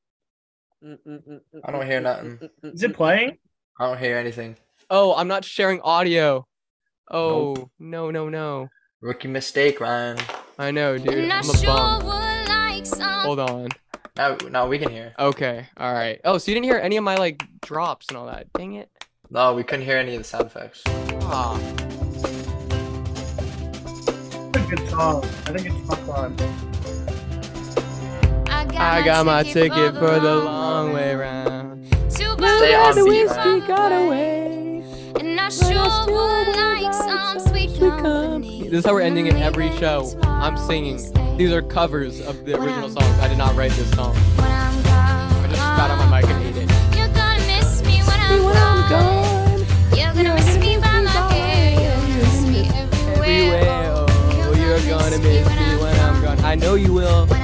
I 0.82 1.70
don't 1.70 1.86
hear 1.86 2.00
nothing. 2.00 2.38
Is 2.62 2.82
it 2.82 2.94
playing? 2.94 3.38
I 3.78 3.86
don't 3.86 3.98
hear 3.98 4.18
anything. 4.18 4.56
Oh, 4.90 5.14
I'm 5.14 5.28
not 5.28 5.44
sharing 5.44 5.80
audio. 5.80 6.46
Oh, 7.10 7.70
no, 7.78 8.10
no, 8.10 8.28
no. 8.28 8.68
Rookie 9.00 9.28
mistake, 9.28 9.80
Ryan. 9.80 10.18
I 10.58 10.70
know, 10.70 10.96
dude. 10.98 11.14
And 11.14 11.32
I 11.32 11.38
I'm 11.38 11.50
a 11.50 11.56
sure 11.56 11.66
bum. 11.66 12.04
would 12.04 12.48
like. 12.48 12.86
Hold 13.24 13.40
on. 13.40 13.68
Now, 14.16 14.36
now 14.50 14.68
we 14.68 14.78
can 14.78 14.90
hear. 14.90 15.14
Okay. 15.18 15.66
All 15.76 15.92
right. 15.92 16.20
Oh, 16.24 16.38
so 16.38 16.50
you 16.50 16.54
didn't 16.54 16.66
hear 16.66 16.78
any 16.78 16.96
of 16.96 17.04
my 17.04 17.16
like 17.16 17.42
drops 17.62 18.06
and 18.08 18.16
all 18.16 18.26
that. 18.26 18.52
Dang 18.52 18.74
it. 18.74 18.90
No, 19.30 19.54
we 19.54 19.64
couldn't 19.64 19.84
hear 19.84 19.96
any 19.96 20.14
of 20.14 20.18
the 20.18 20.24
sound 20.24 20.46
effects. 20.46 20.82
Ah. 20.86 21.83
It's 24.74 24.82
a 24.82 24.86
good 24.86 24.90
song. 24.90 25.24
I 25.24 25.52
think 25.52 25.66
it's 25.66 25.86
fun 25.86 26.36
fun. 26.36 26.36
I 28.76 29.04
got 29.04 29.24
my 29.24 29.44
ticket 29.44 29.94
for 29.94 30.18
the 30.18 30.34
long 30.34 30.92
way 30.92 31.14
round. 31.14 31.88
Too 32.10 32.34
Stay 32.34 32.74
on 32.74 32.94
bad 32.94 32.94
beat, 32.96 33.04
whiskey 33.04 33.60
got 33.68 33.92
away. 33.92 34.82
And 35.20 35.40
I 35.40 35.48
sure 35.48 36.06
would 36.06 36.56
like 36.56 36.92
some 36.92 37.38
sweet 37.48 37.78
company. 37.78 38.62
This 38.64 38.80
is 38.80 38.84
how 38.84 38.94
we're 38.94 39.02
ending 39.02 39.28
in 39.28 39.36
every 39.36 39.70
show. 39.76 40.12
I'm 40.24 40.56
singing. 40.56 40.98
These 41.36 41.52
are 41.52 41.62
covers 41.62 42.20
of 42.20 42.44
the 42.44 42.60
original 42.60 42.88
songs. 42.88 43.18
I 43.20 43.28
did 43.28 43.38
not 43.38 43.54
write 43.54 43.70
this 43.72 43.90
song. 43.92 44.16
I 44.38 45.46
just 45.48 45.60
got 45.60 45.90
on 45.90 46.10
my 46.10 46.20
mic 46.20 46.28
and 46.28 46.44
ate 46.44 46.56
it. 46.56 46.68
You're 46.96 47.06
gonna 47.14 47.38
miss 47.46 47.80
me 47.84 48.00
when 48.00 48.20
I'm 48.20 48.90
gone. 48.90 49.66
You're 49.96 50.14
gonna 50.14 50.34
miss 50.34 50.53
gonna 54.88 55.18
miss 55.18 55.46
me 55.48 55.76
when 55.82 55.98
I'm 56.00 56.22
gone. 56.22 56.38
I 56.40 56.54
know 56.54 56.74
you 56.74 56.92
will. 56.92 57.26
When 57.26 57.40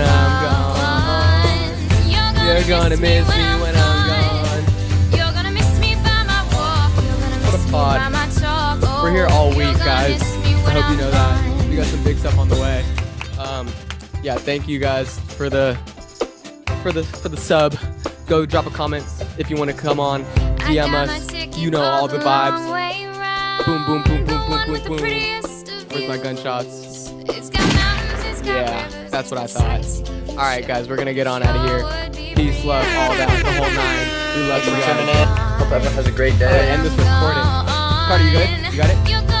I'm 0.00 0.42
gone. 0.42 2.46
You're 2.46 2.64
gonna 2.68 2.96
miss 2.96 3.28
me 3.28 3.44
when 3.62 3.74
I'm 3.76 4.08
gone. 4.08 4.64
You're 5.12 5.32
gonna 5.32 5.50
miss 5.52 5.78
me 5.80 5.94
by 5.96 6.22
my 6.24 6.42
walk. 6.52 6.92
You're 7.04 7.20
gonna 7.20 7.38
What 7.44 7.54
a 7.54 7.58
miss 7.58 7.66
me 7.66 7.70
pod. 7.72 8.00
by 8.00 8.08
my 8.08 8.26
talk. 8.34 9.02
We're 9.02 9.12
here 9.12 9.26
all 9.30 9.50
week, 9.50 9.76
guys. 9.78 10.22
I 10.66 10.70
hope 10.70 10.90
you 10.90 10.96
know 10.96 11.10
that. 11.10 11.68
We 11.68 11.76
got 11.76 11.86
some 11.86 12.02
big 12.04 12.18
stuff 12.18 12.38
on 12.38 12.48
the 12.48 12.56
way. 12.56 12.84
Um, 13.38 13.68
yeah, 14.22 14.36
thank 14.36 14.66
you 14.66 14.78
guys 14.78 15.18
for 15.36 15.48
the 15.48 15.76
for 16.82 16.90
the 16.92 17.04
for 17.04 17.28
the 17.28 17.36
sub. 17.36 17.76
Go 18.26 18.44
drop 18.44 18.66
a 18.66 18.70
comment 18.70 19.04
if 19.38 19.48
you 19.50 19.56
want 19.56 19.70
to 19.70 19.76
come 19.76 20.00
on. 20.00 20.24
DM 20.68 20.92
us. 20.92 21.32
You 21.56 21.70
know 21.70 21.80
all 21.82 22.08
the 22.08 22.18
vibes. 22.18 22.67
Boom, 23.68 23.84
boom, 23.84 24.02
boom, 24.02 24.24
boom, 24.24 24.48
boom, 24.48 24.64
boom, 24.64 24.96
boom. 24.96 24.98
Where's 24.98 26.08
my 26.08 26.16
gunshots? 26.16 27.12
Yeah, 28.42 28.88
that's 29.10 29.30
what 29.30 29.38
I 29.38 29.46
thought. 29.46 29.84
All 30.30 30.36
right, 30.36 30.66
guys, 30.66 30.88
we're 30.88 30.96
gonna 30.96 31.12
get 31.12 31.26
on 31.26 31.42
out 31.42 31.54
of 31.54 31.68
here. 31.68 32.34
Peace, 32.34 32.64
love, 32.64 32.86
all 32.96 33.12
that, 33.12 33.28
the 33.28 33.52
whole 33.52 33.70
nine. 33.70 34.08
We 34.36 34.48
love 34.48 34.62
Thanks 34.62 34.68
you 34.68 34.72
for 34.72 34.80
guys. 34.80 34.96
tuning 34.96 35.08
in. 35.20 35.28
Hope 35.28 35.70
everyone 35.70 35.92
has 35.96 36.06
a 36.06 36.12
great 36.12 36.32
I'm 36.32 36.38
gonna 36.38 36.52
day. 36.52 36.70
end 36.70 36.82
this 36.86 36.92
recording. 36.92 37.44
Carter, 38.08 38.24
you 38.24 38.30
good? 38.32 38.72
You 38.72 38.78
got 38.78 38.88
it? 38.88 39.10
You're 39.10 39.37